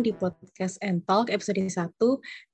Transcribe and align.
di 0.00 0.16
podcast 0.16 0.80
and 0.80 1.04
Talk 1.04 1.28
episode 1.28 1.60
1 1.60 1.92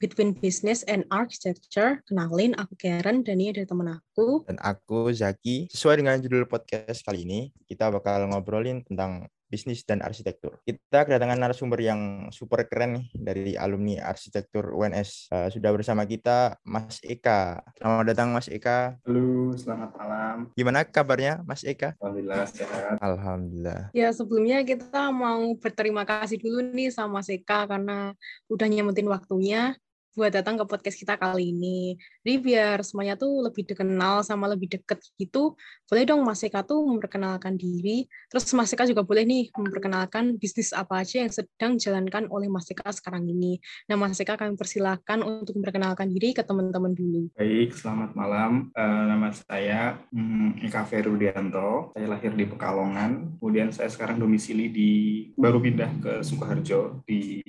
Between 0.03 0.35
Business 0.35 0.83
and 0.91 1.07
Architecture. 1.15 2.03
Kenalin, 2.11 2.59
aku 2.59 2.75
Karen 2.75 3.23
dan 3.23 3.39
ini 3.39 3.55
ada 3.55 3.63
teman 3.63 3.95
aku. 3.95 4.43
Dan 4.51 4.59
aku 4.59 5.15
Zaki. 5.15 5.71
Sesuai 5.71 6.03
dengan 6.03 6.19
judul 6.19 6.51
podcast 6.51 7.07
kali 7.07 7.23
ini, 7.23 7.41
kita 7.71 7.87
bakal 7.95 8.27
ngobrolin 8.27 8.83
tentang 8.83 9.31
bisnis 9.47 9.87
dan 9.87 10.03
arsitektur. 10.03 10.59
Kita 10.67 11.07
kedatangan 11.07 11.39
narasumber 11.39 11.79
yang 11.79 12.31
super 12.35 12.67
keren 12.67 12.99
nih 12.99 13.07
dari 13.15 13.53
alumni 13.55 14.03
arsitektur 14.03 14.75
UNS. 14.75 15.31
Uh, 15.31 15.49
sudah 15.49 15.71
bersama 15.71 16.03
kita 16.05 16.59
Mas 16.67 16.99
Eka. 17.07 17.63
Selamat 17.79 18.05
datang 18.11 18.29
Mas 18.35 18.51
Eka. 18.51 18.99
Halo, 19.07 19.55
selamat 19.55 19.91
malam. 19.95 20.37
Gimana 20.59 20.83
kabarnya 20.83 21.47
Mas 21.47 21.63
Eka? 21.63 21.95
Alhamdulillah 22.03 22.47
sehat. 22.51 22.99
Alhamdulillah. 22.99 23.81
Ya 23.95 24.11
sebelumnya 24.11 24.67
kita 24.67 25.15
mau 25.15 25.55
berterima 25.57 26.03
kasih 26.03 26.43
dulu 26.43 26.67
nih 26.75 26.91
sama 26.91 27.23
Mas 27.23 27.31
Eka 27.31 27.71
karena 27.71 28.13
udah 28.51 28.67
nyemutin 28.67 29.07
waktunya 29.07 29.79
buat 30.17 30.33
datang 30.33 30.57
ke 30.57 30.65
podcast 30.65 30.97
kita 30.97 31.21
kali 31.21 31.53
ini. 31.53 32.01
Jadi 32.25 32.35
biar 32.41 32.81
semuanya 32.81 33.21
tuh 33.21 33.45
lebih 33.45 33.69
dikenal 33.69 34.25
sama 34.25 34.49
lebih 34.49 34.73
deket 34.73 35.05
gitu, 35.21 35.53
boleh 35.85 36.05
dong 36.09 36.25
Mas 36.25 36.41
Eka 36.41 36.65
tuh 36.65 36.81
memperkenalkan 36.89 37.61
diri. 37.61 38.09
Terus 38.33 38.49
Mas 38.57 38.73
Eka 38.73 38.89
juga 38.89 39.05
boleh 39.05 39.29
nih 39.29 39.53
memperkenalkan 39.53 40.41
bisnis 40.41 40.73
apa 40.73 41.05
aja 41.05 41.21
yang 41.21 41.29
sedang 41.29 41.77
dijalankan 41.77 42.33
oleh 42.33 42.49
Mas 42.49 42.65
Eka 42.73 42.89
sekarang 42.97 43.29
ini. 43.29 43.61
Nah 43.93 44.01
Mas 44.01 44.17
Eka 44.17 44.41
kami 44.41 44.57
persilahkan 44.57 45.21
untuk 45.21 45.61
memperkenalkan 45.61 46.09
diri 46.09 46.33
ke 46.33 46.41
teman-teman 46.41 46.97
dulu. 46.97 47.29
Baik, 47.37 47.77
selamat 47.77 48.17
malam. 48.17 48.73
Uh, 48.73 49.05
nama 49.13 49.29
saya 49.37 50.01
um, 50.17 50.57
Eka 50.65 50.89
Ferudianto. 50.89 51.93
Saya 51.93 52.09
lahir 52.09 52.33
di 52.33 52.49
Pekalongan. 52.49 53.37
Kemudian 53.37 53.69
saya 53.69 53.93
sekarang 53.93 54.17
domisili 54.17 54.73
di 54.73 54.91
baru 55.37 55.61
pindah 55.61 55.91
ke 56.01 56.13
Sukoharjo 56.25 57.05
di 57.05 57.45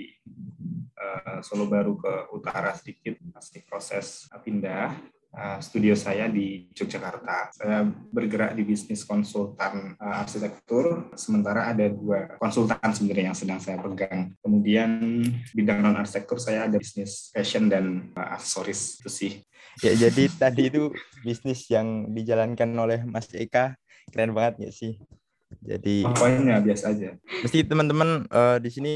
uh, 0.98 1.40
Solo 1.46 1.70
Baru 1.70 1.96
ke 2.02 2.34
utara 2.34 2.74
sedikit 2.74 3.16
masih 3.22 3.64
proses 3.70 4.26
pindah 4.42 4.98
uh, 5.38 5.60
studio 5.62 5.94
saya 5.94 6.26
di 6.28 6.68
Yogyakarta. 6.74 7.54
Saya 7.54 7.86
bergerak 8.10 8.58
di 8.58 8.64
bisnis 8.66 9.06
konsultan 9.06 9.98
uh, 10.02 10.22
arsitektur, 10.22 11.14
sementara 11.14 11.70
ada 11.72 11.86
dua 11.88 12.38
konsultan 12.42 12.90
sebenarnya 12.94 13.34
yang 13.34 13.38
sedang 13.38 13.60
saya 13.62 13.78
pegang. 13.82 14.34
Kemudian 14.42 15.22
bidang 15.54 15.80
non 15.86 15.98
arsitektur 16.00 16.42
saya 16.42 16.66
ada 16.66 16.78
bisnis 16.82 17.30
fashion 17.32 17.70
dan 17.70 18.14
uh, 18.18 18.38
aksesoris 18.38 19.02
itu 19.02 19.10
sih. 19.10 19.32
Ya 19.86 19.94
jadi 19.94 20.26
tadi 20.34 20.74
itu 20.74 20.90
bisnis 21.22 21.70
yang 21.70 22.10
dijalankan 22.10 22.74
oleh 22.74 23.06
Mas 23.06 23.30
Eka 23.30 23.78
keren 24.10 24.34
banget 24.34 24.70
ya 24.70 24.72
sih. 24.74 24.94
Jadi 25.64 26.04
poinnya 26.18 26.60
biasa 26.60 26.92
aja. 26.92 27.16
Mesti 27.46 27.64
teman-teman 27.64 28.28
uh, 28.28 28.58
di 28.60 28.70
sini 28.74 28.92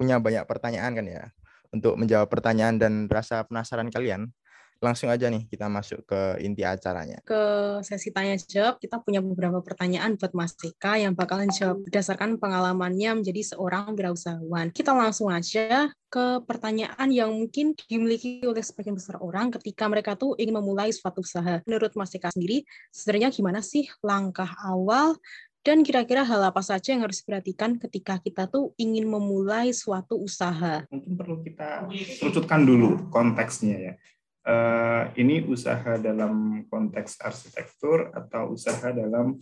punya 0.00 0.16
banyak 0.16 0.48
pertanyaan 0.48 0.96
kan 0.96 1.04
ya. 1.04 1.24
Untuk 1.68 2.00
menjawab 2.00 2.32
pertanyaan 2.32 2.80
dan 2.80 3.04
rasa 3.06 3.44
penasaran 3.44 3.92
kalian, 3.92 4.32
langsung 4.80 5.12
aja 5.12 5.28
nih 5.28 5.44
kita 5.44 5.68
masuk 5.68 6.08
ke 6.08 6.40
inti 6.40 6.64
acaranya. 6.64 7.20
Ke 7.28 7.78
sesi 7.84 8.08
tanya 8.10 8.34
jawab, 8.40 8.80
kita 8.80 8.96
punya 9.04 9.20
beberapa 9.20 9.60
pertanyaan 9.60 10.16
buat 10.16 10.32
Mas 10.32 10.56
Eka 10.56 10.96
yang 10.96 11.12
bakalan 11.12 11.52
jawab 11.52 11.84
berdasarkan 11.84 12.40
pengalamannya 12.40 13.20
menjadi 13.20 13.54
seorang 13.54 13.92
wirausahawan. 13.92 14.72
Kita 14.72 14.96
langsung 14.96 15.28
aja 15.28 15.92
ke 16.10 16.42
pertanyaan 16.42 17.06
yang 17.12 17.30
mungkin 17.30 17.76
dimiliki 17.76 18.42
oleh 18.42 18.64
sebagian 18.64 18.98
besar 18.98 19.20
orang 19.22 19.52
ketika 19.60 19.86
mereka 19.86 20.16
tuh 20.16 20.34
ingin 20.40 20.58
memulai 20.58 20.90
suatu 20.90 21.22
usaha. 21.22 21.60
Menurut 21.68 21.92
Mas 21.94 22.16
Eka 22.16 22.32
sendiri, 22.32 22.64
sebenarnya 22.90 23.30
gimana 23.30 23.60
sih 23.60 23.86
langkah 24.02 24.48
awal 24.64 25.14
dan 25.60 25.84
kira-kira 25.84 26.24
hal 26.24 26.40
apa 26.40 26.64
saja 26.64 26.96
yang 26.96 27.04
harus 27.04 27.20
diperhatikan 27.20 27.76
ketika 27.76 28.16
kita 28.16 28.48
tuh 28.48 28.72
ingin 28.80 29.04
memulai 29.04 29.76
suatu 29.76 30.16
usaha? 30.16 30.88
Mungkin 30.88 31.12
perlu 31.20 31.36
kita 31.44 31.84
kerucutkan 32.16 32.64
dulu 32.64 33.12
konteksnya 33.12 33.76
ya. 33.76 33.94
Uh, 34.40 35.12
ini 35.20 35.44
usaha 35.44 36.00
dalam 36.00 36.64
konteks 36.72 37.20
arsitektur 37.20 38.08
atau 38.16 38.56
usaha 38.56 38.88
dalam 38.88 39.36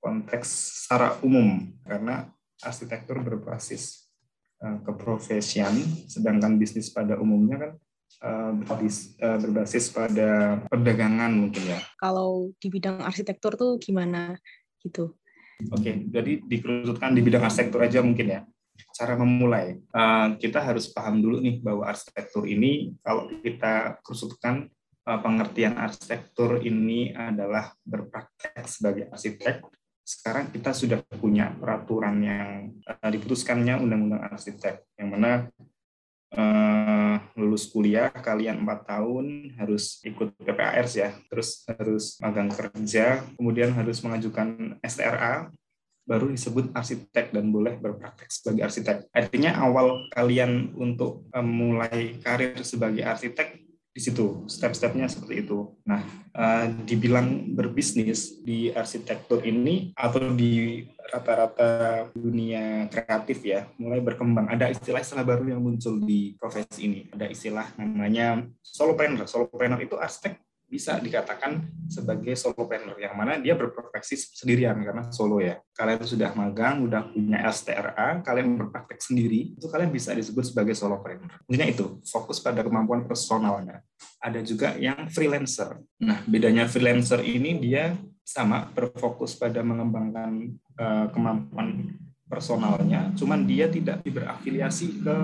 konteks 0.00 0.48
secara 0.88 1.20
umum 1.20 1.68
karena 1.84 2.32
arsitektur 2.64 3.20
berbasis 3.20 4.08
uh, 4.64 4.80
keprofesian 4.88 5.76
sedangkan 6.08 6.56
bisnis 6.56 6.88
pada 6.88 7.20
umumnya 7.20 7.56
kan 7.60 7.72
uh, 8.24 8.52
berbis, 8.56 9.20
uh, 9.20 9.36
berbasis 9.36 9.92
pada 9.92 10.64
perdagangan 10.64 11.28
mungkin 11.28 11.76
ya. 11.76 11.80
Kalau 12.00 12.48
di 12.56 12.72
bidang 12.72 13.04
arsitektur 13.04 13.52
tuh 13.52 13.76
gimana 13.76 14.32
gitu? 14.80 15.17
Oke, 15.58 16.06
jadi 16.06 16.38
dikerucutkan 16.46 17.18
di 17.18 17.20
bidang 17.20 17.42
arsitektur 17.42 17.82
aja 17.82 17.98
mungkin 17.98 18.30
ya. 18.30 18.40
Cara 18.94 19.18
memulai, 19.18 19.74
uh, 19.90 20.38
kita 20.38 20.62
harus 20.62 20.86
paham 20.94 21.18
dulu 21.18 21.42
nih 21.42 21.58
bahwa 21.58 21.82
arsitektur 21.90 22.46
ini 22.46 22.94
kalau 23.02 23.26
kita 23.42 23.98
kerucutkan 24.06 24.70
uh, 25.02 25.18
pengertian 25.18 25.74
arsitektur 25.74 26.62
ini 26.62 27.10
adalah 27.10 27.74
berpraktek 27.82 28.70
sebagai 28.70 29.10
arsitek. 29.10 29.66
Sekarang 30.06 30.54
kita 30.54 30.70
sudah 30.70 31.02
punya 31.18 31.50
peraturan 31.58 32.22
yang 32.22 32.78
uh, 32.86 33.10
diputuskannya 33.10 33.82
Undang-Undang 33.82 34.30
Arsitek, 34.30 34.94
yang 34.94 35.10
mana 35.10 35.50
uh, 36.34 37.16
lulus 37.38 37.70
kuliah 37.70 38.10
kalian 38.10 38.66
empat 38.66 38.88
tahun 38.88 39.54
harus 39.56 40.02
ikut 40.02 40.34
PPARS 40.42 40.92
ya, 40.98 41.10
terus 41.30 41.62
harus 41.68 42.18
magang 42.18 42.50
kerja, 42.50 43.22
kemudian 43.38 43.70
harus 43.72 44.02
mengajukan 44.02 44.76
STRA, 44.82 45.48
baru 46.08 46.32
disebut 46.32 46.72
arsitek 46.72 47.36
dan 47.36 47.52
boleh 47.52 47.76
berpraktek 47.76 48.32
sebagai 48.32 48.64
arsitek. 48.64 49.12
Artinya 49.12 49.60
awal 49.60 50.08
kalian 50.08 50.72
untuk 50.72 51.28
memulai 51.36 52.16
karir 52.24 52.56
sebagai 52.64 53.04
arsitek 53.04 53.67
di 53.98 54.06
situ 54.06 54.46
step-stepnya 54.46 55.10
seperti 55.10 55.42
itu. 55.42 55.74
Nah, 55.82 56.06
uh, 56.38 56.70
dibilang 56.86 57.50
berbisnis 57.58 58.38
di 58.46 58.70
arsitektur 58.70 59.42
ini 59.42 59.90
atau 59.98 60.30
di 60.38 60.86
rata-rata 61.10 62.06
dunia 62.14 62.86
kreatif 62.86 63.42
ya 63.42 63.66
mulai 63.74 63.98
berkembang. 63.98 64.46
Ada 64.46 64.70
istilah-istilah 64.70 65.26
baru 65.26 65.50
yang 65.50 65.66
muncul 65.66 65.98
di 65.98 66.38
profesi 66.38 66.86
ini. 66.86 67.00
Ada 67.10 67.26
istilah 67.26 67.66
namanya 67.74 68.46
solopreneur. 68.62 69.26
Solopreneur 69.26 69.82
itu 69.82 69.98
arsitek 69.98 70.38
bisa 70.68 71.00
dikatakan 71.00 71.64
sebagai 71.88 72.36
solopreneur 72.36 73.00
yang 73.00 73.16
mana 73.16 73.40
dia 73.40 73.56
berprofesi 73.56 74.20
sendirian 74.20 74.76
karena 74.84 75.08
solo 75.08 75.40
ya. 75.40 75.56
Kalian 75.72 76.04
sudah 76.04 76.30
magang, 76.36 76.84
udah 76.84 77.08
punya 77.08 77.40
STRA, 77.48 78.20
kalian 78.20 78.60
berpraktek 78.60 79.00
sendiri, 79.00 79.56
itu 79.56 79.66
kalian 79.66 79.88
bisa 79.88 80.12
disebut 80.12 80.44
sebagai 80.52 80.76
solopreneur. 80.76 81.32
Intinya 81.48 81.66
itu, 81.66 81.86
fokus 82.04 82.38
pada 82.38 82.60
kemampuan 82.60 83.08
personalnya. 83.08 83.80
Ada 84.20 84.44
juga 84.44 84.76
yang 84.76 85.08
freelancer. 85.08 85.80
Nah, 86.04 86.20
bedanya 86.28 86.68
freelancer 86.68 87.24
ini 87.24 87.56
dia 87.56 87.96
sama 88.20 88.68
berfokus 88.68 89.32
pada 89.40 89.64
mengembangkan 89.64 90.52
uh, 90.76 91.08
kemampuan 91.16 91.96
personalnya, 92.28 93.08
cuman 93.16 93.48
dia 93.48 93.72
tidak 93.72 94.04
berafiliasi 94.04 95.00
ke 95.00 95.16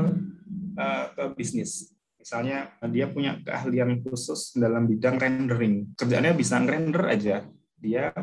uh, 0.81 1.07
ke 1.13 1.25
bisnis 1.37 1.94
Misalnya 2.25 2.73
dia 2.89 3.05
punya 3.13 3.37
keahlian 3.45 4.01
khusus 4.01 4.57
dalam 4.57 4.89
bidang 4.89 5.21
rendering. 5.21 5.93
Kerjaannya 5.93 6.33
bisa 6.33 6.57
render 6.57 7.05
aja. 7.05 7.45
Dia 7.77 8.17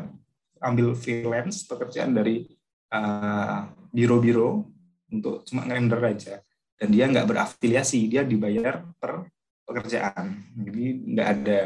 ambil 0.58 0.98
freelance 0.98 1.62
pekerjaan 1.70 2.10
dari 2.10 2.50
uh, 2.90 3.70
biro-biro 3.94 4.66
untuk 5.06 5.46
cuma 5.46 5.62
render 5.70 6.02
aja. 6.02 6.42
Dan 6.74 6.90
dia 6.90 7.06
nggak 7.06 7.30
berafiliasi, 7.30 8.10
dia 8.10 8.26
dibayar 8.26 8.82
per 8.98 9.30
pekerjaan. 9.62 10.50
Jadi 10.58 10.84
nggak 11.14 11.28
ada 11.38 11.62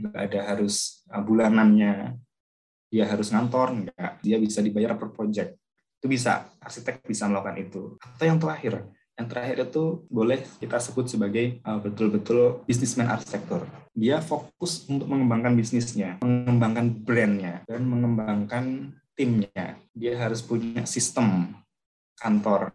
nggak 0.00 0.16
ada 0.16 0.40
harus 0.48 1.04
uh, 1.12 1.20
bulanannya 1.20 2.16
dia 2.88 3.04
harus 3.04 3.32
ngantor 3.32 3.84
nggak 3.84 4.12
dia 4.24 4.36
bisa 4.38 4.60
dibayar 4.60 4.94
per 4.94 5.10
project 5.10 5.56
itu 5.98 6.06
bisa 6.06 6.46
arsitek 6.60 7.02
bisa 7.08 7.26
melakukan 7.26 7.56
itu 7.58 7.82
atau 7.98 8.24
yang 8.24 8.38
terakhir 8.38 8.84
yang 9.14 9.30
terakhir 9.30 9.70
itu 9.70 10.02
boleh 10.10 10.42
kita 10.58 10.82
sebut 10.82 11.06
sebagai 11.06 11.62
uh, 11.62 11.78
betul-betul 11.78 12.66
bisnismen 12.66 13.06
arsitektur. 13.06 13.62
Dia 13.94 14.18
fokus 14.18 14.90
untuk 14.90 15.06
mengembangkan 15.06 15.54
bisnisnya, 15.54 16.18
mengembangkan 16.18 16.86
brandnya, 17.06 17.62
dan 17.70 17.86
mengembangkan 17.86 18.90
timnya. 19.14 19.78
Dia 19.94 20.18
harus 20.18 20.42
punya 20.42 20.82
sistem 20.82 21.54
kantor. 22.18 22.74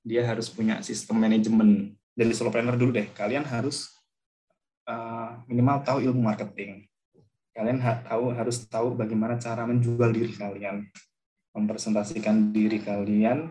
Dia 0.00 0.24
harus 0.24 0.48
punya 0.48 0.80
sistem 0.80 1.20
manajemen. 1.20 1.92
Jadi 2.16 2.32
solopreneur 2.32 2.80
dulu 2.80 2.96
deh, 2.96 3.12
kalian 3.12 3.44
harus 3.44 3.92
uh, 4.88 5.36
minimal 5.44 5.84
tahu 5.84 6.00
ilmu 6.04 6.20
marketing. 6.24 6.88
kalian 7.58 7.82
tahu 8.06 8.30
harus 8.38 8.70
tahu 8.70 8.94
bagaimana 8.94 9.34
cara 9.34 9.66
menjual 9.66 10.14
diri 10.14 10.30
kalian, 10.30 10.86
mempresentasikan 11.50 12.54
diri 12.54 12.78
kalian. 12.78 13.50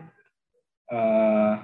Uh, 0.88 1.60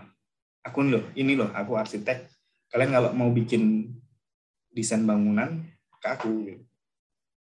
aku 0.64 0.78
loh, 0.88 1.04
ini 1.14 1.36
loh, 1.36 1.52
aku 1.52 1.76
arsitek. 1.76 2.24
Kalian 2.72 2.90
kalau 2.90 3.10
mau 3.12 3.30
bikin 3.30 3.92
desain 4.72 5.04
bangunan 5.04 5.62
ke 6.00 6.08
aku, 6.08 6.58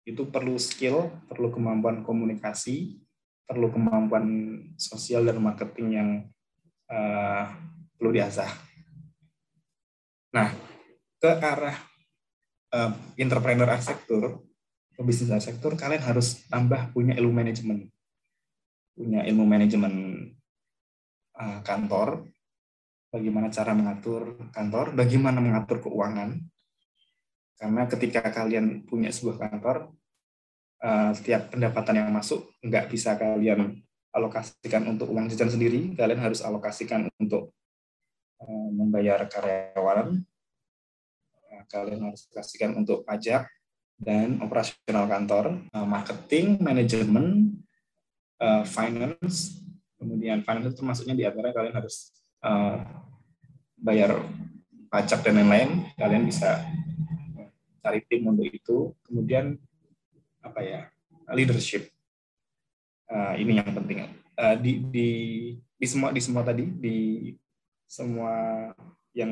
itu 0.07 0.21
perlu 0.27 0.59
skill, 0.59 1.09
perlu 1.25 1.49
kemampuan 1.49 2.03
komunikasi, 2.03 2.99
perlu 3.47 3.71
kemampuan 3.71 4.27
sosial 4.75 5.23
dan 5.23 5.39
marketing 5.39 5.87
yang 5.95 6.09
uh, 6.91 7.47
perlu 7.95 8.11
diasah. 8.11 8.51
Nah, 10.35 10.51
ke 11.17 11.31
arah 11.31 11.75
uh, 12.75 12.91
entrepreneur 13.17 13.67
arsitektur, 13.71 14.43
pebisnis 14.93 15.31
arsitektur, 15.33 15.79
kalian 15.79 16.03
harus 16.03 16.45
tambah 16.51 16.91
punya 16.91 17.15
ilmu 17.17 17.33
manajemen. 17.33 17.87
Punya 18.93 19.23
ilmu 19.25 19.43
manajemen 19.47 19.93
uh, 21.35 21.59
kantor, 21.65 22.27
bagaimana 23.11 23.47
cara 23.49 23.71
mengatur 23.73 24.37
kantor, 24.51 24.93
bagaimana 24.93 25.39
mengatur 25.39 25.83
keuangan. 25.83 26.39
Karena 27.57 27.83
ketika 27.89 28.21
kalian 28.29 28.85
punya 28.85 29.09
sebuah 29.09 29.41
kantor, 29.41 29.89
uh, 30.85 31.11
setiap 31.17 31.49
pendapatan 31.49 32.05
yang 32.05 32.09
masuk 32.13 32.53
nggak 32.61 32.85
bisa 32.93 33.17
kalian 33.17 33.81
alokasikan 34.13 34.85
untuk 34.85 35.09
uang 35.09 35.29
jajan 35.33 35.49
sendiri, 35.49 35.97
kalian 35.97 36.21
harus 36.21 36.45
alokasikan 36.45 37.09
untuk 37.17 37.53
uh, 38.41 38.69
membayar 38.69 39.25
karyawan, 39.25 40.21
kalian 41.67 42.01
harus 42.13 42.29
kasihkan 42.29 42.77
untuk 42.77 43.01
pajak, 43.03 43.49
dan 43.97 44.37
operasional 44.45 45.09
kantor, 45.09 45.45
eh, 45.73 45.87
marketing, 45.87 46.61
manajemen, 46.61 47.57
eh, 48.37 48.63
finance, 48.69 49.65
kemudian 49.97 50.45
finance 50.45 50.77
itu 50.77 50.83
maksudnya 50.85 51.15
di 51.17 51.25
antara 51.25 51.49
kalian 51.49 51.73
harus 51.73 52.13
eh, 52.43 52.77
bayar 53.77 54.21
pajak 54.87 55.21
dan 55.25 55.37
lain-lain, 55.41 55.85
kalian 55.99 56.23
bisa 56.25 56.63
cari 57.83 58.03
tim 58.07 58.27
untuk 58.27 58.47
itu. 58.47 58.91
Kemudian 59.05 59.55
apa 60.43 60.59
ya 60.63 60.81
leadership, 61.35 61.91
ini 63.35 63.59
yang 63.59 63.75
penting. 63.75 64.07
Di, 64.63 64.79
di 64.87 65.09
di 65.77 65.85
semua 65.85 66.09
di 66.15 66.21
semua 66.23 66.41
tadi 66.47 66.65
di 66.65 66.97
semua 67.83 68.71
yang 69.13 69.31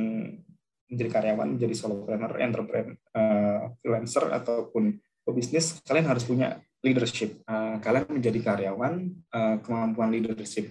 menjadi 0.89 1.09
karyawan, 1.11 1.57
menjadi 1.57 1.75
solopreneur, 1.75 2.33
entrepreneur, 2.39 2.95
uh, 3.17 3.73
freelancer 3.81 4.29
ataupun 4.29 5.01
pebisnis, 5.25 5.81
kalian 5.81 6.07
harus 6.09 6.23
punya 6.23 6.61
leadership. 6.85 7.41
Uh, 7.49 7.81
kalian 7.81 8.05
menjadi 8.09 8.39
karyawan, 8.41 9.09
uh, 9.33 9.57
kemampuan 9.65 10.13
leadership 10.13 10.69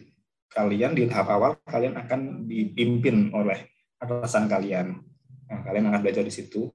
kalian 0.54 0.94
di 0.94 1.10
tahap 1.10 1.34
awal 1.34 1.58
kalian 1.66 1.98
akan 1.98 2.46
dipimpin 2.46 3.34
oleh 3.34 3.66
atasan 3.98 4.46
kalian. 4.46 5.02
Nah, 5.50 5.60
kalian 5.66 5.90
akan 5.90 6.00
belajar 6.00 6.22
di 6.22 6.30
situ. 6.30 6.70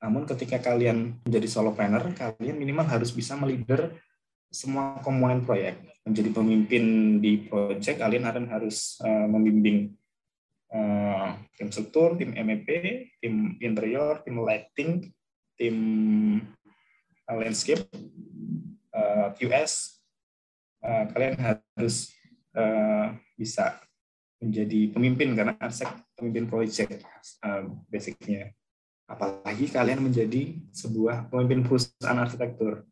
Namun 0.00 0.28
ketika 0.28 0.60
kalian 0.60 1.20
menjadi 1.24 1.48
solopreneur, 1.48 2.12
kalian 2.12 2.56
minimal 2.60 2.84
harus 2.84 3.12
bisa 3.12 3.36
melider 3.36 3.96
semua 4.52 5.00
komponen 5.00 5.44
proyek. 5.44 5.80
Menjadi 6.04 6.30
pemimpin 6.32 6.84
di 7.20 7.48
proyek, 7.48 8.00
kalian 8.00 8.28
akan 8.28 8.44
harus 8.48 9.00
uh, 9.00 9.26
membimbing 9.28 9.96
uh, 10.72 11.36
tim 11.56 11.68
struktur, 11.72 12.16
tim 12.20 12.36
MEP, 12.36 12.68
tim 13.20 13.56
interior, 13.60 14.20
tim 14.24 14.40
lighting, 14.40 15.12
tim 15.56 15.76
uh, 17.28 17.36
landscape, 17.36 17.84
uh, 18.96 19.32
QS, 19.36 20.00
uh, 20.80 21.04
kalian 21.12 21.36
harus 21.40 22.12
uh, 22.56 23.14
bisa 23.36 23.80
menjadi 24.40 24.96
pemimpin 24.96 25.36
karena 25.36 25.54
arsitek 25.60 26.16
pemimpin 26.16 26.48
proyek 26.48 27.04
uh, 27.44 27.68
basicnya. 27.92 28.52
Apalagi 29.10 29.66
kalian 29.68 30.06
menjadi 30.06 30.54
sebuah 30.70 31.28
pemimpin 31.28 31.66
perusahaan 31.66 32.18
arsitektur. 32.22 32.86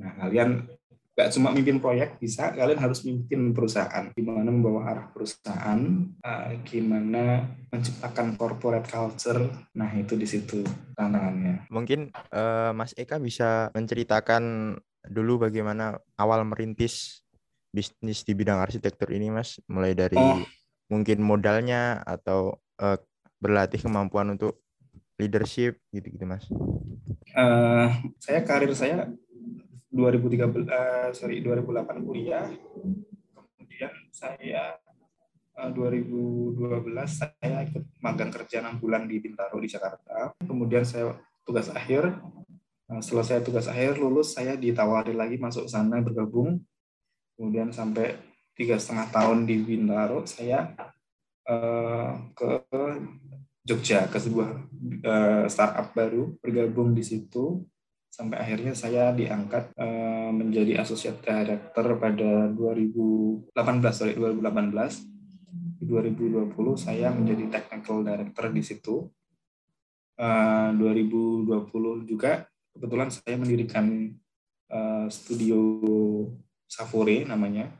Nah, 0.00 0.12
kalian 0.18 0.66
nggak 1.14 1.30
cuma 1.30 1.54
mimpin 1.54 1.78
proyek 1.78 2.18
bisa 2.18 2.50
kalian 2.50 2.82
harus 2.82 3.06
mimpin 3.06 3.54
perusahaan 3.54 4.10
gimana 4.18 4.50
membawa 4.50 4.90
arah 4.90 5.06
perusahaan 5.14 6.10
uh, 6.26 6.50
gimana 6.66 7.54
menciptakan 7.70 8.34
corporate 8.34 8.90
culture 8.90 9.46
nah 9.78 9.86
itu 9.94 10.18
di 10.18 10.26
situ 10.26 10.66
tantangannya 10.98 11.70
mungkin 11.70 12.10
uh, 12.34 12.74
Mas 12.74 12.98
Eka 12.98 13.22
bisa 13.22 13.70
menceritakan 13.78 14.74
dulu 15.06 15.46
bagaimana 15.46 16.02
awal 16.18 16.42
merintis 16.42 17.22
bisnis 17.74 18.22
di 18.22 18.32
bidang 18.38 18.62
arsitektur 18.62 19.10
ini 19.10 19.34
Mas. 19.34 19.58
Mulai 19.66 19.98
dari 19.98 20.14
oh. 20.14 20.38
mungkin 20.86 21.18
modalnya 21.26 21.98
atau 22.06 22.62
uh, 22.78 22.94
berlatih 23.42 23.82
kemampuan 23.82 24.30
untuk 24.38 24.62
leadership 25.18 25.82
gitu-gitu 25.90 26.22
Mas. 26.22 26.46
Uh, 27.34 27.90
saya 28.22 28.46
karir 28.46 28.70
saya 28.78 29.10
2013 29.90 30.70
uh, 30.70 31.10
sorry 31.10 31.42
2008 31.42 32.06
kuliah. 32.06 32.46
Kemudian 33.58 33.92
saya 34.14 34.78
uh, 35.58 35.70
2012 35.74 36.54
saya 37.10 37.56
ikut 37.66 37.82
magang 37.98 38.30
kerja 38.30 38.62
enam 38.62 38.78
bulan 38.78 39.10
di 39.10 39.18
Bintaro 39.18 39.58
di 39.58 39.66
Jakarta. 39.66 40.30
Kemudian 40.46 40.86
saya 40.86 41.18
tugas 41.42 41.66
akhir 41.74 42.14
selesai 42.84 43.40
tugas 43.40 43.64
akhir 43.64 43.96
lulus 43.96 44.36
saya 44.36 44.60
ditawari 44.60 45.16
lagi 45.16 45.40
masuk 45.40 45.66
sana 45.66 46.04
bergabung 46.04 46.60
kemudian 47.34 47.74
sampai 47.74 48.14
tiga 48.54 48.78
setengah 48.78 49.10
tahun 49.10 49.46
di 49.50 49.56
Bintaro 49.62 50.22
saya 50.24 50.70
uh, 51.50 52.12
ke 52.34 52.50
Jogja 53.64 54.04
ke 54.12 54.20
sebuah 54.20 54.50
uh, 55.08 55.44
startup 55.48 55.96
baru 55.96 56.36
bergabung 56.38 56.92
di 56.92 57.00
situ. 57.00 57.64
Sampai 58.12 58.38
akhirnya 58.38 58.76
saya 58.78 59.10
diangkat 59.10 59.74
uh, 59.74 60.30
menjadi 60.30 60.78
associate 60.84 61.18
director 61.24 61.98
pada 61.98 62.46
2018 62.52 63.50
sorry 63.90 64.14
2018 64.14 65.80
di 65.80 65.84
2020 65.88 66.54
saya 66.78 67.10
menjadi 67.10 67.58
technical 67.58 68.04
director 68.04 68.52
di 68.52 68.62
situ. 68.62 69.08
Uh, 70.14 70.70
2020 70.78 72.06
juga 72.06 72.46
kebetulan 72.70 73.10
saya 73.10 73.34
mendirikan 73.34 74.14
studio 75.06 75.58
Safore 76.68 77.24
namanya 77.28 77.70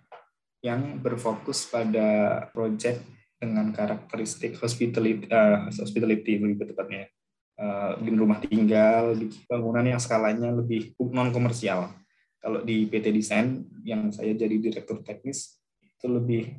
yang 0.64 0.96
berfokus 1.00 1.68
pada 1.68 2.40
project 2.56 3.04
dengan 3.36 3.68
karakteristik 3.76 4.56
hospitality, 4.56 5.28
uh, 5.28 5.68
hospitality 5.68 6.40
lebih 6.40 6.72
tepatnya 6.72 7.12
uh, 7.60 8.00
rumah 8.00 8.40
tinggal, 8.40 9.12
bikin 9.12 9.44
bangunan 9.44 9.84
yang 9.84 10.00
skalanya 10.00 10.48
lebih 10.48 10.96
non 11.12 11.28
komersial. 11.28 11.92
Kalau 12.40 12.60
di 12.64 12.88
PT 12.88 13.12
Desain 13.12 13.64
yang 13.84 14.08
saya 14.12 14.32
jadi 14.32 14.56
direktur 14.56 15.00
teknis 15.04 15.60
itu 15.80 16.08
lebih 16.08 16.56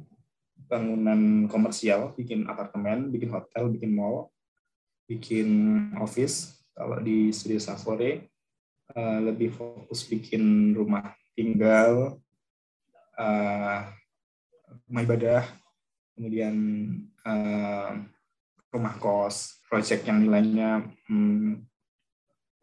bangunan 0.66 1.46
komersial, 1.46 2.14
bikin 2.18 2.46
apartemen, 2.50 3.14
bikin 3.14 3.30
hotel, 3.30 3.70
bikin 3.70 3.94
mall, 3.94 4.34
bikin 5.06 5.50
office. 6.02 6.58
Kalau 6.74 7.00
di 7.02 7.34
Studio 7.34 7.62
Safore 7.62 8.30
uh, 8.94 9.20
lebih 9.22 9.54
fokus 9.54 10.06
bikin 10.06 10.74
rumah 10.74 11.14
tinggal, 11.36 12.18
uh, 13.20 13.80
ibadah, 14.90 15.44
kemudian 16.16 16.56
uh, 17.28 17.92
rumah 18.72 18.96
kos, 19.00 19.60
proyek 19.68 20.08
yang 20.08 20.24
nilainya 20.24 20.84
hmm, 21.08 21.64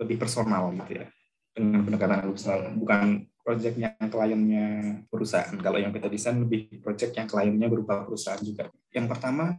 lebih 0.01 0.17
personal 0.21 0.73
gitu 0.83 1.05
ya. 1.05 1.07
Dengan 1.53 1.85
pendekatan 1.85 2.33
personal. 2.33 2.73
Bukan 2.77 3.29
proyek 3.43 3.75
yang 3.77 4.07
kliennya 4.09 4.67
perusahaan. 5.11 5.53
Kalau 5.59 5.77
yang 5.77 5.93
kita 5.93 6.09
desain 6.09 6.39
lebih 6.39 6.81
proyek 6.81 7.13
yang 7.13 7.29
kliennya 7.29 7.69
berupa 7.69 8.07
perusahaan 8.07 8.41
juga. 8.41 8.71
Yang 8.95 9.07
pertama 9.13 9.59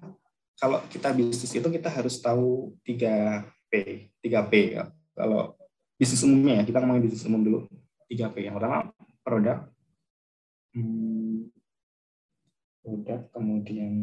kalau 0.57 0.79
kita 0.89 1.11
bisnis 1.11 1.51
itu 1.51 1.67
kita 1.67 1.89
harus 1.89 2.21
tahu 2.21 2.77
3P 2.85 3.73
3P 4.21 4.53
ya. 4.77 4.85
kalau 5.13 5.53
bisnis 5.97 6.25
umumnya 6.25 6.61
ya 6.61 6.63
kita 6.65 6.77
ngomongin 6.81 7.03
bisnis 7.05 7.25
umum 7.27 7.41
dulu. 7.43 7.59
3P 8.07 8.35
yang 8.49 8.55
pertama 8.57 8.89
produk 9.23 9.65
hmm, 10.75 11.47
produk 12.83 13.19
kemudian 13.31 13.93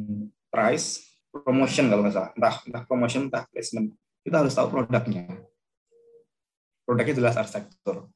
price 0.48 1.10
promotion 1.30 1.86
kalau 1.86 2.02
nggak 2.02 2.14
salah, 2.14 2.30
entah 2.34 2.54
entah 2.66 2.82
promotion 2.84 3.30
entah 3.30 3.46
placement. 3.48 3.94
Kita 4.20 4.42
harus 4.42 4.52
tahu 4.52 4.68
produknya. 4.68 5.30
Produknya 6.84 7.14
jelas 7.16 7.38
arsitektur. 7.38 8.10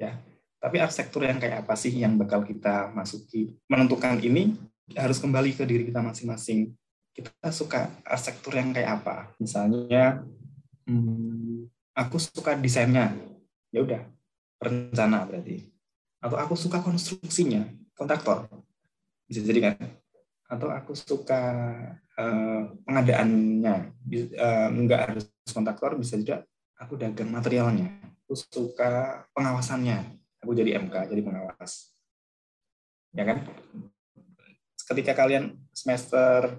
Ya. 0.00 0.18
Tapi 0.56 0.76
arsitektur 0.80 1.28
yang 1.28 1.36
kayak 1.36 1.68
apa 1.68 1.76
sih 1.76 1.92
yang 1.92 2.16
bakal 2.16 2.42
kita 2.42 2.90
masuki? 2.96 3.52
Menentukan 3.68 4.16
ini 4.24 4.56
harus 4.96 5.20
kembali 5.20 5.52
ke 5.52 5.68
diri 5.68 5.84
kita 5.92 6.00
masing-masing. 6.00 6.72
Kita 7.12 7.52
suka 7.52 7.92
arsitektur 8.02 8.56
yang 8.56 8.72
kayak 8.72 9.04
apa? 9.04 9.30
Misalnya, 9.36 10.24
hmm, 10.88 11.68
aku 11.92 12.16
suka 12.16 12.56
desainnya, 12.56 13.12
ya 13.70 13.84
udah 13.84 14.02
perencana 14.56 15.28
berarti 15.28 15.75
atau 16.26 16.36
aku 16.42 16.54
suka 16.58 16.82
konstruksinya 16.82 17.70
kontraktor. 17.94 18.50
Bisa 19.30 19.46
jadi 19.46 19.70
kan 19.70 19.74
atau 20.46 20.70
aku 20.70 20.94
suka 20.94 21.42
uh, 22.18 22.62
pengadaannya. 22.86 23.94
Uh, 24.34 24.68
nggak 24.74 25.00
harus 25.06 25.24
kontraktor 25.50 25.94
bisa 25.98 26.18
juga 26.18 26.42
aku 26.78 26.98
dagang 26.98 27.30
materialnya. 27.30 27.90
Aku 28.26 28.34
suka 28.34 29.22
pengawasannya. 29.30 30.18
Aku 30.42 30.54
jadi 30.54 30.82
MK 30.82 31.10
jadi 31.10 31.22
pengawas. 31.22 31.94
Ya 33.14 33.22
kan? 33.26 33.46
Ketika 34.86 35.18
kalian 35.18 35.58
semester 35.74 36.54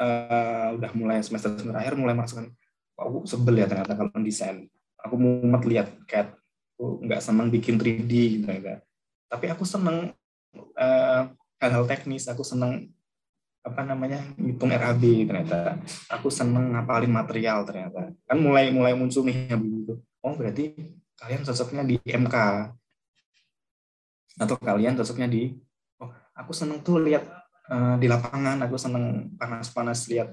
uh, 0.00 0.68
udah 0.76 0.90
mulai 0.92 1.24
semester 1.24 1.56
semester 1.56 1.76
akhir 1.76 1.96
mulai 1.96 2.12
masuk 2.12 2.44
aku 2.96 3.28
sebel 3.28 3.60
ya 3.60 3.68
ternyata 3.68 3.92
kalau 3.96 4.12
desain 4.20 4.68
aku 5.00 5.14
mumet 5.20 5.62
lihat 5.68 5.88
CAD 6.08 6.32
aku 6.76 7.00
nggak 7.08 7.24
senang 7.24 7.48
bikin 7.48 7.80
3D 7.80 8.12
gitu 8.36 8.46
ya. 8.52 8.84
tapi 9.32 9.48
aku 9.48 9.64
senang 9.64 10.12
uh, 10.76 11.22
hal-hal 11.56 11.88
teknis 11.88 12.28
aku 12.28 12.44
senang 12.44 12.92
apa 13.66 13.82
namanya 13.82 14.22
hitung 14.38 14.70
RAB 14.70 15.26
ternyata. 15.26 15.82
Aku 16.06 16.30
seneng 16.30 16.70
ngapalin 16.70 17.10
material 17.10 17.66
ternyata. 17.66 18.14
Kan 18.22 18.38
mulai 18.38 18.70
mulai 18.70 18.94
muncul 18.94 19.26
nih 19.26 19.50
ya 19.50 19.58
begitu. 19.58 19.98
Oh 20.22 20.38
berarti 20.38 20.70
kalian 21.18 21.42
cocoknya 21.42 21.82
di 21.82 21.98
MK 21.98 22.36
atau 24.38 24.54
kalian 24.60 24.94
cocoknya 24.94 25.26
di 25.26 25.50
oh 25.98 26.12
aku 26.38 26.54
seneng 26.54 26.78
tuh 26.86 27.02
lihat 27.02 27.26
uh, 27.66 27.98
di 27.98 28.06
lapangan. 28.06 28.62
Aku 28.70 28.78
seneng 28.78 29.34
panas-panas 29.34 30.06
lihat 30.06 30.30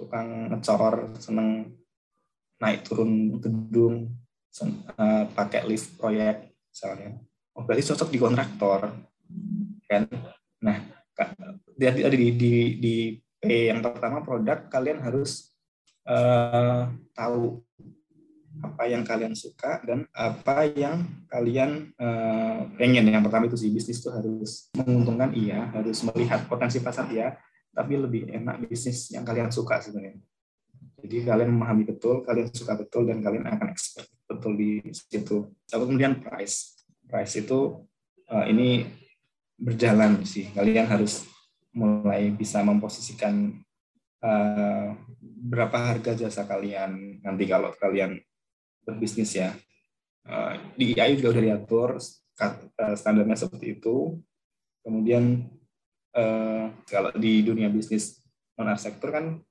tukang 0.00 0.48
ngecor 0.48 1.20
seneng 1.20 1.76
naik 2.64 2.80
turun 2.88 3.36
gedung 3.44 4.23
uh, 4.62 5.24
pakai 5.34 5.66
lift 5.66 5.98
proyek 5.98 6.54
misalnya. 6.70 7.18
Oh 7.54 7.62
berarti 7.62 7.90
cocok 7.90 8.08
di 8.10 8.18
kontraktor 8.18 8.80
kan? 9.86 10.02
Nah 10.62 10.78
di, 11.74 11.86
di, 11.90 12.28
di, 12.34 12.52
di 12.78 12.94
P 13.38 13.70
yang 13.70 13.82
pertama 13.82 14.22
produk 14.22 14.66
kalian 14.70 15.02
harus 15.02 15.54
uh, 16.06 16.90
tahu 17.14 17.62
apa 18.62 18.86
yang 18.86 19.02
kalian 19.02 19.34
suka 19.34 19.82
dan 19.82 20.06
apa 20.14 20.70
yang 20.70 21.26
kalian 21.26 21.90
uh, 21.98 22.70
pengen. 22.78 23.10
Yang 23.10 23.24
pertama 23.26 23.50
itu 23.50 23.58
sih 23.58 23.70
bisnis 23.74 23.98
itu 23.98 24.10
harus 24.14 24.70
menguntungkan 24.78 25.34
iya 25.34 25.70
harus 25.74 26.02
melihat 26.06 26.46
potensi 26.46 26.78
pasar 26.78 27.10
iya. 27.10 27.34
Tapi 27.74 27.98
lebih 27.98 28.30
enak 28.30 28.70
bisnis 28.70 29.10
yang 29.10 29.26
kalian 29.26 29.50
suka 29.50 29.82
sebenarnya 29.82 30.22
jadi 31.04 31.28
kalian 31.28 31.52
memahami 31.52 31.84
betul 31.84 32.24
kalian 32.24 32.48
suka 32.48 32.80
betul 32.80 33.04
dan 33.04 33.20
kalian 33.20 33.44
akan 33.44 33.68
expert 33.70 34.08
betul 34.24 34.56
di 34.56 34.80
situ 34.90 35.52
lalu 35.68 35.84
kemudian 35.84 36.24
price 36.24 36.74
price 37.14 37.38
itu 37.38 37.84
uh, 38.30 38.44
ini 38.48 38.88
berjalan 39.54 40.24
sih. 40.26 40.50
Kalian 40.50 40.88
harus 40.88 41.24
mulai 41.74 42.30
bisa 42.34 42.62
memposisikan 42.62 43.54
uh, 44.22 44.94
berapa 45.22 45.78
harga 45.94 46.14
jasa 46.14 46.46
kalian 46.46 47.22
nanti 47.22 47.44
kalau 47.46 47.74
kalian 47.76 48.18
berbisnis 48.82 49.36
ya. 49.36 49.52
Uh, 50.24 50.56
di 50.74 50.96
IAI 50.96 51.20
juga 51.20 51.36
sudah 51.36 51.44
diatur 51.44 51.88
standarnya 52.96 53.36
seperti 53.38 53.78
itu. 53.78 54.18
Kemudian 54.84 55.48
kalau 56.86 57.10
di 57.18 57.42
dunia 57.42 57.66
bisnis 57.66 58.22
non 58.54 58.70
sektor 58.78 59.10
kan 59.10 59.42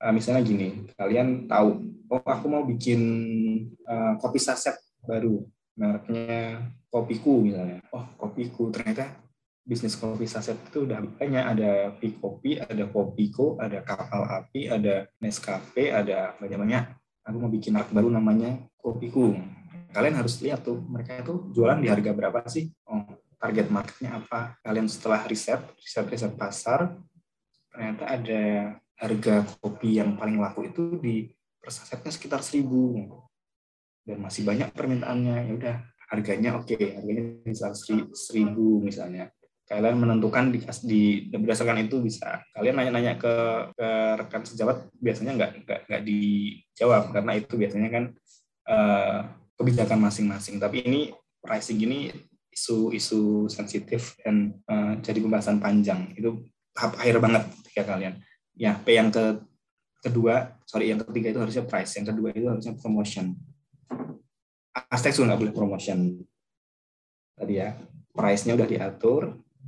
uh, 0.00 0.12
misalnya 0.14 0.42
gini, 0.42 0.88
kalian 0.94 1.50
tahu, 1.50 1.84
oh 2.10 2.22
aku 2.24 2.46
mau 2.48 2.62
bikin 2.66 3.00
uh, 3.84 4.14
kopi 4.18 4.38
saset 4.40 4.74
baru, 5.04 5.44
mereknya 5.76 6.70
kopiku 6.88 7.42
misalnya. 7.42 7.82
Oh 7.90 8.06
kopiku 8.16 8.70
ternyata 8.70 9.24
bisnis 9.64 9.96
kopi 9.96 10.28
saset 10.28 10.60
itu 10.60 10.84
udah 10.84 11.00
banyak 11.16 11.44
ada 11.56 11.96
Kopi, 12.20 12.60
ada 12.60 12.84
Kopiko, 12.84 13.56
ada 13.56 13.80
Kapal 13.80 14.28
Api, 14.28 14.68
ada 14.68 15.08
Nescafe, 15.24 15.88
ada 15.88 16.36
banyak-banyak. 16.36 16.84
Aku 17.24 17.36
mau 17.40 17.48
bikin 17.48 17.72
merek 17.72 17.88
baru 17.88 18.12
namanya 18.12 18.60
Kopiku. 18.76 19.32
Kalian 19.88 20.20
harus 20.20 20.36
lihat 20.44 20.60
tuh 20.68 20.84
mereka 20.84 21.24
itu 21.24 21.48
jualan 21.56 21.80
di 21.80 21.88
harga 21.88 22.12
berapa 22.12 22.44
sih? 22.44 22.68
Oh, 22.84 23.08
target 23.40 23.72
marketnya 23.72 24.20
apa? 24.20 24.60
Kalian 24.60 24.84
setelah 24.84 25.24
riset, 25.24 25.64
riset 25.80 26.04
riset 26.12 26.32
pasar, 26.36 26.92
ternyata 27.72 28.04
ada 28.04 28.42
harga 28.98 29.42
kopi 29.58 29.98
yang 29.98 30.14
paling 30.14 30.38
laku 30.38 30.70
itu 30.70 30.98
di 31.02 31.28
persasetnya 31.58 32.12
sekitar 32.12 32.40
seribu. 32.44 33.08
Dan 34.04 34.20
masih 34.20 34.44
banyak 34.44 34.70
permintaannya. 34.76 35.36
Ya 35.48 35.52
udah 35.56 35.76
harganya 36.12 36.50
oke. 36.60 36.76
Okay. 36.76 36.94
harganya 37.00 37.40
bisa 37.42 37.72
seribu 38.14 38.84
misalnya. 38.84 39.32
Kalian 39.64 39.96
menentukan 39.96 40.52
di, 40.52 40.60
di 40.84 41.02
berdasarkan 41.32 41.88
itu 41.88 41.96
bisa. 42.04 42.44
Kalian 42.52 42.76
nanya-nanya 42.76 43.16
ke, 43.16 43.34
ke 43.72 43.88
rekan 44.20 44.44
sejawat 44.44 44.92
biasanya 45.00 45.32
nggak 45.40 45.50
nggak 45.64 45.80
nggak 45.88 46.02
dijawab. 46.04 47.02
Karena 47.16 47.32
itu 47.40 47.54
biasanya 47.56 47.88
kan 47.88 48.04
uh, 48.68 49.18
kebijakan 49.56 49.98
masing-masing. 50.04 50.60
Tapi 50.60 50.84
ini 50.84 51.00
pricing 51.40 51.80
ini 51.80 52.12
isu-isu 52.52 53.50
sensitif 53.50 54.14
dan 54.20 54.52
uh, 54.68 55.00
jadi 55.00 55.18
pembahasan 55.24 55.64
panjang. 55.64 56.12
Itu 56.12 56.44
tahap 56.76 57.00
akhir 57.00 57.24
banget 57.24 57.44
ya 57.72 57.82
kalian 57.82 58.14
ya 58.54 58.78
P 58.78 58.94
yang 58.94 59.10
ke 59.10 59.42
kedua 60.04 60.54
sorry 60.68 60.92
yang 60.92 61.00
ketiga 61.02 61.34
itu 61.34 61.40
harusnya 61.40 61.64
price 61.66 61.96
yang 61.98 62.06
kedua 62.06 62.28
itu 62.30 62.46
harusnya 62.46 62.74
promotion. 62.78 63.34
Aztec 64.74 65.14
nggak 65.14 65.40
boleh 65.40 65.54
promotion. 65.54 66.22
Tadi 67.34 67.54
ya 67.58 67.74
price-nya 68.14 68.54
udah 68.54 68.68
diatur 68.68 69.22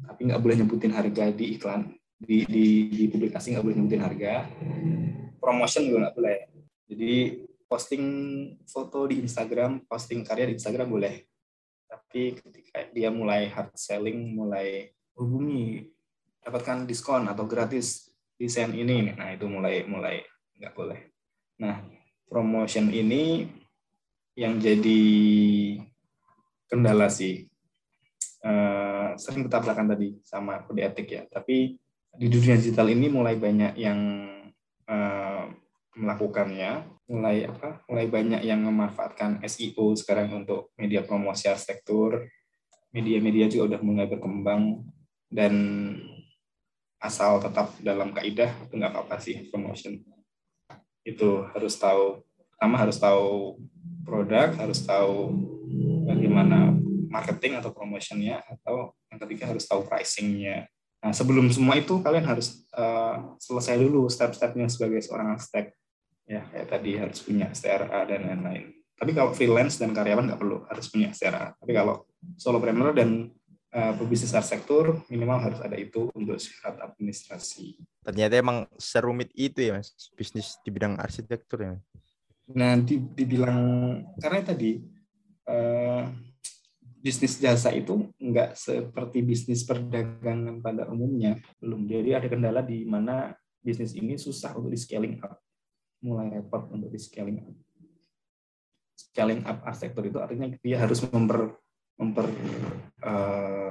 tapi 0.07 0.21
nggak 0.31 0.43
boleh 0.43 0.57
nyebutin 0.62 0.95
harga 0.95 1.35
di 1.35 1.59
iklan 1.59 1.90
di 2.16 2.47
di, 2.47 2.66
di 2.90 3.05
publikasi 3.11 3.55
nggak 3.55 3.64
boleh 3.64 3.76
nyebutin 3.78 4.02
harga. 4.02 4.33
Promotion 5.43 5.83
juga 5.87 5.99
nggak 6.07 6.16
boleh. 6.16 6.38
Jadi 6.87 7.14
posting 7.66 8.05
foto 8.71 9.11
di 9.11 9.19
Instagram 9.19 9.83
posting 9.90 10.23
karya 10.23 10.50
di 10.50 10.55
Instagram 10.59 10.87
boleh. 10.87 11.26
Tapi 11.87 12.38
ketika 12.38 12.87
dia 12.95 13.11
mulai 13.11 13.50
hard 13.50 13.75
selling 13.75 14.35
mulai 14.35 14.90
hubungi 15.19 15.90
dapatkan 16.43 16.87
diskon 16.87 17.26
atau 17.26 17.43
gratis 17.50 18.05
desain 18.37 18.73
ini 18.73 19.12
nah 19.16 19.33
itu 19.33 19.49
mulai 19.49 19.85
mulai 19.88 20.23
nggak 20.61 20.73
boleh 20.76 21.00
nah 21.61 21.81
promotion 22.28 22.93
ini 22.93 23.49
yang 24.37 24.61
jadi 24.61 25.02
kendala 26.69 27.09
sih 27.09 27.49
uh, 28.47 29.09
sering 29.19 29.49
bertabrakan 29.49 29.97
tadi 29.97 30.09
sama 30.23 30.62
kode 30.64 30.83
etik 30.85 31.09
ya. 31.11 31.23
Tapi 31.26 31.75
di 32.16 32.26
dunia 32.31 32.57
digital 32.57 32.88
ini 32.88 33.07
mulai 33.11 33.37
banyak 33.37 33.76
yang 33.76 34.00
uh, 34.88 35.45
melakukannya, 35.97 36.87
mulai 37.11 37.49
apa? 37.49 37.83
Mulai 37.90 38.07
banyak 38.09 38.40
yang 38.47 38.62
memanfaatkan 38.62 39.43
SEO 39.45 39.97
sekarang 39.99 40.45
untuk 40.45 40.73
media 40.78 41.02
promosi 41.02 41.49
arsitektur. 41.50 42.28
Media-media 42.95 43.52
juga 43.52 43.76
udah 43.76 43.81
mulai 43.85 44.07
berkembang 44.09 44.81
dan 45.28 45.52
asal 47.00 47.38
tetap 47.38 47.76
dalam 47.81 48.12
kaidah 48.17 48.50
itu 48.67 48.75
nggak 48.76 48.93
apa-apa 48.93 49.17
sih 49.21 49.49
promotion. 49.53 50.00
Itu 51.07 51.47
harus 51.53 51.76
tahu 51.76 52.25
pertama 52.57 52.76
harus 52.81 52.97
tahu 52.97 53.61
produk, 54.03 54.49
harus 54.57 54.81
tahu 54.83 55.35
bagaimana 56.09 56.73
marketing 57.12 57.61
atau 57.61 57.71
promotionnya 57.71 58.43
atau 58.45 58.97
yang 59.12 59.19
ketiga 59.26 59.45
harus 59.53 59.65
tahu 59.69 59.85
pricingnya. 59.85 60.67
Nah 61.05 61.12
sebelum 61.12 61.47
semua 61.53 61.79
itu 61.79 62.00
kalian 62.00 62.25
harus 62.25 62.67
uh, 62.75 63.37
selesai 63.38 63.79
dulu 63.79 64.09
step-stepnya 64.09 64.67
sebagai 64.67 65.05
seorang 65.05 65.37
arsitek 65.37 65.71
ya 66.26 66.43
kayak 66.50 66.67
tadi 66.67 66.91
harus 66.99 67.23
punya 67.23 67.53
STRA 67.55 68.03
dan 68.09 68.26
lain-lain. 68.26 68.75
Tapi 68.97 69.12
kalau 69.12 69.31
freelance 69.37 69.76
dan 69.79 69.93
karyawan 69.93 70.33
nggak 70.33 70.41
perlu 70.41 70.65
harus 70.67 70.88
punya 70.88 71.12
STRA. 71.12 71.53
Tapi 71.55 71.73
kalau 71.76 72.09
solopreneur 72.41 72.97
dan 72.97 73.31
pebisnis 73.76 74.33
arsitektur 74.33 75.04
minimal 75.12 75.37
harus 75.37 75.61
ada 75.61 75.76
itu 75.76 76.09
untuk 76.16 76.40
syarat 76.40 76.80
administrasi. 76.80 77.76
Ternyata 78.00 78.35
emang 78.40 78.59
serumit 78.80 79.28
itu 79.37 79.68
ya 79.68 79.76
mas 79.76 79.92
bisnis 80.16 80.56
di 80.64 80.73
bidang 80.73 80.97
arsitektur 80.97 81.59
ya. 81.61 81.75
Nah 82.56 82.80
dibilang 82.87 83.61
karena 84.16 84.40
tadi 84.40 84.80
uh, 85.45 86.09
bisnis 87.06 87.38
jasa 87.38 87.71
itu 87.71 88.11
nggak 88.18 88.59
seperti 88.59 89.23
bisnis 89.23 89.62
perdagangan 89.62 90.59
pada 90.59 90.90
umumnya 90.90 91.38
belum 91.62 91.87
jadi 91.87 92.18
ada 92.18 92.26
kendala 92.26 92.66
di 92.66 92.83
mana 92.83 93.30
bisnis 93.62 93.95
ini 93.95 94.18
susah 94.18 94.59
untuk 94.59 94.75
di 94.75 94.80
scaling 94.80 95.23
up 95.23 95.38
mulai 96.02 96.35
repot 96.35 96.66
untuk 96.75 96.90
di 96.90 96.99
scaling 96.99 97.47
up 97.47 97.56
scaling 98.99 99.47
up 99.47 99.62
arsitektur 99.62 100.11
itu 100.11 100.18
artinya 100.18 100.50
dia 100.59 100.83
harus 100.83 100.99
memper 101.06 101.54
memper 101.95 102.26
uh, 103.06 103.65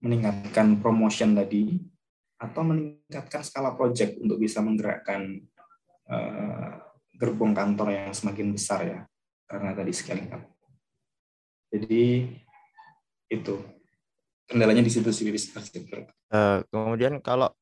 meningkatkan 0.00 0.80
promotion 0.80 1.36
tadi 1.36 1.76
atau 2.40 2.64
meningkatkan 2.64 3.44
skala 3.44 3.76
project 3.76 4.16
untuk 4.16 4.40
bisa 4.40 4.64
menggerakkan 4.64 5.44
uh, 6.08 6.80
gerbong 7.20 7.52
kantor 7.52 7.92
yang 7.92 8.12
semakin 8.16 8.56
besar 8.56 8.80
ya 8.88 9.00
karena 9.44 9.76
tadi 9.76 9.92
scaling 9.92 10.32
up. 10.32 10.42
Jadi 11.70 12.26
itu 13.30 13.54
kendalanya 14.48 14.82
di 14.82 14.90
situ 14.90 15.12
sih 15.12 15.28
bisnis 15.28 15.54
arsitektur. 15.54 16.08
Uh, 16.32 16.64
kemudian 16.72 17.20
kalau 17.20 17.52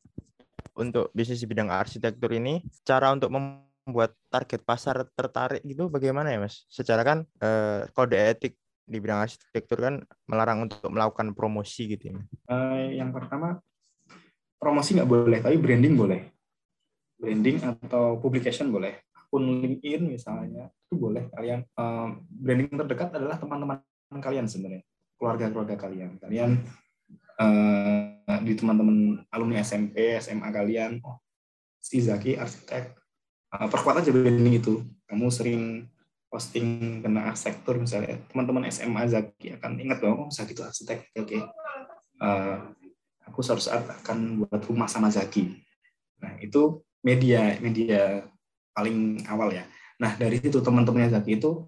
untuk 0.79 1.11
bisnis 1.11 1.43
bidang 1.43 1.69
arsitektur 1.69 2.31
ini, 2.31 2.63
cara 2.87 3.11
untuk 3.11 3.35
membuat 3.35 4.15
target 4.31 4.63
pasar 4.63 5.03
tertarik 5.13 5.61
gitu 5.67 5.91
bagaimana 5.91 6.31
ya 6.31 6.39
mas? 6.39 6.63
Secara 6.71 7.03
kan 7.03 7.19
uh, 7.43 7.85
kode 7.91 8.15
etik 8.15 8.55
di 8.89 8.99
bidang 8.99 9.21
arsitektur 9.29 9.79
kan 9.85 9.95
melarang 10.25 10.65
untuk 10.65 10.89
melakukan 10.89 11.37
promosi 11.37 11.93
gitu 11.93 12.11
ya. 12.11 12.17
Uh, 12.49 12.89
yang 12.97 13.13
pertama 13.13 13.61
promosi 14.57 14.97
nggak 14.97 15.09
boleh, 15.09 15.39
tapi 15.45 15.57
branding 15.61 15.95
boleh. 15.95 16.21
Branding 17.21 17.63
atau 17.63 18.17
publication 18.19 18.73
boleh. 18.73 19.05
Akun 19.13 19.45
LinkedIn 19.61 20.09
misalnya 20.09 20.73
itu 20.89 20.97
boleh. 20.97 21.29
Kalian 21.37 21.69
uh, 21.77 22.17
branding 22.27 22.73
terdekat 22.73 23.13
adalah 23.13 23.37
teman-teman 23.37 23.85
kalian 24.19 24.49
sebenarnya, 24.49 24.83
keluarga-keluarga 25.21 25.77
kalian. 25.77 26.17
Kalian 26.17 26.51
uh, 27.39 28.41
di 28.41 28.53
teman-teman 28.57 29.21
alumni 29.29 29.61
SMP, 29.61 30.17
SMA 30.19 30.49
kalian, 30.49 31.05
oh 31.05 31.21
si 31.79 32.01
Zaki 32.01 32.41
arsitek. 32.41 32.97
Uh, 33.49 33.69
perkuat 33.69 34.01
aja 34.01 34.11
branding 34.13 34.61
itu. 34.61 34.81
Kamu 35.09 35.33
sering 35.33 35.89
posting 36.29 37.01
kena 37.01 37.33
arsitektur 37.33 37.81
misalnya. 37.81 38.21
Teman-teman 38.29 38.69
SMA 38.69 39.09
Zaki 39.09 39.57
akan 39.59 39.73
ingat 39.81 39.99
dong 40.05 40.29
oh 40.29 40.31
Zaki 40.31 40.53
itu 40.53 40.63
arsitek. 40.63 41.09
Oke. 41.17 41.25
Okay. 41.25 41.41
uh, 42.21 42.73
aku 43.25 43.41
suatu 43.41 43.65
saat 43.65 43.85
akan 43.85 44.45
buat 44.45 44.61
rumah 44.69 44.89
sama 44.89 45.09
Zaki. 45.09 45.57
Nah 46.21 46.37
itu 46.41 46.85
media 47.01 47.57
media 47.65 48.29
paling 48.77 49.25
awal 49.29 49.53
ya. 49.53 49.65
Nah 49.99 50.15
dari 50.15 50.39
itu 50.39 50.61
teman-temannya 50.61 51.17
Zaki 51.17 51.41
itu 51.41 51.65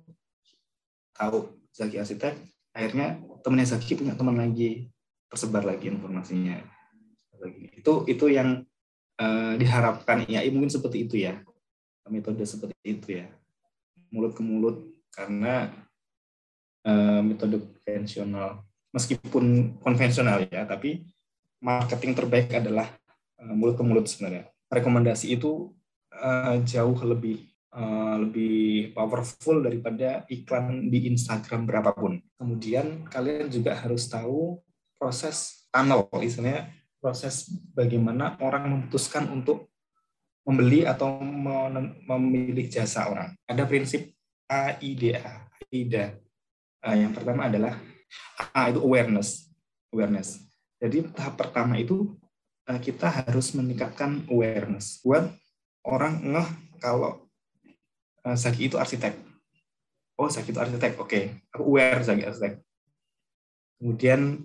tahu 1.17 1.57
Zaki 1.73 1.97
arsitek. 1.97 2.37
Akhirnya 2.77 3.19
temannya 3.41 3.67
Zaki 3.67 3.97
punya 3.97 4.15
teman 4.15 4.37
lagi 4.37 4.93
tersebar 5.33 5.65
lagi 5.65 5.89
informasinya. 5.89 6.61
Itu 7.73 8.05
itu 8.05 8.29
yang 8.29 8.61
uh, 9.17 9.55
diharapkan 9.57 10.29
ya 10.29 10.45
mungkin 10.53 10.69
seperti 10.69 11.09
itu 11.09 11.25
ya. 11.25 11.41
Metode 12.11 12.43
seperti 12.43 12.75
itu 12.83 13.23
ya 13.23 13.31
mulut 14.11 14.33
ke 14.37 14.43
mulut 14.43 14.77
karena 15.15 15.71
uh, 16.87 17.23
metode 17.23 17.63
konvensional. 17.63 18.63
Meskipun 18.91 19.79
konvensional 19.79 20.47
ya 20.51 20.67
tapi 20.67 21.07
marketing 21.63 22.13
terbaik 22.19 22.51
adalah 22.55 22.91
uh, 23.39 23.55
mulut 23.55 23.79
ke 23.79 23.83
mulut 23.87 24.07
sebenarnya. 24.07 24.51
Rekomendasi 24.71 25.35
itu 25.35 25.75
uh, 26.15 26.59
jauh 26.63 26.99
lebih 27.07 27.51
uh, 27.75 28.19
lebih 28.23 28.91
powerful 28.95 29.63
daripada 29.63 30.27
iklan 30.27 30.91
di 30.91 31.11
Instagram 31.11 31.67
berapapun. 31.67 32.23
Kemudian 32.39 33.07
kalian 33.07 33.51
juga 33.51 33.79
harus 33.79 34.11
tahu 34.11 34.59
proses 34.99 35.67
tunnel 35.71 36.11
istilahnya 36.21 36.69
proses 37.01 37.49
bagaimana 37.73 38.37
orang 38.45 38.69
memutuskan 38.69 39.31
untuk 39.33 39.70
membeli 40.45 40.89
atau 40.89 41.21
memilih 42.09 42.67
jasa 42.67 43.07
orang. 43.07 43.37
Ada 43.45 43.69
prinsip 43.69 44.11
AIDA. 44.51 45.47
AIDA. 45.69 46.17
Uh, 46.81 46.97
yang 46.97 47.13
pertama 47.13 47.47
adalah 47.47 47.77
A 48.57 48.73
itu 48.73 48.81
awareness. 48.81 49.47
Awareness. 49.93 50.41
Jadi 50.81 51.05
tahap 51.13 51.37
pertama 51.37 51.77
itu 51.77 52.17
uh, 52.67 52.81
kita 52.81 53.07
harus 53.07 53.53
meningkatkan 53.53 54.25
awareness 54.33 55.05
buat 55.05 55.29
orang 55.85 56.25
ngeh 56.25 56.49
kalau 56.81 57.29
uh, 58.25 58.37
Zaki 58.37 58.73
itu 58.73 58.81
arsitek. 58.81 59.13
Oh, 60.17 60.29
Zaki 60.29 60.57
itu 60.57 60.61
arsitek. 60.61 60.97
Oke, 60.97 61.05
okay. 61.05 61.25
aku 61.53 61.63
aware 61.69 62.01
Zaki 62.01 62.25
arsitek. 62.25 62.55
Kemudian 63.81 64.41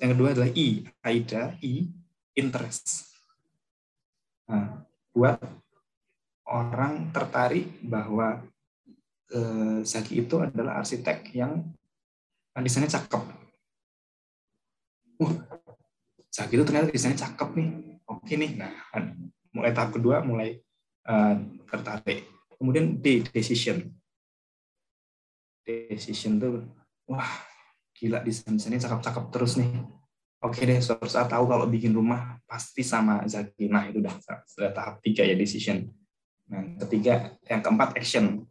yang 0.00 0.10
kedua 0.16 0.32
adalah 0.32 0.50
I, 0.54 0.86
AIDA, 1.04 1.58
I, 1.60 1.90
interest. 2.34 3.10
Nah, 4.48 4.86
buat 5.12 5.38
orang 6.48 7.12
tertarik 7.12 7.80
bahwa 7.84 8.40
eh, 9.32 9.80
Zaki 9.84 10.24
itu 10.26 10.40
adalah 10.40 10.80
arsitek 10.80 11.32
yang 11.36 11.64
desainnya 12.60 12.92
cakep. 12.92 13.22
Uh, 15.22 15.32
Zaki 16.28 16.60
itu 16.60 16.64
ternyata 16.68 16.92
desainnya 16.92 17.24
cakep 17.24 17.48
nih. 17.56 17.70
Oke 18.04 18.36
nih. 18.36 18.60
Nah, 18.60 18.72
mulai 19.56 19.72
tahap 19.72 19.96
kedua 19.96 20.20
mulai 20.20 20.60
uh, 21.08 21.36
tertarik. 21.64 22.28
Kemudian 22.60 23.00
D, 23.00 23.24
decision. 23.32 23.88
Decision 25.64 26.36
tuh, 26.36 26.66
wah 27.08 27.30
gila 27.96 28.20
desain-desainnya 28.20 28.82
cakep-cakep 28.82 29.24
terus 29.30 29.54
nih 29.56 29.70
oke 30.42 30.58
deh 30.58 30.82
suatu 30.82 31.06
saat 31.06 31.30
tahu 31.30 31.46
kalau 31.46 31.64
bikin 31.70 31.94
rumah 31.94 32.36
pasti 32.44 32.82
sama 32.82 33.22
Zaki. 33.24 33.70
Nah 33.70 33.86
itu 33.88 34.02
udah, 34.02 34.14
sudah 34.44 34.70
tahap 34.74 34.98
tiga 35.00 35.22
ya 35.22 35.38
decision. 35.38 35.86
Nah 36.50 36.76
ketiga, 36.84 37.38
yang 37.46 37.62
keempat 37.62 37.96
action. 37.96 38.44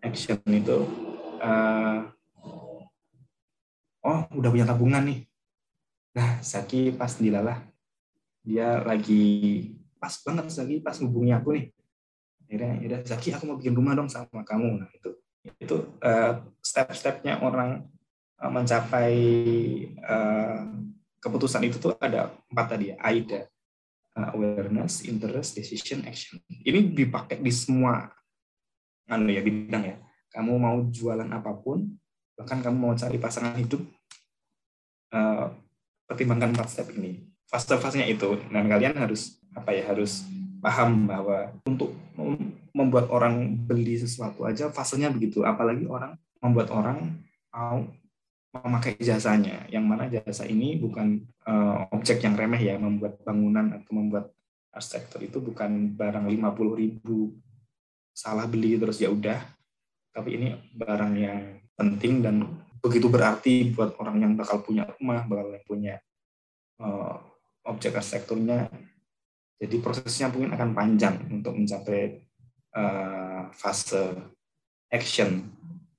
Action 0.00 0.40
itu, 0.48 0.88
uh, 1.44 2.08
oh 4.00 4.20
udah 4.32 4.50
punya 4.50 4.64
tabungan 4.64 5.04
nih. 5.04 5.28
Nah 6.16 6.40
Zaki 6.40 6.96
pas 6.96 7.12
dilalah, 7.20 7.60
dia 8.42 8.80
lagi 8.80 9.68
pas 10.00 10.16
banget 10.24 10.48
Zaki 10.50 10.80
pas 10.80 10.96
hubungi 10.98 11.36
aku 11.36 11.52
nih. 11.54 11.66
Akhirnya, 12.48 12.72
ya 12.82 12.98
Zaki 13.06 13.30
aku 13.36 13.44
mau 13.46 13.56
bikin 13.60 13.76
rumah 13.76 13.94
dong 13.94 14.08
sama 14.08 14.42
kamu. 14.42 14.82
Nah 14.82 14.90
itu 14.90 15.10
itu 15.60 15.76
uh, 16.04 16.42
step-stepnya 16.60 17.40
orang 17.40 17.88
mencapai 18.48 19.16
uh, 20.00 20.64
keputusan 21.20 21.60
itu 21.68 21.76
tuh 21.76 21.92
ada 22.00 22.32
empat 22.48 22.66
tadi 22.72 22.94
ya, 22.94 22.96
AIDA, 22.96 23.44
uh, 24.16 24.32
awareness, 24.32 25.04
interest, 25.04 25.60
decision, 25.60 26.00
action. 26.08 26.40
Ini 26.48 26.96
dipakai 26.96 27.36
di 27.44 27.52
semua 27.52 28.08
anu 29.04 29.28
ya 29.28 29.44
bidang 29.44 29.84
ya. 29.84 29.96
Kamu 30.32 30.56
mau 30.56 30.80
jualan 30.88 31.28
apa 31.28 31.52
pun, 31.52 31.84
bahkan 32.38 32.64
kamu 32.64 32.76
mau 32.80 32.94
cari 32.96 33.20
pasangan 33.20 33.52
hidup, 33.60 33.84
uh, 35.12 35.52
pertimbangkan 36.08 36.56
empat 36.56 36.68
step 36.72 36.88
ini. 36.96 37.28
Fase-fasenya 37.50 38.06
itu, 38.08 38.40
dan 38.48 38.70
kalian 38.70 38.96
harus 38.96 39.42
apa 39.52 39.74
ya 39.74 39.84
harus 39.90 40.24
paham 40.62 41.10
bahwa 41.10 41.50
untuk 41.66 41.92
membuat 42.70 43.10
orang 43.10 43.58
beli 43.66 43.98
sesuatu 43.98 44.46
aja 44.46 44.70
fasenya 44.70 45.10
begitu, 45.10 45.42
apalagi 45.42 45.84
orang 45.90 46.14
membuat 46.38 46.70
orang 46.70 47.18
mau 47.50 47.82
memakai 48.50 48.98
jasanya, 48.98 49.66
yang 49.70 49.86
mana 49.86 50.10
jasa 50.10 50.42
ini 50.42 50.74
bukan 50.74 51.22
uh, 51.46 51.86
objek 51.94 52.26
yang 52.26 52.34
remeh 52.34 52.58
ya, 52.58 52.74
membuat 52.76 53.22
bangunan 53.22 53.78
atau 53.78 53.92
membuat 53.94 54.34
arsitektur 54.74 55.22
itu 55.22 55.38
bukan 55.38 55.94
barang 55.94 56.26
50 56.26 56.80
ribu 56.82 57.34
salah 58.10 58.46
beli 58.50 58.74
terus 58.78 58.98
ya 58.98 59.10
udah, 59.10 59.38
tapi 60.10 60.34
ini 60.38 60.48
barang 60.74 61.12
yang 61.14 61.40
penting 61.78 62.22
dan 62.26 62.36
begitu 62.82 63.06
berarti 63.06 63.70
buat 63.70 63.94
orang 64.02 64.18
yang 64.18 64.32
bakal 64.34 64.60
punya 64.66 64.84
rumah, 64.98 65.22
bakal 65.30 65.54
punya 65.64 66.02
uh, 66.82 67.22
objek 67.70 67.94
arsitekturnya. 67.94 68.66
Jadi 69.60 69.76
prosesnya 69.78 70.32
mungkin 70.32 70.56
akan 70.56 70.70
panjang 70.72 71.16
untuk 71.28 71.52
mencapai 71.52 72.24
uh, 72.72 73.52
fase 73.52 74.16
action 74.88 75.46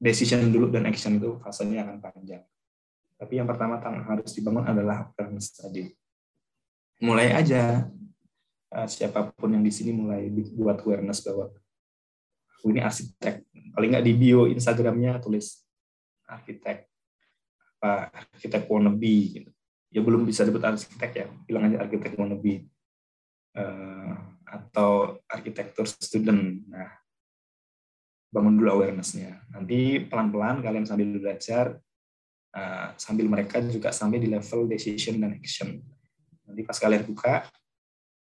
decision 0.01 0.49
dulu 0.49 0.73
dan 0.73 0.89
action 0.89 1.21
itu 1.21 1.37
fasenya 1.45 1.85
akan 1.85 2.01
panjang. 2.01 2.41
Tapi 3.21 3.37
yang 3.37 3.45
pertama 3.45 3.77
yang 3.77 4.01
harus 4.01 4.33
dibangun 4.33 4.65
adalah 4.65 5.13
awareness 5.13 5.53
tadi. 5.53 5.85
Mulai 7.05 7.37
aja 7.37 7.85
eh, 8.73 8.87
siapa 8.89 9.29
pun 9.37 9.53
yang 9.53 9.61
di 9.61 9.69
sini 9.69 9.93
mulai 9.93 10.25
buat 10.57 10.81
awareness 10.81 11.21
bahwa 11.21 11.53
aku 12.57 12.73
ini 12.73 12.81
arsitek. 12.81 13.45
Paling 13.77 13.89
nggak 13.93 14.05
di 14.09 14.13
bio 14.17 14.49
Instagramnya 14.49 15.21
tulis 15.21 15.61
arsitek 16.25 16.89
apa 17.81 18.13
arsitek 18.13 18.69
wannabe 18.69 19.17
gitu. 19.37 19.49
Ya 19.91 20.01
belum 20.01 20.25
bisa 20.25 20.45
disebut 20.45 20.61
arsitek 20.61 21.11
ya, 21.13 21.25
bilang 21.45 21.69
aja 21.69 21.83
arsitek 21.83 22.13
wannabe 22.17 22.69
uh, 23.57 24.13
atau 24.45 25.17
arsitektur 25.25 25.89
student. 25.89 26.61
Nah, 26.69 27.00
bangun 28.31 28.55
dulu 28.55 28.79
awarenessnya. 28.79 29.43
Nanti 29.51 30.07
pelan-pelan 30.07 30.63
kalian 30.63 30.87
sambil 30.87 31.19
belajar, 31.19 31.77
uh, 32.55 32.95
sambil 32.95 33.27
mereka 33.27 33.59
juga 33.59 33.91
sampai 33.91 34.23
di 34.23 34.31
level 34.31 34.71
decision 34.71 35.19
dan 35.19 35.35
action. 35.35 35.83
Nanti 36.47 36.61
pas 36.63 36.79
kalian 36.79 37.03
buka 37.03 37.43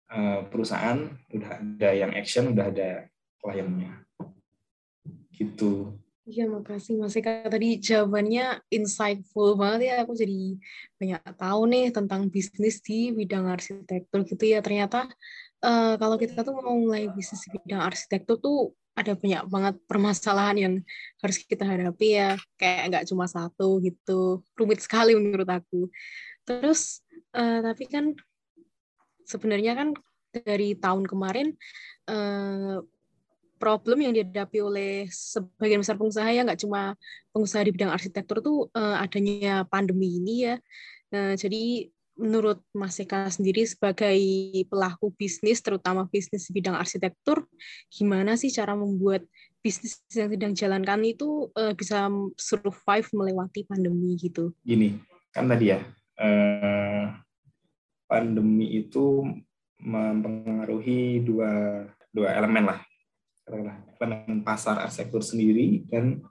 uh, 0.10 0.42
perusahaan, 0.50 1.06
udah 1.30 1.50
ada 1.62 1.90
yang 1.94 2.12
action, 2.18 2.50
udah 2.50 2.74
ada 2.74 3.06
kliennya. 3.38 4.02
Gitu. 5.38 5.94
Iya, 6.22 6.46
makasih 6.50 7.02
Mas 7.02 7.18
Eka. 7.18 7.50
Tadi 7.50 7.82
jawabannya 7.82 8.62
insightful 8.70 9.58
banget 9.58 9.90
ya. 9.90 9.96
Aku 10.06 10.14
jadi 10.14 10.54
banyak 11.02 11.22
tahu 11.34 11.62
nih 11.66 11.90
tentang 11.90 12.30
bisnis 12.30 12.78
di 12.86 13.10
bidang 13.10 13.50
arsitektur 13.50 14.22
gitu 14.30 14.46
ya. 14.46 14.62
Ternyata 14.62 15.10
uh, 15.66 15.98
kalau 15.98 16.22
kita 16.22 16.46
tuh 16.46 16.54
mau 16.56 16.78
mulai 16.78 17.10
bisnis 17.10 17.42
di 17.50 17.58
bidang 17.58 17.82
arsitektur 17.82 18.38
tuh 18.38 18.78
ada 18.92 19.16
banyak 19.16 19.44
banget 19.48 19.76
permasalahan 19.88 20.58
yang 20.60 20.74
harus 21.24 21.38
kita 21.44 21.64
hadapi 21.64 22.08
ya. 22.20 22.36
Kayak 22.60 22.84
nggak 22.92 23.06
cuma 23.12 23.26
satu 23.26 23.80
gitu. 23.82 24.44
Rumit 24.56 24.84
sekali 24.84 25.16
menurut 25.16 25.48
aku. 25.48 25.88
Terus 26.44 27.00
uh, 27.32 27.64
tapi 27.64 27.88
kan 27.88 28.12
sebenarnya 29.24 29.78
kan 29.78 29.96
dari 30.32 30.76
tahun 30.76 31.08
kemarin 31.08 31.56
uh, 32.12 32.84
problem 33.62 34.02
yang 34.02 34.14
dihadapi 34.18 34.58
oleh 34.58 34.92
sebagian 35.12 35.86
besar 35.86 35.96
pengusaha 35.96 36.26
ya 36.34 36.42
nggak 36.42 36.66
cuma 36.66 36.98
pengusaha 37.30 37.62
di 37.62 37.72
bidang 37.72 37.94
arsitektur 37.94 38.42
tuh 38.42 38.68
uh, 38.74 38.98
adanya 39.00 39.64
pandemi 39.70 40.18
ini 40.20 40.52
ya. 40.52 40.56
Uh, 41.12 41.36
jadi 41.38 41.92
menurut 42.22 42.62
Mas 42.78 43.02
Eka 43.02 43.26
sendiri 43.34 43.66
sebagai 43.66 44.16
pelaku 44.70 45.10
bisnis, 45.18 45.60
terutama 45.66 46.06
bisnis 46.06 46.48
bidang 46.54 46.78
arsitektur, 46.78 47.50
gimana 47.90 48.38
sih 48.38 48.54
cara 48.54 48.78
membuat 48.78 49.26
bisnis 49.66 50.00
yang 50.14 50.30
sedang 50.30 50.54
jalankan 50.54 51.02
itu 51.02 51.50
uh, 51.58 51.74
bisa 51.74 52.08
survive 52.38 53.10
melewati 53.18 53.66
pandemi 53.66 54.14
gitu? 54.22 54.54
Gini, 54.62 55.02
kan 55.34 55.50
tadi 55.50 55.74
ya, 55.74 55.82
uh, 56.22 57.10
pandemi 58.06 58.78
itu 58.78 59.26
mempengaruhi 59.82 61.26
dua 61.26 61.84
dua 62.14 62.38
elemen 62.38 62.70
lah 62.70 62.80
elemen 63.50 64.46
pasar 64.46 64.80
arsitektur 64.80 65.26
sendiri 65.26 65.84
dan 65.90 66.22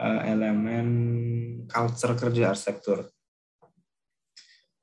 uh, 0.00 0.20
elemen 0.26 0.88
culture 1.68 2.16
kerja 2.16 2.52
arsitektur. 2.52 3.06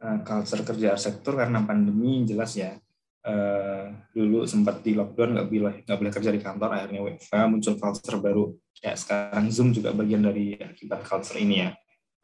Uh, 0.02 0.18
culture 0.26 0.66
kerja 0.66 0.98
arsitektur 0.98 1.38
karena 1.38 1.62
pandemi 1.62 2.26
jelas 2.26 2.58
ya. 2.58 2.74
Uh, 3.22 3.94
dulu 4.18 4.50
sempat 4.50 4.82
di 4.82 4.98
lockdown 4.98 5.38
nggak 5.38 5.46
boleh 5.46 5.76
nggak 5.86 6.00
boleh 6.02 6.10
kerja 6.10 6.34
di 6.34 6.42
kantor 6.42 6.74
akhirnya 6.74 7.06
WFH 7.06 7.34
muncul 7.46 7.76
culture 7.78 8.18
baru. 8.18 8.50
Ya 8.82 8.98
sekarang 8.98 9.54
Zoom 9.54 9.70
juga 9.78 9.94
bagian 9.94 10.26
dari 10.26 10.58
akibat 10.58 11.06
culture 11.06 11.38
ini 11.38 11.62
ya. 11.62 11.70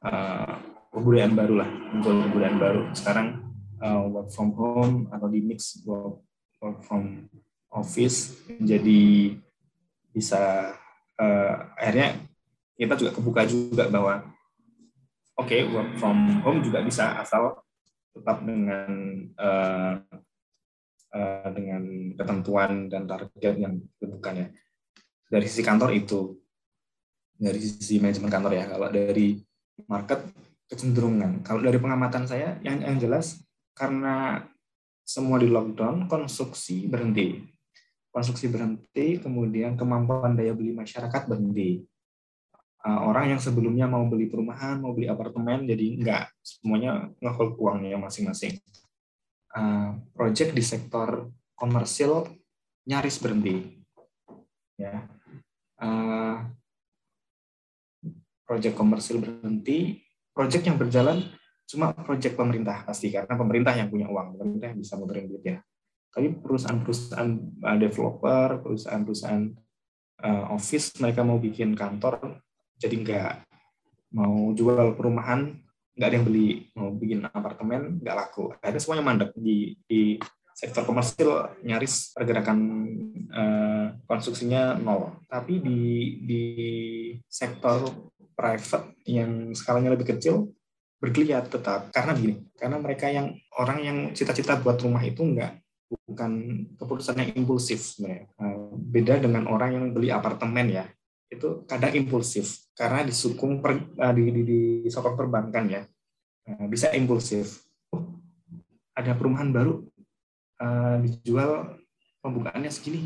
Uh, 0.01 0.57
kebudayaan 0.89 1.37
baru 1.37 1.53
lah 1.61 1.69
muncul 1.93 2.17
kebudayaan 2.17 2.57
baru. 2.57 2.81
Sekarang 2.97 3.27
uh, 3.77 4.09
work 4.09 4.33
from 4.33 4.49
home 4.57 4.95
atau 5.13 5.29
di 5.29 5.45
mix 5.45 5.77
work, 5.85 6.25
work 6.57 6.81
from 6.81 7.29
office 7.69 8.41
menjadi 8.57 9.37
bisa 10.09 10.73
uh, 11.21 11.53
akhirnya 11.77 12.25
kita 12.73 12.93
juga 12.97 13.11
kebuka 13.13 13.41
juga 13.45 13.85
bahwa 13.85 14.25
oke 15.37 15.45
okay, 15.45 15.61
work 15.69 15.93
from 16.01 16.41
home 16.41 16.65
juga 16.65 16.81
bisa 16.81 17.21
asal 17.21 17.61
tetap 18.19 18.43
dengan 18.43 18.91
uh, 19.38 19.93
uh, 21.13 21.49
dengan 21.53 21.84
ketentuan 22.17 22.91
dan 22.91 23.06
target 23.06 23.56
yang 23.58 23.73
ditentukan 23.77 24.34
ya. 24.36 24.47
Dari 25.27 25.45
sisi 25.45 25.63
kantor 25.63 25.91
itu 25.93 26.19
dari 27.38 27.60
sisi 27.62 28.01
manajemen 28.01 28.32
kantor 28.34 28.53
ya. 28.58 28.65
Kalau 28.65 28.88
dari 28.89 29.38
market 29.86 30.19
kecenderungan. 30.67 31.45
Kalau 31.45 31.63
dari 31.63 31.80
pengamatan 31.80 32.27
saya 32.27 32.60
yang 32.65 32.84
yang 32.84 32.97
jelas 32.99 33.39
karena 33.77 34.43
semua 35.08 35.39
di 35.39 35.47
lockdown 35.47 36.12
konstruksi 36.12 36.89
berhenti. 36.91 37.39
Konstruksi 38.12 38.49
berhenti, 38.51 39.21
kemudian 39.21 39.80
kemampuan 39.80 40.36
daya 40.36 40.51
beli 40.51 40.75
masyarakat 40.75 41.30
berhenti. 41.30 41.86
Uh, 42.85 43.09
orang 43.09 43.35
yang 43.35 43.41
sebelumnya 43.41 43.89
mau 43.89 44.05
beli 44.05 44.29
perumahan, 44.29 44.77
mau 44.79 44.93
beli 44.93 45.09
apartemen, 45.09 45.65
jadi 45.65 45.97
enggak 45.97 46.23
semuanya 46.45 47.09
ngehold 47.19 47.57
uangnya 47.57 47.97
masing-masing. 47.97 48.57
Uh, 49.51 49.97
project 50.13 50.53
di 50.53 50.63
sektor 50.63 51.33
komersil 51.57 52.29
nyaris 52.85 53.17
berhenti. 53.17 53.81
Ya, 54.77 55.09
uh, 55.81 56.45
project 58.45 58.77
komersil 58.77 59.17
berhenti, 59.17 60.05
project 60.31 60.63
yang 60.69 60.77
berjalan 60.77 61.33
cuma 61.67 61.91
project 61.91 62.39
pemerintah 62.39 62.87
pasti 62.87 63.11
karena 63.11 63.35
pemerintah 63.35 63.75
yang 63.75 63.91
punya 63.91 64.07
uang, 64.07 64.39
pemerintah 64.39 64.71
yang 64.71 64.79
bisa 64.79 64.95
memberi 64.95 65.27
duit 65.27 65.43
ya 65.43 65.59
tapi 66.17 66.33
perusahaan-perusahaan 66.33 67.29
developer, 67.77 68.57
perusahaan-perusahaan 68.65 69.53
uh, 70.25 70.45
office 70.49 70.97
mereka 70.97 71.21
mau 71.21 71.37
bikin 71.37 71.77
kantor 71.77 72.41
jadi 72.77 72.95
nggak 73.01 73.33
mau 74.13 74.53
jual 74.55 74.95
perumahan 74.95 75.57
nggak 75.97 76.07
ada 76.07 76.15
yang 76.21 76.27
beli 76.29 76.47
mau 76.77 76.93
bikin 76.93 77.25
apartemen 77.25 77.97
nggak 77.99 78.15
laku. 78.15 78.53
Akhirnya 78.61 78.81
semuanya 78.81 79.03
mandek. 79.03 79.29
Di 79.33 79.73
di 79.89 80.01
sektor 80.53 80.85
komersil 80.85 81.57
nyaris 81.65 82.13
pergerakan 82.13 82.57
uh, 83.33 83.85
konstruksinya 84.05 84.77
nol. 84.77 85.25
Tapi 85.25 85.57
di 85.57 85.79
di 86.21 86.43
sektor 87.25 88.13
private 88.37 88.93
yang 89.09 89.57
skalanya 89.57 89.97
lebih 89.97 90.13
kecil 90.13 90.53
bergeliat 91.01 91.49
tetap. 91.49 91.89
Karena 91.89 92.13
begini 92.13 92.45
karena 92.57 92.77
mereka 92.77 93.09
yang 93.09 93.33
orang 93.57 93.79
yang 93.81 93.97
cita-cita 94.13 94.57
buat 94.61 94.77
rumah 94.77 95.01
itu 95.01 95.25
nggak 95.25 95.65
bukan 96.07 96.31
keputusan 96.77 97.17
yang 97.25 97.29
impulsif 97.33 97.79
sebenarnya. 97.81 98.29
Eh, 98.37 98.69
beda 98.75 99.13
dengan 99.17 99.49
orang 99.49 99.69
yang 99.73 99.85
beli 99.95 100.11
apartemen 100.11 100.67
ya, 100.67 100.85
itu 101.27 101.67
kadang 101.67 101.91
impulsif 101.93 102.71
karena 102.73 103.03
disukung 103.03 103.59
per, 103.59 103.77
eh, 103.77 104.13
di, 104.15 104.23
di, 104.43 104.59
sokong 104.87 105.15
perbankan 105.19 105.65
ya, 105.67 105.81
eh, 106.47 106.65
bisa 106.71 106.91
impulsif. 106.95 107.67
Oh, 107.91 108.03
ada 108.95 109.13
perumahan 109.13 109.51
baru 109.53 109.85
dijual 111.05 111.77
pembukaannya 112.17 112.73
segini, 112.73 113.05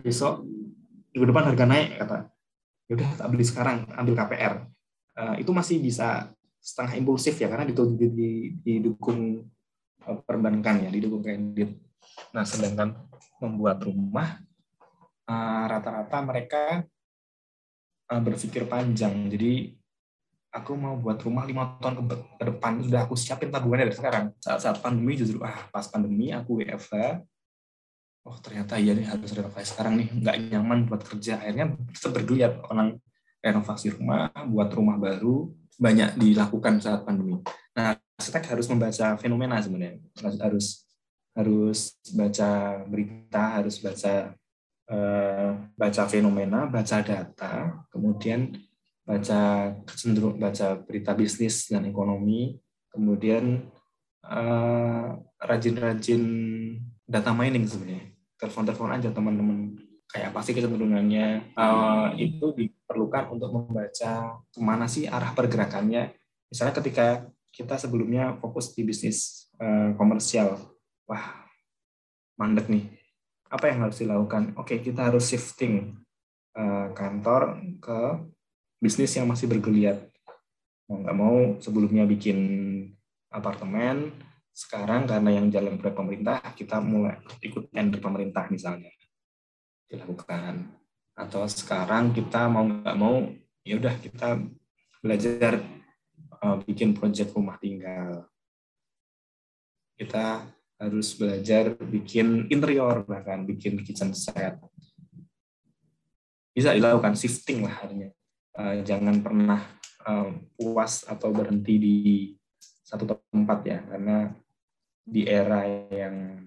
besok 0.00 0.48
minggu 1.12 1.28
depan 1.28 1.52
harga 1.52 1.68
naik 1.68 2.00
kata, 2.00 2.18
ya 2.88 2.92
udah 2.96 3.10
tak 3.20 3.28
beli 3.28 3.44
sekarang, 3.44 3.84
ambil 3.92 4.16
KPR. 4.16 4.64
itu 5.36 5.52
masih 5.52 5.76
bisa 5.76 6.32
setengah 6.64 6.96
impulsif 6.96 7.36
ya 7.36 7.52
karena 7.52 7.68
didukung 7.68 9.44
perbankan 10.24 10.88
ya, 10.88 10.88
didukung 10.88 11.20
kredit 11.20 11.76
Nah, 12.30 12.44
sedangkan 12.46 12.94
membuat 13.42 13.82
rumah 13.82 14.38
rata-rata 15.70 16.18
mereka 16.26 16.82
eh, 18.10 18.20
berpikir 18.20 18.66
panjang. 18.66 19.30
Jadi 19.30 19.74
aku 20.50 20.74
mau 20.74 20.98
buat 20.98 21.22
rumah 21.22 21.46
lima 21.46 21.78
tahun 21.78 22.02
ke, 22.02 22.16
depan 22.42 22.82
sudah 22.82 23.06
aku 23.06 23.14
siapin 23.14 23.54
tabungannya 23.54 23.90
dari 23.90 23.98
sekarang. 23.98 24.24
Saat 24.42 24.60
saat 24.66 24.76
pandemi 24.82 25.14
justru 25.14 25.38
ah 25.46 25.70
pas 25.70 25.86
pandemi 25.86 26.34
aku 26.34 26.60
WFH. 26.62 27.22
Oh 28.28 28.36
ternyata 28.36 28.76
iya 28.76 28.92
nih 28.92 29.08
harus 29.08 29.32
renovasi 29.32 29.72
sekarang 29.72 29.96
nih 29.96 30.08
nggak 30.12 30.36
nyaman 30.52 30.78
buat 30.90 31.02
kerja. 31.06 31.40
Akhirnya 31.40 31.72
bergeliat 31.88 32.60
orang 32.68 33.00
renovasi 33.40 33.96
rumah, 33.96 34.28
buat 34.50 34.68
rumah 34.76 35.00
baru 35.00 35.48
banyak 35.80 36.20
dilakukan 36.20 36.76
saat 36.84 37.08
pandemi. 37.08 37.40
Nah, 37.72 37.96
arsitek 38.20 38.52
harus 38.52 38.68
membaca 38.68 39.16
fenomena 39.16 39.56
sebenarnya. 39.64 39.96
Harus 40.44 40.84
harus 41.32 41.78
baca 42.12 42.84
berita, 42.84 43.44
harus 43.56 43.80
baca 43.80 44.36
uh, 44.92 45.50
baca 45.72 46.02
fenomena, 46.04 46.68
baca 46.68 47.00
data, 47.00 47.80
kemudian 48.00 48.56
baca 49.04 49.74
kecenderung 49.84 50.40
baca 50.40 50.80
berita 50.80 51.12
bisnis 51.12 51.68
dan 51.68 51.84
ekonomi, 51.84 52.56
kemudian 52.88 53.68
eh, 54.24 55.08
rajin-rajin 55.44 56.22
uh, 56.24 56.80
data 57.04 57.36
mining 57.36 57.68
sebenarnya. 57.68 58.08
Telepon-telepon 58.40 58.90
aja 58.96 59.08
teman-teman. 59.12 59.76
Kayak 60.08 60.32
apa 60.32 60.40
sih 60.40 60.56
kecenderungannya? 60.56 61.54
Uh, 61.54 62.16
itu 62.16 62.56
diperlukan 62.56 63.30
untuk 63.36 63.52
membaca 63.52 64.40
ke 64.48 64.60
mana 64.64 64.88
sih 64.88 65.04
arah 65.04 65.36
pergerakannya. 65.36 66.16
Misalnya 66.48 66.74
ketika 66.80 67.06
kita 67.52 67.76
sebelumnya 67.78 68.40
fokus 68.40 68.72
di 68.72 68.82
bisnis 68.82 69.50
uh, 69.60 69.92
komersial, 69.94 70.56
wah 71.04 71.46
mandek 72.40 72.66
nih. 72.72 72.90
Apa 73.52 73.70
yang 73.70 73.86
harus 73.86 74.02
dilakukan? 74.02 74.56
Oke 74.58 74.82
kita 74.82 75.10
harus 75.10 75.30
shifting 75.30 75.98
kantor 76.94 77.62
ke 77.78 77.98
bisnis 78.82 79.14
yang 79.14 79.28
masih 79.28 79.46
bergeliat. 79.46 80.00
Mau 80.90 81.04
nggak 81.04 81.16
mau 81.16 81.36
sebelumnya 81.62 82.08
bikin 82.08 82.38
apartemen 83.30 84.10
sekarang 84.50 85.06
karena 85.06 85.30
yang 85.38 85.46
jalan 85.48 85.78
proyek 85.78 85.94
pemerintah 85.94 86.42
kita 86.58 86.82
mulai 86.82 87.22
ikut 87.44 87.70
tender 87.70 88.02
pemerintah 88.02 88.50
misalnya. 88.50 88.90
Dilakukan. 89.86 90.74
Atau 91.14 91.46
sekarang 91.46 92.10
kita 92.16 92.50
mau 92.50 92.66
nggak 92.66 92.98
mau 92.98 93.30
ya 93.62 93.78
udah 93.78 93.94
kita 94.00 94.40
belajar 95.04 95.62
uh, 96.42 96.56
bikin 96.66 96.96
proyek 96.96 97.30
rumah 97.30 97.60
tinggal. 97.60 98.26
Kita 99.94 100.48
harus 100.80 101.12
belajar 101.12 101.76
bikin 101.76 102.48
interior 102.48 103.04
bahkan 103.04 103.44
bikin 103.44 103.84
kitchen 103.84 104.16
set 104.16 104.56
bisa 106.50 106.74
dilakukan 106.74 107.14
shifting 107.14 107.62
lah 107.64 107.74
artinya 107.80 108.10
uh, 108.58 108.82
jangan 108.82 109.22
pernah 109.22 109.60
uh, 110.06 110.30
puas 110.58 111.06
atau 111.06 111.30
berhenti 111.30 111.74
di 111.78 111.96
satu 112.82 113.06
tempat 113.30 113.58
ya 113.62 113.78
karena 113.86 114.34
di 115.06 115.22
era 115.26 115.62
yang 115.90 116.42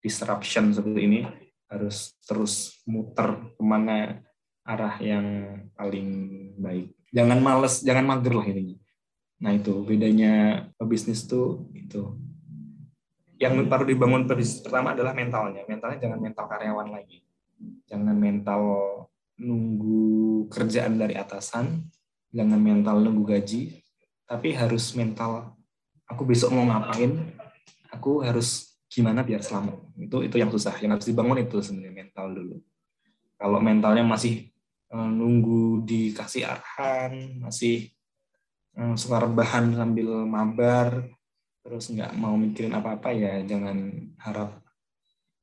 disruption 0.00 0.72
seperti 0.72 1.00
ini 1.04 1.20
harus 1.70 2.16
terus 2.26 2.82
muter 2.88 3.54
ke 3.56 3.62
mana 3.62 4.20
arah 4.66 4.96
yang 5.00 5.26
paling 5.76 6.08
baik. 6.58 6.92
Jangan 7.10 7.38
males, 7.42 7.82
jangan 7.82 8.04
mager 8.06 8.34
lah 8.34 8.46
ini. 8.46 8.78
Nah 9.40 9.56
itu 9.56 9.82
bedanya 9.86 10.66
bisnis 10.82 11.24
tuh 11.24 11.70
itu. 11.72 12.16
Yang 13.40 13.72
perlu 13.72 13.86
dibangun 13.88 14.28
bisnis 14.28 14.60
pertama 14.60 14.92
adalah 14.92 15.16
mentalnya. 15.16 15.64
Mentalnya 15.64 15.98
jangan 15.98 16.20
mental 16.20 16.44
karyawan 16.44 16.88
lagi. 16.92 17.24
Jangan 17.88 18.16
mental 18.16 18.62
nunggu 19.40 20.46
kerjaan 20.52 21.00
dari 21.00 21.16
atasan, 21.16 21.88
jangan 22.32 22.60
mental 22.60 23.00
nunggu 23.00 23.24
gaji, 23.36 23.80
tapi 24.24 24.52
harus 24.52 24.92
mental 24.96 25.56
aku 26.04 26.22
besok 26.28 26.52
mau 26.52 26.64
ngapain, 26.68 27.16
aku 27.92 28.24
harus 28.24 28.76
gimana 28.90 29.22
biar 29.22 29.40
selamat. 29.40 29.76
Itu 29.96 30.24
itu 30.24 30.36
yang 30.36 30.50
susah. 30.52 30.74
Yang 30.80 30.90
harus 30.98 31.06
dibangun 31.08 31.38
itu 31.40 31.56
sebenarnya 31.62 31.94
mental 31.94 32.26
dulu. 32.34 32.56
Kalau 33.40 33.58
mentalnya 33.62 34.04
masih 34.04 34.50
eh, 34.92 35.10
nunggu 35.10 35.86
dikasih 35.86 36.44
arahan, 36.44 37.40
masih 37.40 37.88
eh, 38.76 38.94
suka 38.98 39.24
rebahan 39.24 39.72
sambil 39.72 40.26
mabar, 40.28 41.08
terus 41.60 41.92
nggak 41.92 42.16
mau 42.16 42.34
mikirin 42.34 42.72
apa-apa 42.72 43.12
ya 43.12 43.44
jangan 43.44 43.92
harap 44.16 44.64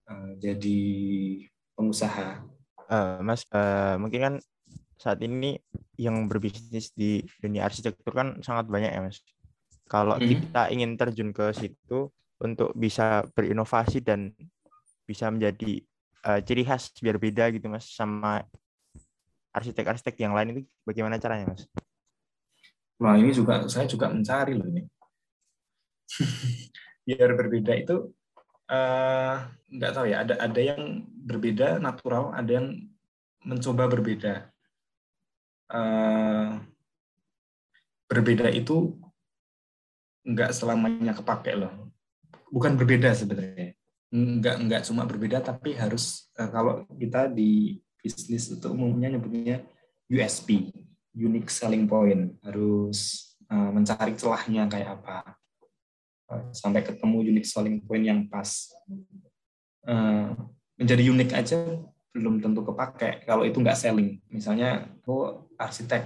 uh, 0.10 0.32
jadi 0.41 0.82
pengusaha 1.77 2.41
uh, 2.89 3.19
Mas, 3.23 3.43
uh, 3.51 3.95
mungkin 3.99 4.19
kan 4.19 4.35
saat 4.97 5.21
ini 5.21 5.61
yang 5.99 6.25
berbisnis 6.25 6.89
di 6.95 7.21
dunia 7.37 7.69
arsitektur 7.69 8.13
kan 8.15 8.41
sangat 8.41 8.65
banyak 8.65 8.91
ya, 8.91 9.01
Mas. 9.03 9.21
Kalau 9.87 10.17
hmm. 10.17 10.25
kita 10.25 10.61
ingin 10.73 10.97
terjun 10.97 11.29
ke 11.31 11.53
situ 11.53 12.09
untuk 12.41 12.73
bisa 12.73 13.23
berinovasi 13.33 14.01
dan 14.03 14.33
bisa 15.07 15.31
menjadi 15.31 15.79
uh, 16.27 16.39
ciri 16.43 16.65
khas 16.65 16.91
biar 16.97 17.21
beda 17.21 17.53
gitu, 17.53 17.69
Mas, 17.69 17.85
sama 17.87 18.41
arsitek-arsitek 19.53 20.17
yang 20.21 20.33
lain 20.33 20.49
itu 20.57 20.61
bagaimana 20.83 21.21
caranya, 21.21 21.53
Mas? 21.53 21.65
Wah, 22.97 23.13
ini 23.13 23.29
juga 23.29 23.69
saya 23.69 23.85
juga 23.85 24.09
mencari 24.09 24.57
loh 24.57 24.65
ini. 24.65 24.81
biar 27.07 27.39
berbeda 27.39 27.71
itu 27.77 28.11
uh, 28.67 29.36
nggak 29.67 29.91
tahu 29.91 30.06
ya 30.08 30.23
ada 30.23 30.36
ada 30.39 30.62
yang 30.63 31.03
berbeda 31.27 31.80
natural 31.84 32.32
ada 32.32 32.51
yang 32.62 32.67
mencoba 33.47 33.88
berbeda. 33.88 34.51
Uh, 35.67 36.60
berbeda 38.08 38.47
itu 38.51 38.95
nggak 40.27 40.51
selamanya 40.56 41.15
kepake 41.15 41.56
loh. 41.56 41.91
Bukan 42.51 42.75
berbeda 42.75 43.12
sebenarnya. 43.15 43.75
Nggak 44.12 44.56
nggak 44.67 44.82
cuma 44.88 45.03
berbeda 45.03 45.43
tapi 45.43 45.75
harus 45.75 46.32
uh, 46.39 46.47
kalau 46.51 46.84
kita 46.95 47.32
di 47.32 47.80
bisnis 47.99 48.51
itu 48.51 48.67
umumnya 48.71 49.12
nyebutnya 49.12 49.63
USP 50.12 50.71
unique 51.15 51.51
selling 51.51 51.88
point. 51.88 52.36
Harus 52.43 53.32
uh, 53.47 53.71
mencari 53.71 54.15
celahnya 54.15 54.67
kayak 54.67 55.03
apa 55.03 55.36
sampai 56.51 56.83
ketemu 56.83 57.17
unique 57.23 57.47
selling 57.47 57.79
point 57.83 58.03
yang 58.03 58.27
pas. 58.27 58.71
Uh, 59.87 60.35
menjadi 60.77 61.03
unik 61.09 61.29
aja 61.31 61.57
belum 62.13 62.43
tentu 62.43 62.61
kepake 62.65 63.23
kalau 63.25 63.45
itu 63.45 63.57
nggak 63.57 63.77
selling. 63.77 64.19
Misalnya 64.29 64.85
aku 64.99 65.47
arsitek, 65.57 66.03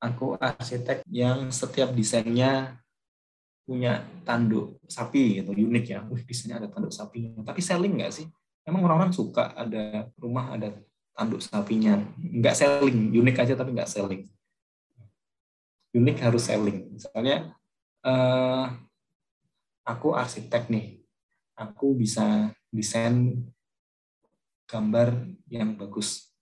aku 0.00 0.34
arsitek 0.38 1.02
yang 1.10 1.50
setiap 1.50 1.92
desainnya 1.92 2.80
punya 3.66 4.06
tanduk 4.22 4.78
sapi 4.86 5.42
gitu 5.42 5.50
unik 5.50 5.84
ya. 5.86 6.00
Wih 6.06 6.22
desainnya 6.22 6.62
ada 6.62 6.68
tanduk 6.70 6.94
sapinya. 6.94 7.42
Tapi 7.42 7.60
selling 7.62 7.98
nggak 7.98 8.12
sih? 8.14 8.26
Emang 8.66 8.82
orang-orang 8.82 9.14
suka 9.14 9.54
ada 9.54 10.10
rumah 10.18 10.54
ada 10.54 10.74
tanduk 11.14 11.42
sapinya. 11.42 11.98
Nggak 12.18 12.54
selling, 12.54 13.14
unik 13.14 13.36
aja 13.42 13.54
tapi 13.58 13.70
nggak 13.74 13.90
selling. 13.90 14.22
Unik 15.94 16.16
harus 16.22 16.42
selling. 16.46 16.92
Misalnya 16.92 17.56
uh, 18.04 18.68
aku 19.86 20.18
arsitek 20.18 20.66
nih, 20.66 20.98
aku 21.54 21.94
bisa 21.94 22.50
desain 22.74 23.38
gambar 24.66 25.14
yang 25.46 25.78
bagus. 25.78 26.34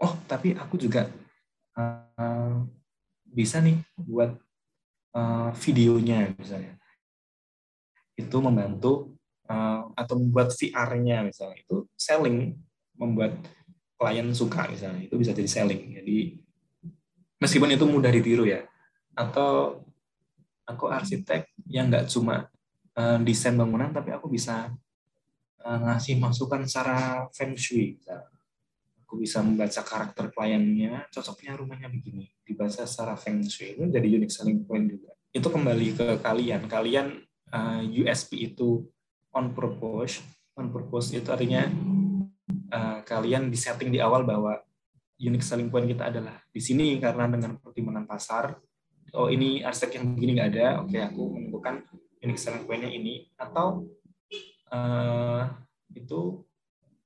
Oh, 0.00 0.16
tapi 0.24 0.56
aku 0.56 0.80
juga 0.80 1.12
uh, 1.76 2.64
bisa 3.28 3.60
nih 3.60 3.84
buat 4.00 4.32
uh, 5.12 5.52
videonya 5.60 6.32
misalnya. 6.40 6.80
Itu 8.16 8.40
membantu 8.40 9.14
uh, 9.52 9.92
atau 9.92 10.14
membuat 10.16 10.56
VR-nya 10.56 11.28
misalnya 11.28 11.60
itu 11.60 11.84
selling, 11.94 12.56
membuat 12.96 13.36
klien 13.98 14.30
suka 14.32 14.70
misalnya 14.70 15.04
itu 15.04 15.14
bisa 15.20 15.36
jadi 15.36 15.50
selling. 15.50 16.00
Jadi 16.00 16.16
meskipun 17.42 17.74
itu 17.74 17.84
mudah 17.84 18.08
ditiru 18.08 18.46
ya, 18.48 18.64
atau 19.18 19.82
aku 20.68 20.92
arsitek 20.92 21.48
yang 21.64 21.88
nggak 21.88 22.12
cuma 22.12 22.52
uh, 22.92 23.18
desain 23.24 23.56
bangunan 23.56 23.88
tapi 23.88 24.12
aku 24.12 24.28
bisa 24.28 24.68
uh, 25.64 25.78
ngasih 25.88 26.20
masukan 26.20 26.68
secara 26.68 27.24
feng 27.32 27.56
shui. 27.56 27.96
Aku 29.08 29.16
bisa 29.16 29.40
membaca 29.40 29.80
karakter 29.80 30.28
kliennya 30.28 31.08
cocoknya 31.08 31.56
rumahnya 31.56 31.88
begini. 31.88 32.28
Dibaca 32.44 32.84
secara 32.84 33.16
feng 33.16 33.40
shui 33.40 33.72
itu 33.72 33.88
jadi 33.88 34.04
unique 34.04 34.34
selling 34.34 34.68
point 34.68 34.84
juga. 34.84 35.16
Itu 35.32 35.48
kembali 35.48 35.96
ke 35.96 36.08
kalian. 36.20 36.68
Kalian 36.68 37.24
uh, 37.48 37.80
eh, 37.80 38.04
USP 38.04 38.52
itu 38.52 38.84
on 39.32 39.56
purpose. 39.56 40.20
On 40.60 40.68
purpose 40.68 41.16
itu 41.16 41.32
artinya 41.32 41.64
uh, 42.68 43.00
kalian 43.08 43.48
disetting 43.48 43.88
di 43.88 44.04
awal 44.04 44.28
bahwa 44.28 44.60
unique 45.16 45.42
selling 45.42 45.72
point 45.72 45.88
kita 45.88 46.12
adalah 46.12 46.36
di 46.52 46.60
sini 46.60 47.00
karena 47.00 47.26
dengan 47.32 47.56
pertimbangan 47.56 48.04
pasar 48.04 48.44
oh 49.14 49.28
ini 49.32 49.64
arsitek 49.64 50.00
yang 50.00 50.06
begini 50.16 50.30
nggak 50.36 50.50
ada, 50.56 50.66
oke 50.82 50.90
okay, 50.92 51.00
aku 51.04 51.22
menentukan 51.32 51.74
unique 52.20 52.40
selling 52.40 52.66
point-nya 52.66 52.90
ini 52.90 53.30
atau 53.38 53.86
uh, 54.74 55.48
itu 55.94 56.44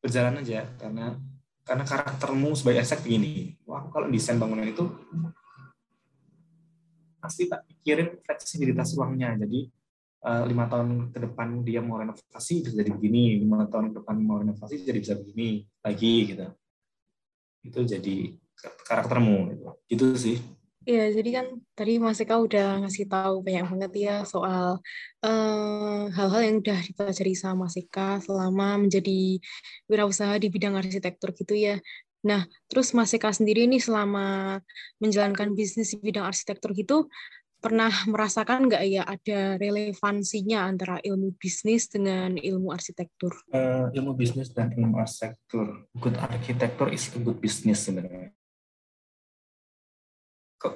berjalan 0.03 0.43
aja 0.43 0.67
karena 0.81 1.15
karena 1.63 1.85
karaktermu 1.87 2.59
sebagai 2.59 2.83
arsitek 2.83 3.07
begini. 3.07 3.55
Wah, 3.63 3.87
kalau 3.91 4.11
desain 4.11 4.39
bangunan 4.39 4.67
itu 4.67 4.91
pasti 7.23 7.47
tak 7.47 7.63
pikirin 7.71 8.19
fleksibilitas 8.19 8.99
ruangnya. 8.99 9.39
Jadi 9.39 9.71
uh, 10.27 10.43
lima 10.51 10.67
tahun 10.67 11.15
ke 11.15 11.19
depan 11.23 11.63
dia 11.63 11.79
mau 11.79 12.03
renovasi 12.03 12.67
bisa 12.67 12.75
jadi 12.75 12.91
begini, 12.91 13.39
lima 13.47 13.71
tahun 13.71 13.95
ke 13.95 14.03
depan 14.03 14.17
mau 14.19 14.43
renovasi 14.43 14.83
jadi 14.83 14.99
bisa 14.99 15.15
begini 15.15 15.63
lagi 15.87 16.15
gitu. 16.35 16.47
Itu 17.63 17.81
jadi 17.87 18.17
karaktermu 18.83 19.55
gitu. 19.55 19.65
Gitu 19.87 20.07
sih. 20.19 20.37
Iya, 20.83 21.15
jadi 21.15 21.31
kan 21.31 21.47
tadi 21.79 22.03
Mas 22.03 22.19
Eka 22.19 22.43
udah 22.43 22.83
ngasih 22.83 23.07
tahu 23.07 23.47
banyak 23.47 23.71
banget 23.71 23.93
ya 23.95 24.17
soal 24.27 24.83
eh, 25.23 26.03
hal-hal 26.11 26.43
yang 26.43 26.57
udah 26.59 26.79
dipelajari 26.83 27.35
sama 27.39 27.71
Mas 27.71 27.79
Eka 27.79 28.19
selama 28.19 28.83
menjadi 28.83 29.39
wirausaha 29.87 30.35
di 30.43 30.51
bidang 30.51 30.75
arsitektur 30.75 31.31
gitu 31.39 31.55
ya. 31.55 31.79
Nah, 32.27 32.47
terus 32.67 32.91
Mas 32.99 33.15
Eka 33.15 33.31
sendiri 33.31 33.71
nih 33.71 33.79
selama 33.79 34.59
menjalankan 34.99 35.55
bisnis 35.55 35.95
di 35.95 36.03
bidang 36.03 36.27
arsitektur 36.27 36.75
gitu, 36.75 37.07
pernah 37.63 37.95
merasakan 38.11 38.67
nggak 38.67 38.83
ya 38.91 39.07
ada 39.07 39.55
relevansinya 39.63 40.67
antara 40.67 40.99
ilmu 40.99 41.39
bisnis 41.39 41.87
dengan 41.87 42.35
ilmu 42.35 42.75
arsitektur? 42.75 43.31
Uh, 43.55 43.87
ilmu 43.95 44.19
bisnis 44.19 44.51
dan 44.51 44.75
ilmu 44.75 44.99
arsitektur. 44.99 45.87
Good 45.95 46.19
architecture 46.19 46.91
is 46.91 47.07
good 47.15 47.39
business 47.39 47.87
sebenarnya 47.87 48.35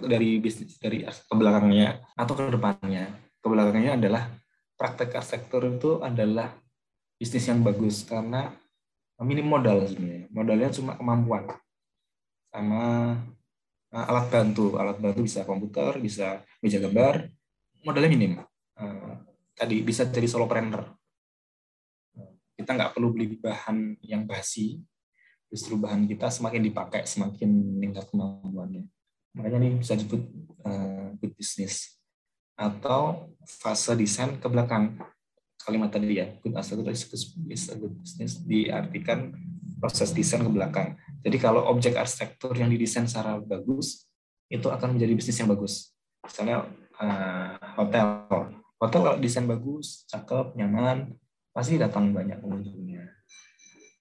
dari 0.03 0.43
bisnis 0.43 0.83
dari 0.83 1.07
ke 1.07 1.35
belakangnya 1.35 2.03
atau 2.19 2.35
ke 2.35 2.51
depannya. 2.51 3.07
Ke 3.39 3.47
belakangnya 3.47 3.95
adalah 3.95 4.27
praktek 4.75 5.15
arsitektur 5.15 5.63
itu 5.71 5.91
adalah 6.03 6.51
bisnis 7.15 7.47
yang 7.47 7.63
bagus 7.63 8.03
karena 8.03 8.51
minim 9.23 9.47
modal 9.47 9.87
sebenarnya. 9.87 10.27
Modalnya 10.35 10.69
cuma 10.75 10.99
kemampuan 10.99 11.45
sama 12.51 12.83
uh, 13.95 14.05
alat 14.11 14.27
bantu. 14.27 14.75
Alat 14.75 14.99
bantu 14.99 15.21
bisa 15.23 15.47
komputer, 15.47 16.03
bisa 16.03 16.43
meja 16.59 16.83
gambar. 16.83 17.31
Modalnya 17.87 18.11
minim. 18.11 18.33
Uh, 18.75 19.23
tadi 19.55 19.87
bisa 19.87 20.03
jadi 20.11 20.27
solopreneur. 20.27 20.83
Kita 22.57 22.73
nggak 22.73 22.97
perlu 22.97 23.13
beli 23.13 23.37
bahan 23.37 24.01
yang 24.01 24.25
basi, 24.25 24.81
justru 25.53 25.77
bahan 25.77 26.09
kita 26.09 26.33
semakin 26.33 26.65
dipakai 26.65 27.05
semakin 27.05 27.53
meningkat 27.53 28.09
kemampuannya 28.09 28.96
makanya 29.37 29.69
ini 29.69 29.79
bisa 29.85 29.93
disebut 29.93 30.23
uh, 30.65 31.13
good 31.21 31.37
business 31.37 32.01
atau 32.57 33.29
fase 33.45 33.93
desain 33.93 34.41
ke 34.41 34.49
belakang. 34.49 34.97
Kalimat 35.61 35.93
tadi 35.93 36.17
ya 36.17 36.27
good 36.41 36.57
architecture 36.57 37.21
is 37.53 37.69
a 37.69 37.77
good 37.77 37.93
business 38.01 38.41
diartikan 38.41 39.37
proses 39.77 40.17
desain 40.17 40.41
ke 40.41 40.51
belakang. 40.51 40.97
Jadi 41.21 41.37
kalau 41.37 41.69
objek 41.69 42.01
arsitektur 42.01 42.57
yang 42.57 42.73
didesain 42.73 43.05
secara 43.05 43.37
bagus 43.37 44.09
itu 44.49 44.67
akan 44.73 44.97
menjadi 44.97 45.13
bisnis 45.13 45.37
yang 45.43 45.51
bagus. 45.53 45.93
Misalnya 46.25 46.65
uh, 46.97 47.55
hotel. 47.77 48.07
Hotel 48.77 49.01
kalau 49.05 49.19
desain 49.21 49.45
bagus 49.45 50.09
cakep 50.09 50.57
nyaman 50.57 51.13
pasti 51.53 51.77
datang 51.77 52.13
banyak 52.13 52.41
pengunjungnya. 52.41 53.05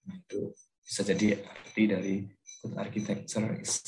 Nah, 0.05 0.15
itu 0.15 0.51
bisa 0.85 1.01
jadi 1.01 1.41
arti 1.43 1.83
dari 1.89 2.15
good 2.61 2.75
architecture 2.77 3.57
is 3.57 3.81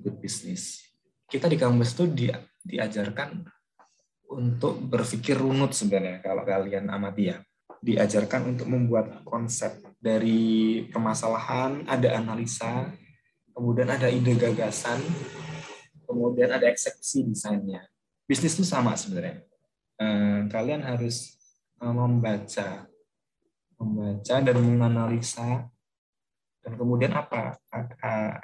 good 0.00 0.18
business. 0.18 0.82
Kita 1.28 1.50
di 1.50 1.58
kampus 1.58 1.94
itu 1.94 2.04
di, 2.10 2.26
diajarkan 2.64 3.44
untuk 4.34 4.80
berpikir 4.80 5.38
runut 5.38 5.76
sebenarnya 5.76 6.24
kalau 6.24 6.42
kalian 6.42 6.90
amati 6.90 7.30
ya. 7.30 7.38
Diajarkan 7.84 8.56
untuk 8.56 8.66
membuat 8.72 9.20
konsep 9.28 9.76
dari 10.00 10.80
permasalahan, 10.88 11.84
ada 11.84 12.16
analisa, 12.16 12.88
kemudian 13.52 13.92
ada 13.92 14.08
ide 14.08 14.32
gagasan, 14.40 15.04
kemudian 16.08 16.48
ada 16.56 16.64
eksekusi 16.64 17.28
desainnya. 17.28 17.84
Bisnis 18.24 18.56
itu 18.56 18.64
sama 18.64 18.96
sebenarnya. 18.96 19.44
Eh, 20.00 20.40
kalian 20.48 20.80
harus 20.80 21.36
eh, 21.76 21.92
membaca, 21.92 22.88
membaca 23.76 24.36
dan 24.40 24.56
menganalisa 24.56 25.68
dan 26.64 26.80
kemudian 26.80 27.12
apa 27.12 27.60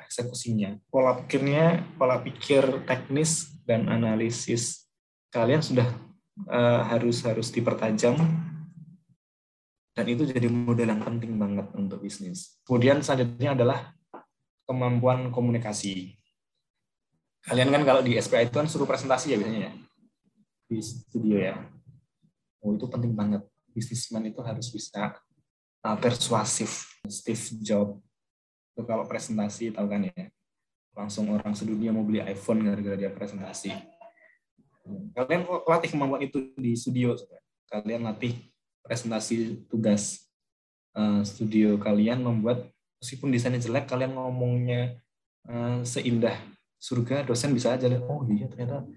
eksekusinya. 0.04 0.76
Pola 0.92 1.16
pikirnya, 1.24 1.80
pola 1.96 2.20
pikir 2.20 2.84
teknis 2.84 3.48
dan 3.64 3.88
analisis 3.88 4.84
kalian 5.32 5.64
sudah 5.64 5.88
uh, 6.52 6.84
harus 6.92 7.24
harus 7.24 7.48
dipertajam 7.48 8.20
dan 9.96 10.06
itu 10.06 10.28
jadi 10.28 10.52
modal 10.52 10.92
yang 10.92 11.00
penting 11.00 11.40
banget 11.40 11.66
untuk 11.72 12.04
bisnis. 12.04 12.60
Kemudian 12.68 13.00
selanjutnya 13.00 13.56
adalah 13.56 13.96
kemampuan 14.68 15.32
komunikasi. 15.32 16.12
Kalian 17.40 17.72
kan 17.72 17.82
kalau 17.88 18.04
di 18.04 18.20
SPI 18.20 18.52
itu 18.52 18.60
kan 18.60 18.68
suruh 18.68 18.84
presentasi 18.84 19.32
ya 19.32 19.40
biasanya 19.40 19.72
ya 19.72 19.72
di 20.70 20.78
studio 20.78 21.36
ya. 21.40 21.56
Oh 22.60 22.76
itu 22.76 22.84
penting 22.84 23.16
banget. 23.16 23.42
Bisnismen 23.72 24.28
itu 24.28 24.44
harus 24.44 24.68
bisa 24.68 25.16
uh, 25.82 25.96
persuasif. 25.96 27.00
Steve 27.08 27.64
Jobs 27.64 28.09
itu 28.80 28.88
kalau 28.88 29.04
presentasi 29.04 29.76
tahu 29.76 29.86
kan 29.86 30.08
ya 30.08 30.32
langsung 30.96 31.28
orang 31.30 31.52
sedunia 31.52 31.92
mau 31.92 32.02
beli 32.02 32.24
iPhone 32.24 32.64
gara-gara 32.64 32.96
dia 32.96 33.12
presentasi. 33.12 33.76
Kalian 35.14 35.46
latih 35.68 35.90
kemampuan 35.92 36.24
itu 36.24 36.50
di 36.56 36.74
studio. 36.74 37.14
Kalian 37.70 38.08
latih 38.08 38.34
presentasi 38.82 39.68
tugas 39.70 40.26
uh, 40.96 41.22
studio 41.22 41.78
kalian 41.78 42.24
membuat 42.24 42.66
meskipun 42.98 43.30
desainnya 43.30 43.62
jelek 43.62 43.86
kalian 43.86 44.16
ngomongnya 44.16 44.98
uh, 45.46 45.80
seindah 45.86 46.36
surga 46.80 47.28
dosen 47.28 47.52
bisa 47.52 47.76
aja 47.76 47.86
lihat 47.86 48.04
oh 48.08 48.24
iya 48.26 48.48
ternyata 48.48 48.88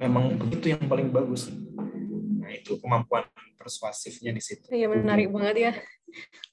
memang 0.00 0.34
begitu 0.40 0.72
yang 0.74 0.82
paling 0.88 1.12
bagus 1.12 1.52
nah 2.46 2.54
itu 2.54 2.78
kemampuan 2.78 3.26
persuasifnya 3.58 4.30
di 4.30 4.38
situ 4.38 4.70
iya 4.70 4.86
menarik 4.86 5.34
banget 5.34 5.56
ya 5.58 5.72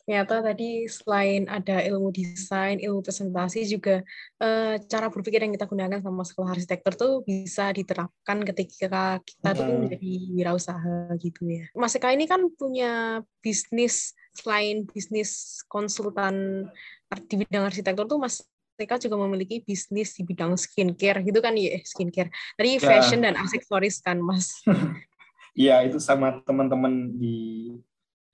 ternyata 0.04 0.44
tadi 0.44 0.84
selain 0.92 1.48
ada 1.48 1.80
ilmu 1.80 2.12
desain, 2.12 2.76
ilmu 2.76 3.00
presentasi 3.00 3.64
juga 3.64 4.04
eh, 4.44 4.76
cara 4.92 5.08
berpikir 5.08 5.40
yang 5.48 5.56
kita 5.56 5.64
gunakan 5.70 6.04
sama 6.04 6.28
sekolah 6.28 6.50
arsitektur 6.60 6.94
tuh 7.00 7.14
bisa 7.24 7.72
diterapkan 7.72 8.44
ketika 8.44 9.22
kita 9.24 9.50
tuh 9.56 9.64
menjadi 9.64 10.14
wirausaha 10.36 11.16
gitu 11.24 11.48
ya. 11.48 11.64
Mas 11.72 11.96
Eka 11.96 12.12
ini 12.12 12.28
kan 12.28 12.44
punya 12.52 13.24
bisnis 13.40 14.12
selain 14.36 14.84
bisnis 14.84 15.64
konsultan 15.72 16.68
di 17.30 17.36
bidang 17.46 17.70
arsitektur 17.72 18.04
tuh 18.10 18.20
Mas 18.20 18.44
Eka 18.76 19.00
juga 19.00 19.16
memiliki 19.22 19.64
bisnis 19.64 20.18
di 20.18 20.28
bidang 20.28 20.60
skincare 20.60 21.24
gitu 21.24 21.40
kan 21.40 21.56
ya 21.56 21.80
skincare. 21.86 22.34
Tadi 22.60 22.76
ya. 22.76 22.82
fashion 22.84 23.24
dan 23.24 23.40
aksesoris 23.40 24.04
kan 24.04 24.20
Mas. 24.20 24.60
Iya 25.54 25.86
itu 25.86 26.02
sama 26.02 26.42
teman-teman 26.42 27.14
di 27.14 27.70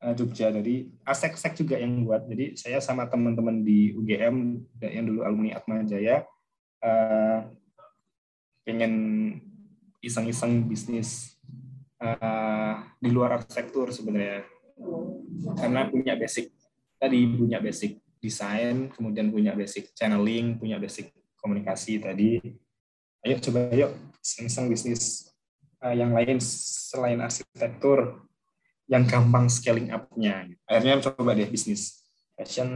uh, 0.03 0.13
Jogja. 0.15 0.51
Jadi 0.51 0.87
Asek-Sek 1.03 1.59
juga 1.59 1.75
yang 1.75 2.07
buat. 2.07 2.23
Jadi 2.31 2.55
saya 2.55 2.79
sama 2.79 3.07
teman-teman 3.11 3.63
di 3.63 3.91
UGM 3.91 4.55
yang 4.79 5.05
dulu 5.05 5.27
alumni 5.27 5.59
Atma 5.59 5.83
Jaya 5.83 6.23
uh, 6.79 7.43
pengen 8.63 8.93
iseng-iseng 9.99 10.63
bisnis 10.63 11.35
uh, 11.99 12.79
di 13.03 13.09
luar 13.11 13.39
arsitektur 13.39 13.91
sebenarnya. 13.91 14.47
Karena 15.59 15.91
punya 15.91 16.15
basic 16.15 16.55
tadi 16.95 17.27
punya 17.35 17.59
basic 17.59 17.99
desain, 18.19 18.91
kemudian 18.91 19.31
punya 19.31 19.55
basic 19.55 19.91
channeling, 19.95 20.59
punya 20.59 20.79
basic 20.79 21.11
komunikasi 21.39 21.99
tadi. 21.99 22.39
Ayo 23.23 23.35
coba 23.43 23.67
yuk 23.75 23.91
iseng-iseng 24.23 24.71
bisnis 24.71 25.28
uh, 25.83 25.95
yang 25.95 26.11
lain 26.15 26.37
selain 26.39 27.19
arsitektur 27.19 28.25
yang 28.89 29.05
gampang 29.05 29.45
scaling 29.47 29.93
up-nya. 29.93 30.49
Akhirnya 30.65 30.97
coba 31.13 31.37
deh 31.37 31.45
bisnis 31.45 31.99
fashion, 32.39 32.71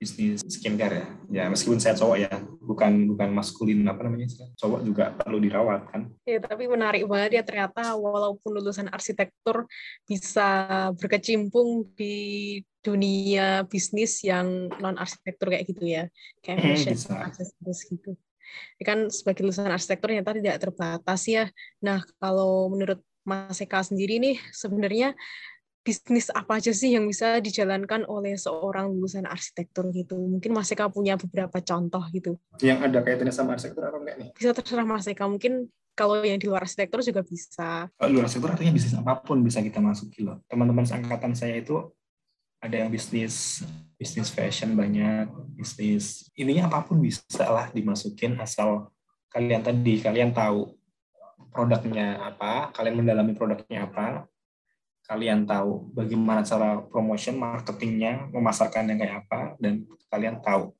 bisnis 0.00 0.40
skincare 0.48 0.96
ya. 0.96 1.08
Ya 1.28 1.44
meskipun 1.52 1.76
saya 1.76 1.92
cowok 1.92 2.18
ya, 2.24 2.32
bukan 2.64 3.12
bukan 3.12 3.28
maskulin 3.36 3.84
apa 3.84 4.00
namanya 4.02 4.32
cowok 4.56 4.80
juga 4.80 5.12
perlu 5.12 5.38
dirawat 5.38 5.92
kan. 5.92 6.08
Ya 6.24 6.40
tapi 6.40 6.64
menarik 6.66 7.04
banget 7.04 7.38
ya 7.38 7.42
ternyata 7.44 7.94
walaupun 7.94 8.50
lulusan 8.56 8.88
arsitektur 8.88 9.68
bisa 10.08 10.90
berkecimpung 10.96 11.84
di 11.92 12.58
dunia 12.80 13.68
bisnis 13.68 14.24
yang 14.24 14.72
non 14.80 14.96
arsitektur 14.96 15.52
kayak 15.52 15.68
gitu 15.68 15.84
ya, 15.84 16.04
kayak 16.40 16.64
fashion, 16.64 16.96
aksesoris 17.20 17.80
gitu. 17.92 18.16
Kan 18.84 19.08
sebagai 19.08 19.44
lulusan 19.46 19.70
arsitektur 19.70 20.12
ternyata 20.12 20.36
tidak 20.36 20.56
terbatas 20.60 21.20
ya. 21.24 21.48
Nah 21.80 22.04
kalau 22.20 22.68
menurut 22.68 23.00
Mas 23.24 23.56
Eka 23.64 23.80
sendiri 23.80 24.20
nih 24.20 24.36
sebenarnya 24.52 25.16
bisnis 25.84 26.32
apa 26.32 26.56
aja 26.60 26.72
sih 26.72 26.96
yang 26.96 27.04
bisa 27.04 27.40
dijalankan 27.44 28.08
oleh 28.08 28.40
seorang 28.40 28.88
lulusan 28.88 29.28
arsitektur 29.28 29.92
gitu? 29.92 30.16
Mungkin 30.16 30.56
Mas 30.56 30.72
Eka 30.72 30.88
punya 30.88 31.20
beberapa 31.20 31.60
contoh 31.60 32.00
gitu. 32.12 32.40
Yang 32.60 32.78
ada 32.88 32.98
kaitannya 33.04 33.34
sama 33.36 33.56
arsitektur 33.56 33.84
apa 33.84 34.00
enggak 34.00 34.16
nih? 34.16 34.28
Bisa 34.32 34.56
terserah 34.56 34.88
Mas 34.88 35.04
Eka. 35.04 35.28
Mungkin 35.28 35.68
kalau 35.92 36.24
yang 36.24 36.40
di 36.40 36.48
luar 36.48 36.64
arsitektur 36.64 37.04
juga 37.04 37.20
bisa. 37.20 37.92
Luar 38.00 38.24
arsitektur 38.24 38.50
artinya 38.56 38.72
bisnis 38.72 38.96
apa 38.96 39.20
pun 39.20 39.44
bisa 39.44 39.60
kita 39.60 39.78
masuki 39.84 40.24
loh. 40.24 40.40
Teman-teman 40.48 40.88
seangkatan 40.88 41.36
saya 41.36 41.60
itu 41.60 41.92
ada 42.64 42.80
yang 42.80 42.88
bisnis 42.88 43.60
bisnis 44.00 44.32
fashion 44.32 44.72
banyak, 44.72 45.28
bisnis 45.52 46.32
ininya 46.32 46.72
apa 46.72 46.88
pun 46.88 46.96
bisa 46.96 47.44
lah 47.44 47.68
dimasukin 47.68 48.40
asal 48.40 48.88
kalian 49.28 49.60
tadi 49.60 50.00
kalian 50.00 50.32
tahu 50.32 50.72
produknya 51.52 52.18
apa, 52.18 52.72
kalian 52.74 53.04
mendalami 53.04 53.36
produknya 53.36 53.86
apa, 53.86 54.26
kalian 55.06 55.46
tahu 55.46 55.92
bagaimana 55.94 56.42
cara 56.42 56.82
promotion, 56.82 57.38
marketingnya, 57.38 58.26
memasarkannya 58.34 58.94
kayak 58.98 59.16
apa, 59.22 59.40
dan 59.62 59.86
kalian 60.10 60.42
tahu 60.42 60.74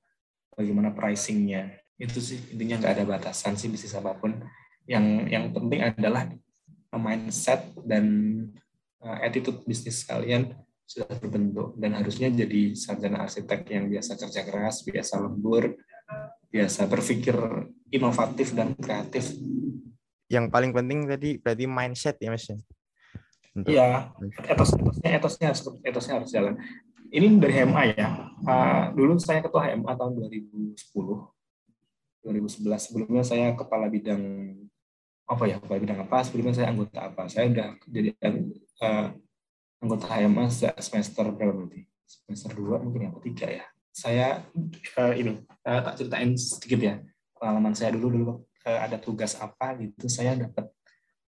bagaimana 0.56 0.90
pricingnya. 0.90 1.78
Itu 1.94 2.18
sih 2.18 2.42
intinya 2.50 2.82
nggak 2.82 2.94
ada 2.98 3.04
batasan 3.06 3.54
sih 3.54 3.70
bisnis 3.70 3.94
apa 3.94 4.18
pun. 4.18 4.34
Yang 4.88 5.06
yang 5.30 5.44
penting 5.54 5.80
adalah 5.80 6.26
mindset 6.90 7.70
dan 7.86 8.04
uh, 8.98 9.18
attitude 9.22 9.62
bisnis 9.62 10.02
kalian 10.02 10.58
sudah 10.84 11.08
terbentuk 11.16 11.74
dan 11.80 11.96
harusnya 11.96 12.28
jadi 12.28 12.76
sarjana 12.76 13.24
arsitek 13.24 13.64
yang 13.72 13.88
biasa 13.88 14.20
kerja 14.20 14.40
keras, 14.44 14.84
biasa 14.84 15.20
lembur, 15.20 15.74
biasa 16.52 16.86
berpikir 16.86 17.36
inovatif 17.90 18.52
dan 18.52 18.76
kreatif 18.76 19.32
yang 20.34 20.48
paling 20.48 20.72
penting 20.72 21.04
tadi 21.04 21.36
berarti 21.38 21.64
mindset 21.68 22.16
ya 22.18 22.34
mas 22.34 22.46
ya? 22.48 22.56
Iya, 23.54 23.86
etos 24.50 24.74
etosnya 24.74 25.10
etosnya 25.14 25.46
harus 25.54 25.62
etosnya 25.86 26.14
harus 26.18 26.30
jalan. 26.34 26.54
Ini 27.14 27.38
dari 27.38 27.54
HMA 27.54 27.82
ya. 27.94 28.08
Uh, 28.42 28.84
dulu 28.98 29.14
saya 29.22 29.38
ketua 29.38 29.70
HMA 29.70 29.94
tahun 29.94 30.18
2010, 30.18 30.74
2011. 32.26 32.66
Sebelumnya 32.82 33.22
saya 33.22 33.54
kepala 33.54 33.86
bidang 33.86 34.22
apa 35.30 35.44
ya? 35.46 35.62
Kepala 35.62 35.78
bidang 35.78 36.02
apa? 36.02 36.26
Sebelumnya 36.26 36.58
saya 36.58 36.74
anggota 36.74 36.98
apa? 37.06 37.30
Saya 37.30 37.46
udah 37.54 37.68
jadi 37.86 38.10
uh, 38.82 39.14
anggota 39.84 40.08
HMA 40.08 40.48
sejak 40.48 40.80
semester 40.80 41.28
berapa 41.28 41.52
nanti? 41.52 41.84
Semester 42.08 42.56
dua 42.56 42.80
mungkin 42.80 43.12
yang 43.12 43.14
ketiga 43.20 43.46
ya. 43.52 43.64
Saya 43.94 44.42
uh, 44.98 45.14
ini 45.14 45.44
uh, 45.44 45.80
tak 45.84 46.00
ceritain 46.00 46.34
sedikit 46.34 46.80
ya 46.80 46.94
pengalaman 47.36 47.76
saya 47.76 47.92
dulu 47.94 48.08
dulu 48.10 48.32
Eh, 48.64 48.80
ada 48.80 48.96
tugas 48.96 49.36
apa 49.36 49.76
gitu 49.76 50.08
saya 50.08 50.32
dapat 50.40 50.72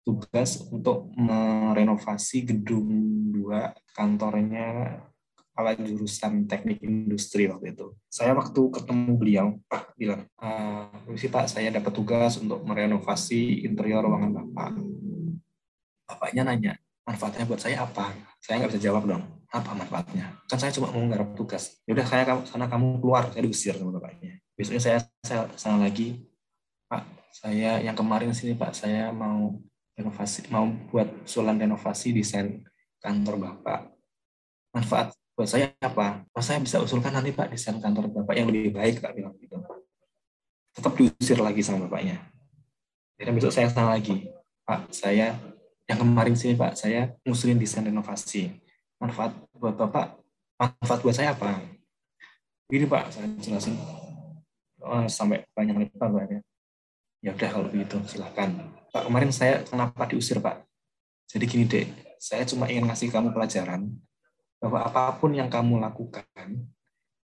tugas 0.00 0.56
untuk 0.72 1.12
merenovasi 1.20 2.48
gedung 2.48 2.88
dua 3.28 3.76
kantornya 3.92 4.96
kepala 5.36 5.76
jurusan 5.76 6.48
teknik 6.48 6.80
industri 6.80 7.44
waktu 7.44 7.76
itu. 7.76 7.92
Saya 8.08 8.32
waktu 8.32 8.60
ketemu 8.72 9.12
beliau, 9.20 9.46
Pak 9.68 10.00
bilang, 10.00 10.24
sih 11.12 11.28
Pak, 11.28 11.52
saya 11.52 11.68
dapat 11.68 11.92
tugas 11.92 12.40
untuk 12.40 12.64
merenovasi 12.64 13.68
interior 13.68 14.00
ruangan 14.00 14.32
Bapak. 14.32 14.72
Bapaknya 16.08 16.42
nanya, 16.48 16.72
manfaatnya 17.04 17.44
buat 17.44 17.60
saya 17.60 17.84
apa? 17.84 18.16
Saya 18.46 18.62
nggak 18.62 18.78
bisa 18.78 18.82
jawab 18.86 19.10
dong. 19.10 19.26
Apa 19.50 19.74
manfaatnya? 19.74 20.38
Kan 20.46 20.58
saya 20.62 20.70
cuma 20.70 20.94
mau 20.94 21.02
tugas. 21.34 21.82
Ya 21.82 21.98
udah, 21.98 22.06
saya 22.06 22.22
sana 22.46 22.70
kamu 22.70 23.02
keluar, 23.02 23.26
saya 23.34 23.42
diusir 23.42 23.74
sama 23.74 23.98
bapaknya. 23.98 24.38
Besoknya 24.54 24.78
saya, 24.78 24.98
saya 25.26 25.50
sana 25.58 25.82
lagi, 25.82 26.22
Pak, 26.86 27.02
saya 27.34 27.82
yang 27.82 27.98
kemarin 27.98 28.30
sini 28.30 28.54
Pak, 28.54 28.70
saya 28.70 29.10
mau 29.10 29.58
renovasi, 29.98 30.46
mau 30.54 30.70
buat 30.94 31.10
usulan 31.26 31.58
renovasi 31.58 32.14
desain 32.14 32.62
kantor 33.02 33.42
Bapak. 33.42 33.90
manfaat 34.70 35.10
buat 35.32 35.48
saya 35.48 35.72
apa? 35.80 36.22
Pak 36.30 36.42
saya 36.44 36.60
bisa 36.60 36.76
usulkan 36.78 37.08
nanti 37.08 37.32
Pak 37.32 37.48
desain 37.48 37.80
kantor 37.80 38.12
Bapak 38.12 38.36
yang 38.36 38.52
lebih 38.52 38.76
baik 38.76 39.00
Pak 39.00 39.16
bilang 39.16 39.34
gitu. 39.40 39.56
Tetap 40.76 40.92
diusir 40.94 41.40
lagi 41.40 41.64
sama 41.64 41.88
bapaknya. 41.88 42.20
Dan 43.16 43.32
besok 43.32 43.50
saya 43.50 43.72
sana 43.72 43.96
lagi, 43.96 44.28
Pak 44.68 44.92
saya 44.92 45.34
yang 45.86 45.98
kemarin 46.02 46.34
sini 46.34 46.58
Pak 46.58 46.74
saya 46.74 47.14
ngusulin 47.22 47.58
desain 47.58 47.86
renovasi. 47.86 48.50
Manfaat 48.98 49.36
buat 49.54 49.76
Bapak, 49.76 50.18
manfaat 50.58 51.00
buat 51.04 51.14
saya 51.14 51.32
apa? 51.32 51.62
Ini 52.66 52.86
Pak 52.90 53.14
saya 53.14 53.26
jelasin 53.38 53.78
oh, 54.82 55.06
sampai 55.06 55.46
banyak 55.54 55.86
lebar 55.86 56.10
Pak 56.10 56.24
ya. 56.26 56.40
Ya 57.22 57.30
udah 57.34 57.48
kalau 57.50 57.68
begitu 57.70 58.02
silakan. 58.10 58.74
Pak 58.90 59.02
kemarin 59.06 59.30
saya 59.30 59.62
kenapa 59.62 60.10
diusir 60.10 60.42
Pak? 60.42 60.66
Jadi 61.26 61.44
gini 61.46 61.64
dek, 61.66 61.86
saya 62.18 62.42
cuma 62.46 62.70
ingin 62.70 62.86
ngasih 62.86 63.10
kamu 63.10 63.34
pelajaran 63.34 63.90
bahwa 64.62 64.78
apa 64.82 65.14
pun 65.18 65.34
yang 65.34 65.50
kamu 65.50 65.78
lakukan 65.82 66.66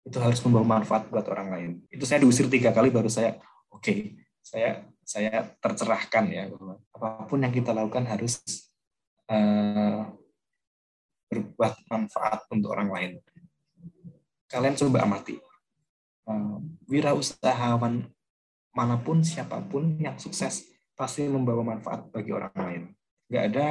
itu 0.02 0.18
harus 0.18 0.42
membawa 0.42 0.82
manfaat 0.82 1.10
buat 1.10 1.26
orang 1.30 1.48
lain. 1.54 1.72
Itu 1.90 2.06
saya 2.06 2.22
diusir 2.22 2.50
tiga 2.50 2.74
kali 2.74 2.90
baru 2.90 3.10
saya 3.10 3.38
oke, 3.70 3.82
okay, 3.82 4.18
saya 4.42 4.86
saya 5.04 5.44
tercerahkan 5.60 6.26
ya 6.32 6.44
bahwa 6.52 6.76
apa 6.96 7.08
pun 7.28 7.40
yang 7.44 7.54
kita 7.54 7.76
lakukan 7.76 8.06
harus 8.08 8.40
uh, 9.28 10.08
berbuat 11.32 11.74
manfaat 11.88 12.48
untuk 12.52 12.76
orang 12.76 12.90
lain. 12.92 13.12
Kalian 14.52 14.76
coba 14.76 15.08
amati 15.08 15.40
uh, 16.28 16.58
wirausahawan 16.88 18.08
mana 18.72 18.96
pun 19.00 19.20
siapa 19.24 19.60
pun 19.68 20.00
yang 20.00 20.16
sukses 20.16 20.68
pasti 20.96 21.28
membawa 21.28 21.76
manfaat 21.76 22.08
bagi 22.12 22.32
orang 22.32 22.56
lain. 22.56 22.84
Gak 23.32 23.44
ada 23.52 23.68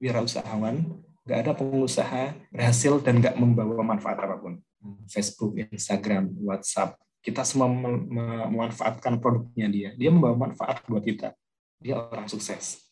wirausahawan 0.00 1.04
nggak 1.24 1.40
ada 1.40 1.52
pengusaha 1.56 2.24
berhasil 2.52 3.00
dan 3.00 3.16
nggak 3.24 3.36
membawa 3.40 3.80
manfaat 3.80 4.20
apa 4.20 4.36
pun. 4.36 4.60
Facebook, 5.08 5.56
Instagram, 5.56 6.28
WhatsApp, 6.44 7.00
kita 7.24 7.40
semua 7.40 7.72
memanfaatkan 7.72 9.16
produknya 9.16 9.68
dia. 9.72 9.90
Dia 9.96 10.12
membawa 10.12 10.48
manfaat 10.48 10.84
buat 10.84 11.00
kita. 11.00 11.32
Dia 11.80 11.96
orang 11.96 12.28
sukses. 12.28 12.84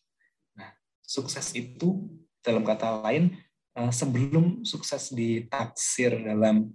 Nah, 0.56 0.72
sukses 1.04 1.52
itu 1.52 2.08
dalam 2.40 2.64
kata 2.64 3.04
lain 3.04 3.36
eh, 3.76 3.92
sebelum 3.92 4.64
sukses 4.64 5.12
ditaksir 5.12 6.16
dalam 6.24 6.72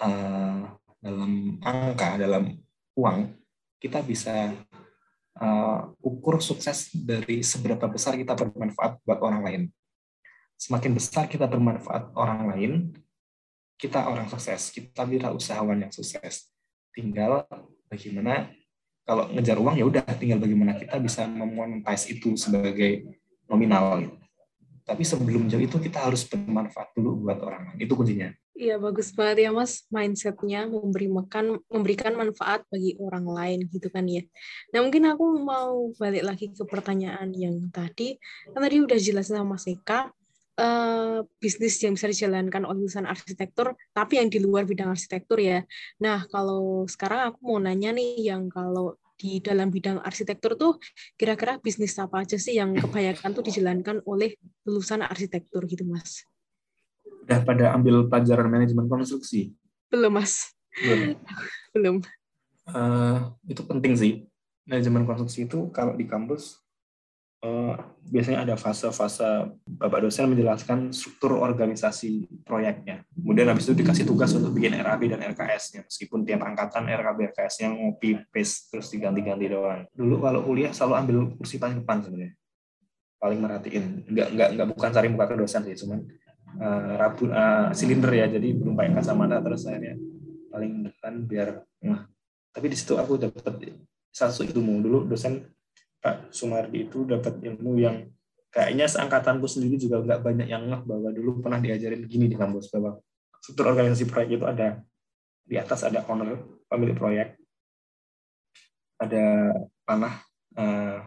eh, 0.00 0.62
dalam 1.04 1.60
angka, 1.60 2.16
dalam 2.16 2.56
uang, 2.96 3.36
kita 3.76 4.00
bisa 4.00 4.56
uh, 5.36 5.92
ukur 6.00 6.40
sukses 6.40 6.88
dari 6.96 7.44
seberapa 7.44 7.84
besar 7.92 8.16
kita 8.16 8.32
bermanfaat 8.32 9.04
buat 9.04 9.20
orang 9.20 9.42
lain 9.44 9.62
semakin 10.64 10.92
besar 10.94 11.26
kita 11.28 11.44
bermanfaat 11.44 12.14
orang 12.14 12.40
lain, 12.54 12.72
kita 13.76 14.06
orang 14.06 14.30
sukses, 14.30 14.70
kita 14.70 15.04
wira 15.04 15.34
usahawan 15.34 15.76
yang 15.76 15.92
sukses. 15.92 16.53
Tinggal 16.94 17.44
bagaimana 17.90 18.48
kalau 19.04 19.28
ngejar 19.34 19.60
uang 19.60 19.76
ya 19.76 19.84
udah 19.84 20.04
tinggal 20.16 20.40
bagaimana 20.40 20.78
kita 20.80 20.96
bisa 20.96 21.28
memonetize 21.28 22.08
itu 22.08 22.38
sebagai 22.40 23.04
nominal 23.50 24.00
gitu. 24.00 24.16
Tapi 24.84 25.00
sebelum 25.00 25.48
jauh 25.48 25.64
itu 25.64 25.80
kita 25.80 26.08
harus 26.08 26.28
bermanfaat 26.28 26.92
dulu 26.92 27.24
buat 27.24 27.40
orang 27.40 27.72
lain. 27.72 27.78
Itu 27.84 27.96
kuncinya. 27.96 28.28
Iya 28.54 28.78
bagus 28.78 29.10
banget 29.10 29.48
ya 29.48 29.50
mas 29.50 29.82
mindsetnya 29.90 30.70
memberi 30.70 31.10
makan 31.10 31.58
memberikan 31.66 32.14
manfaat 32.14 32.62
bagi 32.70 32.94
orang 33.02 33.26
lain 33.26 33.58
gitu 33.66 33.90
kan 33.90 34.06
ya. 34.06 34.22
Nah 34.70 34.78
mungkin 34.78 35.10
aku 35.10 35.42
mau 35.42 35.90
balik 35.98 36.22
lagi 36.22 36.54
ke 36.54 36.62
pertanyaan 36.62 37.34
yang 37.34 37.66
tadi 37.74 38.14
kan 38.54 38.62
tadi 38.62 38.78
udah 38.78 38.94
jelas 38.94 39.26
sama 39.26 39.58
Mas 39.58 39.66
Eka 39.66 40.14
uh, 40.58 41.22
bisnis 41.38 41.78
yang 41.82 41.94
bisa 41.98 42.10
dijalankan 42.10 42.62
oleh 42.66 42.84
lulusan 42.84 43.06
arsitektur, 43.06 43.74
tapi 43.90 44.18
yang 44.22 44.28
di 44.30 44.38
luar 44.42 44.66
bidang 44.66 44.92
arsitektur 44.94 45.38
ya. 45.40 45.62
Nah, 46.02 46.26
kalau 46.30 46.86
sekarang 46.86 47.32
aku 47.32 47.38
mau 47.44 47.58
nanya 47.62 47.94
nih, 47.94 48.34
yang 48.34 48.50
kalau 48.50 48.98
di 49.14 49.38
dalam 49.38 49.70
bidang 49.70 50.02
arsitektur 50.02 50.58
tuh 50.58 50.82
kira-kira 51.14 51.62
bisnis 51.62 51.94
apa 52.02 52.26
aja 52.26 52.34
sih 52.34 52.58
yang 52.58 52.74
kebanyakan 52.74 53.30
tuh 53.30 53.46
dijalankan 53.46 54.02
oleh 54.10 54.34
lulusan 54.66 55.06
arsitektur 55.06 55.62
gitu, 55.70 55.86
Mas? 55.86 56.26
Udah 57.24 57.40
pada 57.46 57.72
ambil 57.72 58.10
pelajaran 58.10 58.50
manajemen 58.50 58.90
konstruksi? 58.90 59.54
Belum, 59.88 60.18
Mas. 60.18 60.50
Belum. 60.74 61.14
Belum. 61.74 61.96
Uh, 62.64 63.30
itu 63.46 63.62
penting 63.62 63.94
sih. 63.94 64.12
Manajemen 64.64 65.04
konstruksi 65.04 65.44
itu 65.44 65.68
kalau 65.76 65.92
di 65.92 66.08
kampus 66.08 66.63
Eh, 66.63 66.63
biasanya 68.08 68.44
ada 68.44 68.54
fase-fase 68.54 69.52
Bapak 69.64 70.06
dosen 70.06 70.30
menjelaskan 70.30 70.94
struktur 70.94 71.36
organisasi 71.40 72.24
proyeknya. 72.46 73.04
Kemudian 73.12 73.50
habis 73.50 73.68
itu 73.68 73.74
dikasih 73.74 74.06
tugas 74.06 74.32
untuk 74.32 74.54
bikin 74.54 74.76
RAB 74.80 75.10
dan 75.12 75.20
RKS-nya. 75.34 75.84
Meskipun 75.84 76.24
tiap 76.24 76.44
angkatan 76.44 76.88
RAB 76.88 77.34
RKS-nya 77.34 77.74
ngopi 77.74 78.22
paste 78.32 78.72
terus 78.72 78.88
diganti-ganti 78.92 79.46
doang. 79.50 79.84
Dulu 79.92 80.14
kalau 80.22 80.40
kuliah 80.44 80.72
selalu 80.72 80.94
ambil 80.94 81.16
kursi 81.36 81.60
paling 81.60 81.84
depan 81.84 82.04
sebenarnya. 82.04 82.32
Paling 83.18 83.38
merhatiin. 83.40 83.84
Enggak 84.08 84.28
enggak 84.32 84.48
enggak 84.56 84.66
bukan 84.72 84.90
cari 84.92 85.08
muka 85.10 85.24
ke 85.28 85.36
dosen 85.36 85.62
sih, 85.64 85.76
cuman 85.84 85.98
uh, 86.60 86.92
rabu 87.00 87.24
uh, 87.28 87.72
silinder 87.72 88.12
ya. 88.12 88.26
Jadi 88.28 88.48
belum 88.56 88.72
pakai 88.76 88.92
kacamata 89.00 89.40
terus 89.40 89.64
akhirnya 89.68 89.96
paling 90.52 90.72
depan 90.86 91.12
biar 91.24 91.48
nah. 91.84 92.08
Tapi 92.54 92.66
di 92.70 92.76
situ 92.78 92.94
aku 92.94 93.18
dapat 93.18 93.74
satu 94.14 94.46
ilmu 94.46 94.78
dulu 94.78 94.98
dosen 95.10 95.42
Pak 96.04 96.28
Sumardi 96.36 96.84
itu 96.84 97.08
dapat 97.08 97.40
ilmu 97.40 97.80
yang 97.80 98.04
kayaknya 98.52 98.84
seangkatanku 98.84 99.48
sendiri 99.48 99.80
juga 99.80 100.04
nggak 100.04 100.20
banyak 100.20 100.48
yang 100.52 100.68
ngeh 100.68 100.82
bahwa 100.84 101.08
dulu 101.08 101.40
pernah 101.40 101.64
diajarin 101.64 102.04
gini 102.04 102.28
di 102.28 102.36
kampus 102.36 102.68
bahwa 102.68 103.00
struktur 103.40 103.72
organisasi 103.72 104.04
proyek 104.04 104.36
itu 104.36 104.44
ada 104.44 104.84
di 105.48 105.56
atas 105.56 105.80
ada 105.80 106.04
owner 106.04 106.36
pemilik 106.68 106.92
proyek 106.92 107.40
ada 109.00 109.56
panah 109.88 110.20
uh, 110.60 111.00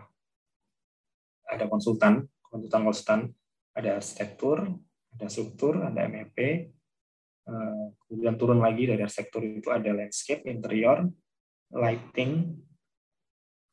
ada 1.46 1.66
konsultan 1.70 2.26
konsultan 2.50 2.82
konsultan 2.82 3.22
ada 3.78 4.02
arsitektur 4.02 4.66
ada 5.14 5.26
struktur 5.30 5.78
ada 5.82 6.10
MEP 6.10 6.38
uh, 7.48 7.86
kemudian 8.06 8.36
turun 8.36 8.60
lagi 8.66 8.90
dari 8.90 9.02
arsitektur 9.06 9.46
itu 9.46 9.70
ada 9.70 9.94
landscape 9.94 10.42
interior 10.50 11.06
lighting 11.70 12.60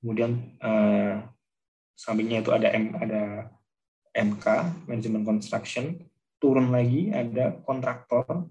kemudian 0.04 0.52
uh, 0.60 1.24
sampingnya 1.96 2.44
itu 2.44 2.52
ada 2.52 2.68
M, 2.76 2.92
ada 2.92 3.48
MK 4.12 4.46
manajemen 4.84 5.24
construction. 5.24 5.96
Turun 6.36 6.68
lagi 6.68 7.08
ada 7.08 7.56
kontraktor. 7.64 8.44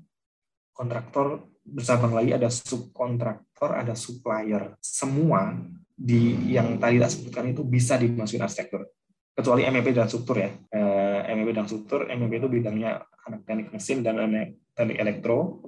Kontraktor 0.74 1.45
bersabang 1.62 2.18
lagi 2.18 2.34
ada 2.34 2.49
subkontraktor 2.49 3.78
ada 3.78 3.93
supplier. 3.93 4.74
Semua 4.82 5.54
di 5.93 6.49
yang 6.49 6.82
tadi 6.82 6.97
tak 6.97 7.14
sebutkan 7.14 7.54
itu 7.54 7.62
bisa 7.62 8.01
dimasukin 8.01 8.41
arsitektur. 8.41 8.89
Kecuali 9.38 9.70
MEP 9.70 9.93
dan 9.93 10.10
struktur 10.10 10.41
ya. 10.41 10.49
Eh, 10.49 11.22
MEP 11.38 11.54
dan 11.54 11.70
struktur 11.70 12.10
MEP 12.10 12.41
itu 12.41 12.49
bidangnya 12.49 12.97
anak 13.30 13.45
teknik 13.45 13.70
mesin 13.70 14.01
dan 14.01 14.18
anak 14.18 14.58
teknik 14.74 14.97
elektro. 14.97 15.62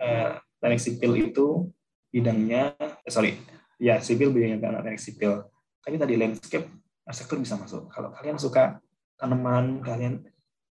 Uh, 0.00 0.32
teknik 0.56 0.80
sipil 0.80 1.12
itu 1.12 1.68
bidangnya 2.08 2.72
eh, 2.80 3.12
sorry 3.12 3.36
ya 3.80 3.96
sipil 4.04 4.36
anak 4.36 4.84
teknik 4.84 5.00
sipil. 5.00 5.48
Tapi 5.80 5.96
tadi 5.96 6.14
landscape 6.20 6.68
arsitektur 7.08 7.40
bisa 7.40 7.56
masuk. 7.56 7.88
Kalau 7.88 8.12
kalian 8.12 8.36
suka 8.36 8.76
tanaman 9.16 9.80
kalian 9.80 10.20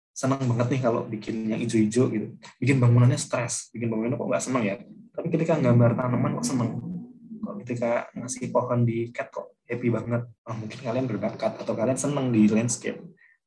senang 0.09 0.41
banget 0.49 0.67
nih 0.73 0.81
kalau 0.81 1.05
bikin 1.05 1.45
yang 1.53 1.61
hijau-hijau 1.61 2.09
gitu. 2.09 2.27
Bikin 2.57 2.81
bangunannya 2.81 3.15
stres. 3.21 3.69
Bikin 3.69 3.93
bangunannya 3.93 4.17
kok 4.17 4.27
nggak 4.33 4.43
senang 4.43 4.63
ya? 4.65 4.75
Tapi 5.13 5.27
ketika 5.29 5.61
gambar 5.61 5.93
tanaman 5.93 6.41
kok 6.41 6.47
senang 6.49 6.69
kok 7.45 7.55
ketika 7.61 8.09
ngasih 8.17 8.49
pohon 8.49 8.81
di 8.83 9.13
cat 9.13 9.29
kok 9.29 9.61
happy 9.69 9.87
banget. 9.93 10.25
Oh, 10.49 10.57
mungkin 10.57 10.79
kalian 10.81 11.05
berbakat 11.05 11.61
atau 11.61 11.73
kalian 11.77 11.99
senang 12.01 12.33
di 12.33 12.49
landscape. 12.49 12.97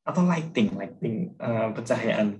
Atau 0.07 0.23
lighting 0.23 0.79
lighting 0.79 1.35
uh, 1.43 1.75
pencahayaan. 1.75 2.39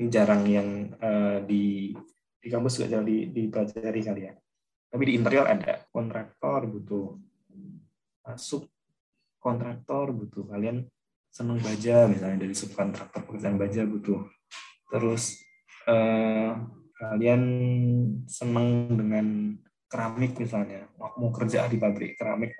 Ini 0.00 0.08
jarang 0.10 0.42
yang 0.50 0.68
uh, 0.98 1.38
di 1.46 1.94
di 2.40 2.48
kampus 2.48 2.80
juga 2.80 2.96
jarang 2.96 3.06
di, 3.06 3.28
dipelajari 3.30 4.00
kali 4.00 4.22
ya 4.26 4.34
tapi 4.90 5.02
di 5.06 5.12
interior 5.14 5.46
ada 5.46 5.86
kontraktor 5.94 6.66
butuh 6.66 7.14
sub 8.36 8.66
kontraktor 9.40 10.12
butuh. 10.12 10.44
Kalian 10.46 10.86
seneng 11.30 11.58
baja 11.62 12.10
misalnya 12.10 12.44
dari 12.44 12.54
subkontraktor 12.54 13.24
pekerjaan 13.24 13.56
baja 13.56 13.82
butuh. 13.88 14.26
Terus 14.92 15.40
eh, 15.88 16.52
kalian 17.00 17.42
seneng 18.28 18.92
dengan 18.94 19.26
keramik 19.88 20.36
misalnya. 20.36 20.86
Mau 20.98 21.32
kerja 21.32 21.66
di 21.66 21.80
pabrik 21.80 22.20
keramik 22.20 22.54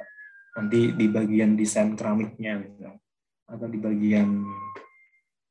nanti 0.57 0.97
di 0.97 1.07
bagian 1.07 1.55
desain 1.55 1.95
keramiknya 1.95 2.59
misalnya. 2.59 2.99
Atau 3.51 3.67
di 3.69 3.79
bagian 3.79 4.47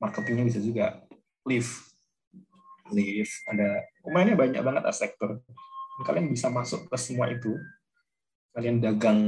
marketingnya 0.01 0.47
bisa 0.49 0.59
juga. 0.59 1.05
Lift. 1.45 1.91
Lift 2.89 3.35
ada 3.45 3.85
pemainnya 4.01 4.33
banyak 4.33 4.65
banget 4.65 4.83
sektor 4.97 5.37
kalian 6.03 6.31
bisa 6.31 6.47
masuk 6.51 6.87
ke 6.87 6.97
semua 6.99 7.27
itu. 7.31 7.55
Kalian 8.55 8.81
dagang 8.81 9.21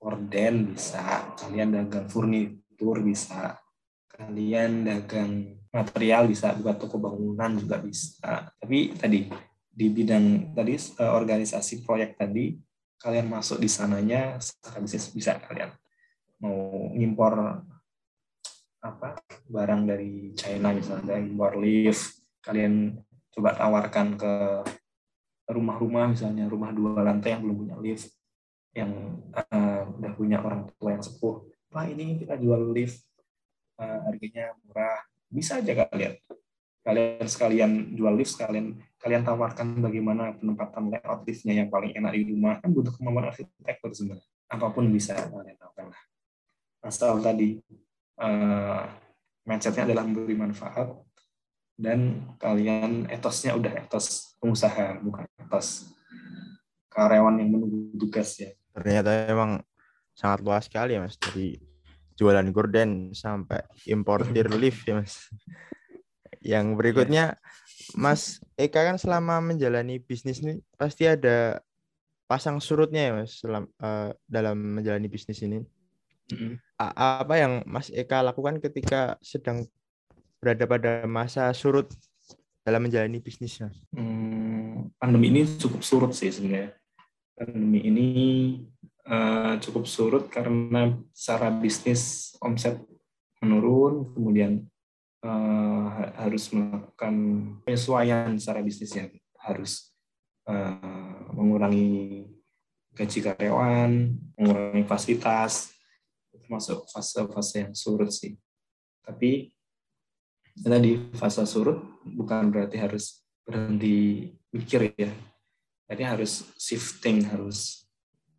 orden 0.00 0.72
bisa 0.72 1.36
kalian 1.36 1.76
dagang 1.76 2.08
furnitur 2.08 3.04
bisa 3.04 3.60
kalian 4.08 4.88
dagang 4.88 5.60
material 5.70 6.26
bisa 6.26 6.56
buat 6.56 6.80
toko 6.80 6.96
bangunan 6.98 7.56
juga 7.56 7.78
bisa. 7.80 8.52
Tapi 8.58 8.96
tadi 8.96 9.28
di 9.70 9.86
bidang 9.88 10.52
tadi 10.52 10.74
uh, 10.98 11.14
organisasi 11.14 11.86
proyek 11.86 12.18
tadi 12.18 12.58
kalian 13.00 13.32
masuk 13.32 13.62
di 13.62 13.68
sananya 13.70 14.36
secara 14.42 14.82
bisnis 14.82 15.08
bisa 15.08 15.40
kalian. 15.40 15.72
Mau 16.42 16.90
ngimpor 16.92 17.64
apa 18.80 19.20
barang 19.48 19.82
dari 19.84 20.32
China 20.32 20.72
misalnya 20.72 21.20
impor 21.20 21.60
lift 21.60 22.24
kalian 22.40 22.96
coba 23.28 23.52
tawarkan 23.52 24.16
ke 24.16 24.34
rumah-rumah 25.50 26.14
misalnya 26.14 26.46
rumah 26.46 26.70
dua 26.70 27.02
lantai 27.02 27.36
yang 27.36 27.42
belum 27.44 27.56
punya 27.66 27.76
lift 27.78 28.10
yang 28.70 29.18
uh, 29.34 29.82
udah 29.98 30.12
punya 30.14 30.38
orang 30.38 30.70
tua 30.78 30.94
yang 30.94 31.02
sepuh. 31.02 31.42
Pak 31.70 31.86
ini 31.90 32.18
kita 32.22 32.38
jual 32.38 32.70
lift 32.70 33.02
uh, 33.78 34.06
harganya 34.06 34.54
murah. 34.62 35.02
Bisa 35.30 35.58
aja 35.58 35.86
kalian. 35.86 36.14
Kalian 36.80 37.26
sekalian 37.26 37.70
jual 37.98 38.14
lift 38.14 38.34
sekalian 38.34 38.78
kalian 39.00 39.22
tawarkan 39.26 39.80
bagaimana 39.82 40.38
penempatan 40.38 40.92
layout 40.92 41.22
liftnya 41.26 41.54
yang 41.62 41.68
paling 41.68 41.94
enak 41.98 42.14
di 42.14 42.30
rumah. 42.30 42.62
Kan 42.62 42.70
butuh 42.70 42.94
kemampuan 42.94 43.30
arsitektur 43.30 43.90
sebenarnya. 43.90 44.28
Apa 44.50 44.70
pun 44.70 44.86
bisa 44.90 45.18
kalian 45.18 45.58
lakukan 45.58 45.86
lah. 45.90 46.02
Asal 46.80 47.18
tadi 47.20 47.58
uh, 48.22 48.82
mindsetnya 49.44 49.90
adalah 49.90 50.06
memberi 50.06 50.38
manfaat 50.38 50.94
dan 51.80 52.28
kalian 52.36 53.08
etosnya 53.08 53.56
udah 53.56 53.72
etos 53.72 54.29
pengusaha 54.40 54.98
bukan 55.04 55.28
etos 55.38 55.92
karyawan 56.90 57.38
yang 57.38 57.54
menunggu 57.54 57.94
tugas 58.00 58.34
ya 58.40 58.50
ternyata 58.74 59.30
emang 59.30 59.60
sangat 60.16 60.40
luas 60.42 60.66
sekali 60.66 60.96
ya 60.96 61.04
mas 61.04 61.14
dari 61.20 61.60
jualan 62.20 62.52
gorden 62.52 63.16
sampai 63.16 63.64
importir 63.88 64.52
lift 64.60 64.84
ya 64.84 65.00
mas. 65.00 65.32
Yang 66.44 66.66
berikutnya 66.76 67.40
Mas 67.96 68.40
Eka 68.56 68.84
kan 68.84 68.96
selama 69.00 69.40
menjalani 69.40 70.00
bisnis 70.00 70.40
ini 70.44 70.60
pasti 70.76 71.04
ada 71.08 71.60
pasang 72.28 72.60
surutnya 72.60 73.08
ya 73.08 73.12
Mas 73.16 73.40
selam, 73.40 73.68
uh, 73.80 74.12
dalam 74.24 74.56
menjalani 74.56 75.08
bisnis 75.08 75.40
ini. 75.44 75.64
Mm-hmm. 76.32 76.52
Apa 76.96 77.34
yang 77.36 77.52
Mas 77.68 77.92
Eka 77.92 78.24
lakukan 78.24 78.56
ketika 78.60 79.20
sedang 79.20 79.68
berada 80.40 80.64
pada 80.64 80.92
masa 81.04 81.52
surut 81.52 81.92
dalam 82.64 82.86
menjalani 82.86 83.18
bisnisnya? 83.18 83.72
Hmm, 83.94 84.92
pandemi 85.00 85.32
ini 85.32 85.42
cukup 85.56 85.80
surut 85.80 86.12
sih 86.12 86.28
sebenarnya. 86.28 86.76
Pandemi 87.34 87.80
ini 87.84 88.08
uh, 89.08 89.56
cukup 89.58 89.84
surut 89.88 90.24
karena 90.28 90.92
secara 91.16 91.48
bisnis 91.50 92.34
omset 92.44 92.78
menurun, 93.40 94.12
kemudian 94.12 94.68
uh, 95.24 96.12
harus 96.20 96.52
melakukan 96.52 97.14
penyesuaian 97.64 98.36
secara 98.36 98.60
bisnisnya, 98.60 99.08
harus 99.40 99.96
uh, 100.44 101.32
mengurangi 101.32 102.28
gaji 102.92 103.18
karyawan, 103.24 104.12
mengurangi 104.36 104.84
fasilitas, 104.84 105.72
termasuk 106.28 106.84
fase-fase 106.92 107.64
yang 107.64 107.72
surut 107.72 108.10
sih. 108.12 108.36
Tapi 109.00 109.54
tadi 110.60 110.98
fase 111.16 111.46
surut 111.48 111.89
bukan 112.14 112.50
berarti 112.50 112.76
harus 112.78 113.22
berhenti 113.46 114.30
mikir 114.54 114.94
ya. 114.94 115.10
Jadi 115.90 116.02
harus 116.06 116.46
shifting, 116.54 117.26
harus 117.26 117.82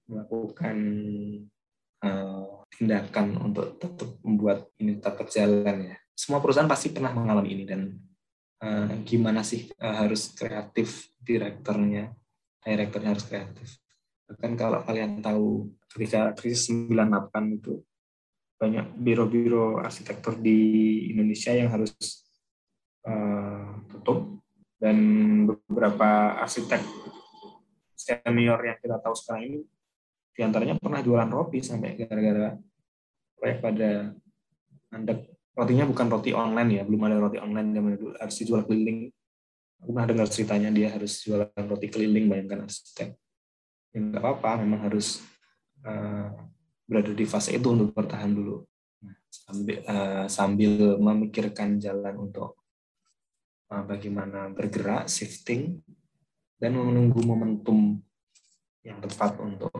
melakukan 0.08 0.78
uh, 2.04 2.64
tindakan 2.72 3.40
untuk 3.40 3.76
tetap 3.80 4.10
membuat 4.24 4.72
ini 4.80 5.00
tetap 5.00 5.20
berjalan 5.20 5.96
ya. 5.96 5.98
Semua 6.16 6.40
perusahaan 6.40 6.70
pasti 6.70 6.92
pernah 6.96 7.12
mengalami 7.12 7.50
ini 7.56 7.64
dan 7.68 7.82
uh, 8.64 8.92
gimana 9.04 9.44
sih 9.44 9.68
uh, 9.80 9.96
harus 10.00 10.32
kreatif 10.32 11.12
direkturnya, 11.20 12.12
direkturnya 12.64 13.12
harus 13.12 13.26
kreatif. 13.28 13.70
Bahkan 14.32 14.52
kalau 14.56 14.80
kalian 14.88 15.20
tahu 15.20 15.76
ketika 15.92 16.32
krisis 16.40 16.72
98 16.72 17.60
itu 17.60 17.84
banyak 18.56 18.96
biro-biro 18.96 19.82
arsitektur 19.82 20.40
di 20.40 20.60
Indonesia 21.12 21.52
yang 21.52 21.68
harus 21.74 21.92
uh, 23.04 23.51
tutup 24.02 24.42
dan 24.82 24.98
beberapa 25.46 26.42
arsitek 26.42 26.82
senior 27.94 28.58
yang 28.66 28.82
kita 28.82 28.98
tahu 28.98 29.14
sekarang 29.14 29.44
ini 29.46 29.60
di 30.34 30.42
antaranya 30.42 30.74
pernah 30.82 31.06
jualan 31.06 31.30
roti 31.30 31.62
sampai 31.62 31.94
gara-gara 32.02 32.58
proyek 33.38 33.58
pada 33.62 34.10
mandek. 34.90 35.30
Rotinya 35.54 35.86
bukan 35.86 36.08
roti 36.10 36.32
online 36.34 36.82
ya, 36.82 36.84
belum 36.88 37.02
ada 37.06 37.18
roti 37.22 37.38
online 37.38 37.70
yang 37.76 37.86
dulu 37.94 38.18
harus 38.18 38.36
dijual 38.42 38.64
keliling. 38.66 39.12
Aku 39.84 39.92
pernah 39.94 40.08
dengar 40.10 40.28
ceritanya 40.32 40.70
dia 40.74 40.90
harus 40.90 41.22
jualan 41.22 41.52
roti 41.52 41.88
keliling, 41.92 42.26
bayangkan 42.32 42.66
arsitek. 42.66 43.14
Ya 43.92 43.98
nggak 44.00 44.24
apa-apa, 44.24 44.64
memang 44.64 44.88
harus 44.88 45.20
uh, 45.84 46.32
berada 46.88 47.12
di 47.12 47.26
fase 47.28 47.54
itu 47.54 47.68
untuk 47.68 47.92
bertahan 47.92 48.32
dulu. 48.32 48.64
Nah, 49.04 49.16
sambil, 49.28 49.78
uh, 49.84 50.26
sambil 50.32 50.74
memikirkan 50.98 51.78
jalan 51.78 52.16
untuk 52.18 52.61
bagaimana 53.72 54.52
bergerak, 54.52 55.08
shifting, 55.08 55.80
dan 56.60 56.76
menunggu 56.76 57.24
momentum 57.24 58.04
yang 58.84 59.00
tepat 59.00 59.40
untuk 59.40 59.72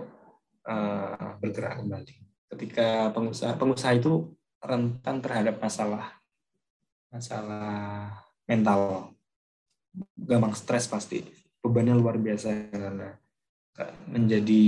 uh, 0.66 1.36
bergerak 1.44 1.84
kembali. 1.84 2.16
Ketika 2.52 3.12
pengusaha 3.12 3.54
pengusaha 3.60 3.94
itu 3.96 4.32
rentan 4.64 5.20
terhadap 5.20 5.60
masalah 5.60 6.22
masalah 7.12 8.08
mental, 8.48 9.12
gampang 10.16 10.56
stres 10.56 10.88
pasti, 10.88 11.28
bebannya 11.60 12.00
luar 12.00 12.16
biasa 12.16 12.72
karena 12.72 13.20
menjadi 14.08 14.64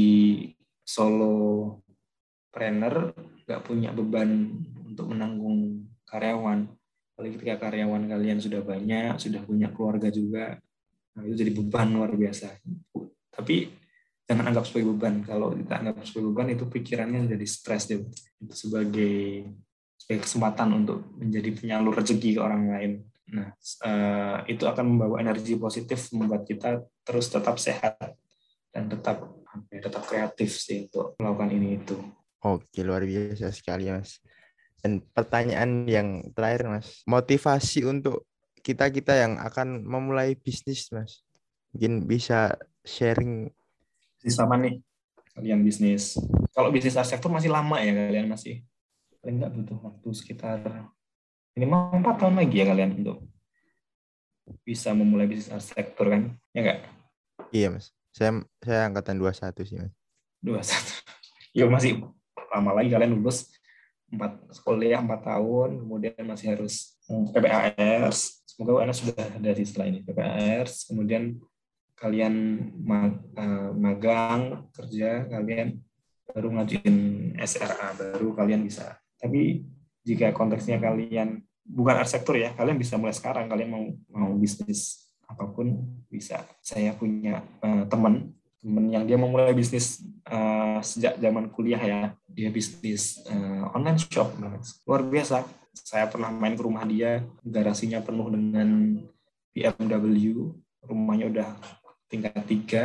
solo 0.84 1.80
trainer 2.52 3.16
nggak 3.48 3.64
punya 3.64 3.96
beban 3.96 4.60
untuk 4.86 5.12
menanggung 5.12 5.88
karyawan. 6.04 6.68
Apalagi 7.24 7.40
ketika 7.40 7.72
karyawan 7.72 8.04
kalian 8.12 8.44
sudah 8.44 8.60
banyak, 8.60 9.16
sudah 9.16 9.40
punya 9.48 9.72
keluarga 9.72 10.12
juga, 10.12 10.60
nah 11.16 11.24
itu 11.24 11.40
jadi 11.40 11.56
beban 11.56 11.96
luar 11.96 12.12
biasa. 12.20 12.52
Tapi 13.32 13.72
jangan 14.28 14.52
anggap 14.52 14.68
sebagai 14.68 14.92
beban. 14.92 15.24
Kalau 15.24 15.56
kita 15.56 15.80
anggap 15.80 16.04
sebagai 16.04 16.36
beban 16.36 16.52
itu 16.52 16.68
pikirannya 16.68 17.32
jadi 17.32 17.48
stres 17.48 17.88
deh. 17.88 18.04
Itu 18.44 18.52
sebagai 18.52 19.48
sebagai 19.96 20.28
kesempatan 20.28 20.68
untuk 20.84 21.16
menjadi 21.16 21.50
penyalur 21.56 21.96
rezeki 21.96 22.36
ke 22.36 22.40
orang 22.44 22.68
lain. 22.68 22.92
Nah, 23.32 23.56
uh, 23.88 24.44
itu 24.44 24.68
akan 24.68 24.84
membawa 24.84 25.24
energi 25.24 25.56
positif 25.56 26.12
membuat 26.12 26.44
kita 26.44 26.84
terus 27.08 27.32
tetap 27.32 27.56
sehat 27.56 28.20
dan 28.76 28.92
tetap 28.92 29.32
tetap 29.72 30.04
kreatif 30.04 30.60
sih 30.60 30.92
untuk 30.92 31.16
melakukan 31.16 31.56
ini 31.56 31.80
itu. 31.80 31.96
Oke, 32.44 32.84
luar 32.84 33.08
biasa 33.08 33.48
sekali, 33.56 33.88
Mas. 33.88 34.20
Dan 34.84 35.00
pertanyaan 35.16 35.88
yang 35.88 36.36
terakhir, 36.36 36.68
Mas. 36.68 37.08
Motivasi 37.08 37.88
untuk 37.88 38.28
kita-kita 38.60 39.16
yang 39.16 39.40
akan 39.40 39.88
memulai 39.88 40.36
bisnis, 40.36 40.92
Mas. 40.92 41.24
Mungkin 41.72 42.04
bisa 42.04 42.60
sharing. 42.84 43.48
Bisnis 44.20 44.38
apa 44.44 44.56
nih 44.60 44.84
kalian 45.34 45.66
bisnis. 45.66 46.20
Kalau 46.54 46.70
bisnis 46.70 47.00
arsitektur 47.00 47.34
masih 47.34 47.50
lama 47.50 47.82
ya 47.82 47.90
kalian 47.96 48.30
masih 48.30 48.62
paling 49.24 49.42
nggak 49.42 49.52
butuh 49.56 49.78
waktu 49.82 50.10
sekitar 50.14 50.60
minimal 51.56 51.96
empat 51.96 52.16
tahun 52.22 52.38
lagi 52.44 52.56
ya 52.60 52.66
kalian 52.70 52.92
untuk 53.02 53.24
bisa 54.62 54.94
memulai 54.94 55.26
bisnis 55.26 55.50
arsitektur 55.50 56.12
kan? 56.14 56.38
Ya 56.54 56.60
enggak 56.62 56.80
iya 57.54 57.70
mas. 57.70 57.94
Saya 58.14 58.42
saya 58.66 58.90
angkatan 58.90 59.22
21 59.22 59.54
sih 59.64 59.78
mas. 59.78 59.94
21 60.42 61.02
ya 61.58 61.64
masih 61.70 61.92
lama 62.50 62.72
lagi 62.78 62.90
kalian 62.92 63.14
lulus 63.18 63.54
empat 64.14 64.38
sekolah 64.54 65.02
empat 65.02 65.22
tahun 65.26 65.70
kemudian 65.84 66.24
masih 66.24 66.54
harus 66.54 66.96
PPAS 67.06 68.46
semoga 68.46 68.86
UNS 68.86 69.02
sudah 69.02 69.28
ada 69.34 69.52
di 69.52 69.64
setelah 69.66 69.88
ini 69.90 70.00
PPAS 70.06 70.88
kemudian 70.88 71.42
kalian 71.98 72.36
eh, 73.40 73.72
magang 73.74 74.68
kerja 74.76 75.24
kalian 75.32 75.80
baru 76.34 76.50
ngajuin 76.60 76.98
SRA 77.44 77.94
baru 77.96 78.34
kalian 78.34 78.66
bisa. 78.66 78.98
Tapi 79.22 79.64
jika 80.04 80.34
konteksnya 80.36 80.82
kalian 80.82 81.40
bukan 81.64 81.96
arsitektur 82.02 82.42
ya 82.42 82.52
kalian 82.58 82.76
bisa 82.76 82.98
mulai 83.00 83.16
sekarang. 83.16 83.48
Kalian 83.48 83.70
mau 83.70 83.86
mau 84.12 84.32
bisnis 84.36 85.08
apa 85.30 85.48
pun 85.48 85.80
bisa. 86.10 86.44
Saya 86.60 86.92
punya 86.98 87.46
uh, 87.64 87.86
teman 87.88 88.34
teman 88.60 88.86
yang 88.90 89.04
dia 89.04 89.20
memulai 89.20 89.52
bisnis 89.52 90.04
uh, 90.28 90.80
sejak 90.80 91.20
zaman 91.20 91.52
kuliah 91.52 91.80
ya 91.80 92.02
dia 92.34 92.50
bisnis 92.50 93.22
uh, 93.30 93.72
online 93.78 94.02
shop 94.02 94.34
luar 94.90 95.02
biasa. 95.06 95.46
Saya 95.74 96.06
pernah 96.06 96.30
main 96.30 96.54
ke 96.54 96.62
rumah 96.62 96.86
dia 96.86 97.26
garasinya 97.42 98.02
penuh 98.02 98.30
dengan 98.30 99.00
BMW 99.54 100.54
rumahnya 100.86 101.30
udah 101.30 101.50
tingkat 102.10 102.44
tiga. 102.46 102.84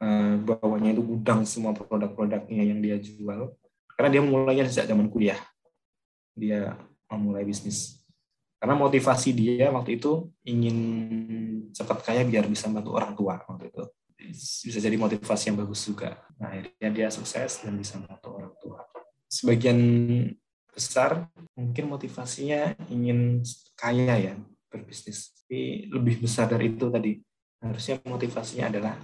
Uh, 0.00 0.36
bawahnya 0.44 0.92
itu 0.92 1.00
gudang 1.00 1.48
semua 1.48 1.72
produk-produknya 1.72 2.62
yang 2.64 2.80
dia 2.84 3.00
jual. 3.00 3.56
Karena 3.96 4.08
dia 4.12 4.22
mulainya 4.24 4.68
sejak 4.68 4.92
zaman 4.92 5.08
kuliah. 5.08 5.40
Dia 6.36 6.76
memulai 7.08 7.44
bisnis. 7.44 8.04
Karena 8.60 8.76
motivasi 8.80 9.32
dia 9.36 9.68
waktu 9.72 10.00
itu 10.00 10.28
ingin 10.44 10.76
cepat 11.72 12.00
kaya 12.00 12.22
biar 12.24 12.48
bisa 12.48 12.68
bantu 12.72 12.96
orang 12.96 13.12
tua 13.12 13.36
waktu 13.44 13.68
itu 13.68 13.84
bisa 14.32 14.78
jadi 14.80 14.96
motivasi 14.96 15.52
yang 15.52 15.58
bagus 15.60 15.84
juga 15.84 16.20
nah 16.40 16.52
akhirnya 16.52 16.90
dia 16.94 17.08
sukses 17.12 17.60
dan 17.60 17.74
bisa 17.76 18.00
bantu 18.00 18.28
orang 18.40 18.54
tua 18.60 18.80
sebagian 19.28 19.78
besar 20.74 21.30
mungkin 21.54 21.86
motivasinya 21.86 22.74
ingin 22.90 23.42
kaya 23.78 24.14
ya 24.18 24.34
berbisnis 24.70 25.34
tapi 25.44 25.86
lebih 25.92 26.24
besar 26.24 26.50
dari 26.50 26.72
itu 26.72 26.90
tadi 26.90 27.20
harusnya 27.62 28.02
motivasinya 28.04 28.74
adalah 28.74 28.94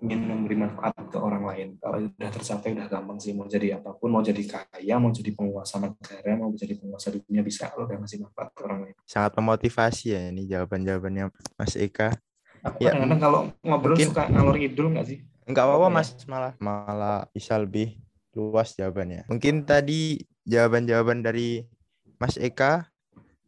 ingin 0.00 0.20
memberi 0.24 0.56
manfaat 0.56 0.96
ke 1.12 1.18
orang 1.20 1.44
lain. 1.44 1.68
Kalau 1.76 2.00
sudah 2.00 2.30
tercapai 2.32 2.72
udah 2.72 2.88
gampang 2.88 3.20
sih 3.20 3.36
mau 3.36 3.44
jadi 3.44 3.76
apa 3.76 3.92
pun, 3.96 4.08
mau 4.08 4.24
jadi 4.24 4.40
kaya, 4.48 4.96
mau 4.96 5.12
jadi 5.12 5.30
penguasa 5.36 5.76
negara, 5.76 6.40
mau 6.40 6.48
jadi 6.56 6.74
penguasa 6.80 7.12
dunia 7.12 7.44
bisa 7.44 7.68
kalau 7.68 7.84
udah 7.84 8.00
ngasih 8.00 8.24
manfaat 8.24 8.48
ke 8.56 8.60
orang 8.64 8.80
lain. 8.88 8.94
Sangat 9.04 9.32
memotivasi 9.36 10.16
ya 10.16 10.20
ini 10.32 10.48
jawaban-jawabannya 10.48 11.28
Mas 11.60 11.76
Eka. 11.76 12.16
Aku 12.60 12.78
ya, 12.84 12.92
kadang-kadang 12.92 13.20
kalau 13.20 13.40
ngobrol 13.64 13.96
mungkin, 13.96 14.08
suka 14.12 14.28
ngalor 14.28 14.56
idul 14.60 14.86
nggak 14.92 15.06
sih? 15.08 15.18
Enggak 15.48 15.64
apa-apa? 15.64 15.88
Mas, 15.88 16.08
malah 16.28 16.52
malah 16.60 17.24
bisa 17.32 17.56
lebih 17.56 17.96
luas 18.36 18.76
jawabannya. 18.76 19.26
Mungkin 19.32 19.64
tadi 19.64 20.20
jawaban-jawaban 20.44 21.24
dari 21.24 21.64
Mas 22.20 22.36
Eka 22.36 22.84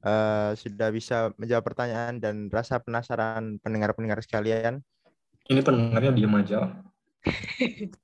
uh, 0.02 0.50
sudah 0.56 0.88
bisa 0.90 1.30
menjawab 1.36 1.64
pertanyaan 1.64 2.18
dan 2.18 2.48
rasa 2.48 2.80
penasaran 2.80 3.60
pendengar-pendengar 3.60 4.24
sekalian. 4.24 4.80
Ini 5.46 5.60
pendengarnya 5.60 6.12
diam 6.16 6.32
aja. 6.34 6.82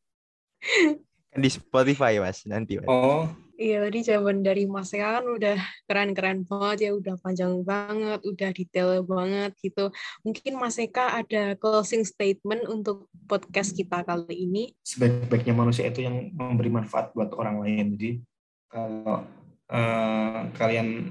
di 1.39 1.51
Spotify 1.51 2.19
mas 2.19 2.43
nanti 2.49 2.79
mas. 2.83 2.89
Oh. 2.91 3.31
Iya 3.59 3.83
tadi 3.83 4.07
jawaban 4.07 4.47
dari 4.47 4.71
Mas 4.71 4.95
Eka 4.95 5.19
kan 5.19 5.27
udah 5.27 5.59
keren-keren 5.91 6.47
banget 6.47 6.79
ya, 6.87 6.91
udah 6.95 7.19
panjang 7.19 7.59
banget, 7.67 8.23
udah 8.23 8.51
detail 8.55 9.03
banget 9.03 9.51
gitu. 9.59 9.91
Mungkin 10.23 10.53
Mas 10.63 10.79
Eka 10.79 11.19
ada 11.19 11.59
closing 11.59 12.07
statement 12.07 12.71
untuk 12.71 13.11
podcast 13.27 13.75
kita 13.75 14.07
kali 14.07 14.47
ini. 14.47 14.71
Sebaik-baiknya 14.87 15.59
manusia 15.59 15.91
itu 15.91 16.07
yang 16.07 16.31
memberi 16.31 16.71
manfaat 16.71 17.11
buat 17.19 17.35
orang 17.35 17.67
lain. 17.67 17.99
Jadi 17.99 18.11
kalau 18.71 19.27
uh, 19.75 20.41
kalian 20.55 21.11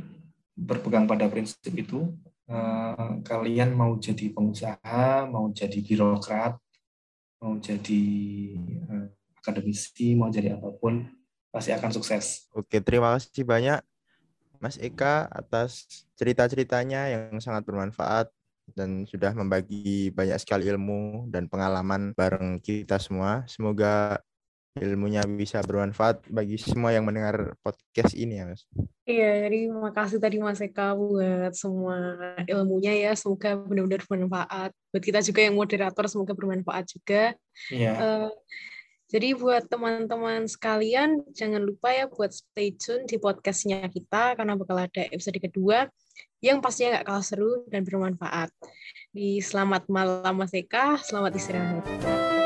berpegang 0.56 1.04
pada 1.04 1.28
prinsip 1.28 1.76
itu, 1.76 2.16
Eh, 2.48 3.12
kalian 3.28 3.76
mau 3.76 4.00
jadi 4.00 4.32
pengusaha, 4.32 5.28
mau 5.28 5.52
jadi 5.52 5.84
birokrat, 5.84 6.56
mau 7.44 7.60
jadi 7.60 8.04
uh, 8.88 9.12
akademisi, 9.44 10.16
mau 10.16 10.32
jadi 10.32 10.56
apa 10.56 10.72
pun, 10.80 11.04
pasti 11.58 11.74
akan 11.74 11.90
sukses. 11.90 12.46
Oke, 12.54 12.78
terima 12.86 13.18
kasih 13.18 13.42
banyak 13.42 13.82
Mas 14.62 14.78
Eka 14.78 15.26
atas 15.30 15.90
cerita-ceritanya 16.18 17.10
yang 17.10 17.42
sangat 17.42 17.66
bermanfaat 17.66 18.30
dan 18.78 19.10
sudah 19.10 19.32
membagi 19.34 20.12
banyak 20.12 20.38
sekali 20.38 20.70
ilmu 20.70 21.30
dan 21.34 21.50
pengalaman 21.50 22.14
bareng 22.14 22.62
kita 22.62 23.02
semua. 23.02 23.46
Semoga 23.50 24.22
ilmunya 24.78 25.26
bisa 25.26 25.62
bermanfaat 25.66 26.30
bagi 26.30 26.62
semua 26.62 26.94
yang 26.94 27.06
mendengar 27.06 27.58
podcast 27.66 28.14
ini 28.14 28.38
ya 28.38 28.46
Mas. 28.46 28.62
Iya, 29.08 29.48
jadi 29.48 29.60
makasih 29.72 30.20
tadi 30.22 30.38
Mas 30.38 30.62
Eka 30.62 30.94
buat 30.94 31.54
semua 31.58 31.98
ilmunya 32.46 32.94
ya. 33.10 33.12
Semoga 33.18 33.58
benar-benar 33.58 34.04
bermanfaat. 34.06 34.72
Buat 34.94 35.04
kita 35.04 35.20
juga 35.24 35.40
yang 35.42 35.56
moderator 35.56 36.06
semoga 36.12 36.34
bermanfaat 36.36 36.86
juga. 36.92 37.34
Iya. 37.72 37.94
Uh, 37.98 38.30
jadi 39.08 39.40
buat 39.40 39.72
teman-teman 39.72 40.52
sekalian, 40.52 41.24
jangan 41.32 41.64
lupa 41.64 41.96
ya 41.96 42.12
buat 42.12 42.28
stay 42.28 42.76
tune 42.76 43.08
di 43.08 43.16
podcastnya 43.16 43.88
kita 43.88 44.36
karena 44.36 44.60
bakal 44.60 44.84
ada 44.84 45.08
episode 45.08 45.40
kedua 45.40 45.88
yang 46.44 46.60
pastinya 46.60 47.00
nggak 47.00 47.08
kalah 47.08 47.24
seru 47.24 47.64
dan 47.72 47.88
bermanfaat. 47.88 48.52
Di 49.16 49.40
selamat 49.40 49.88
malam 49.88 50.36
Mas 50.36 50.52
Eka, 50.52 51.00
selamat 51.00 51.40
istirahat. 51.40 52.37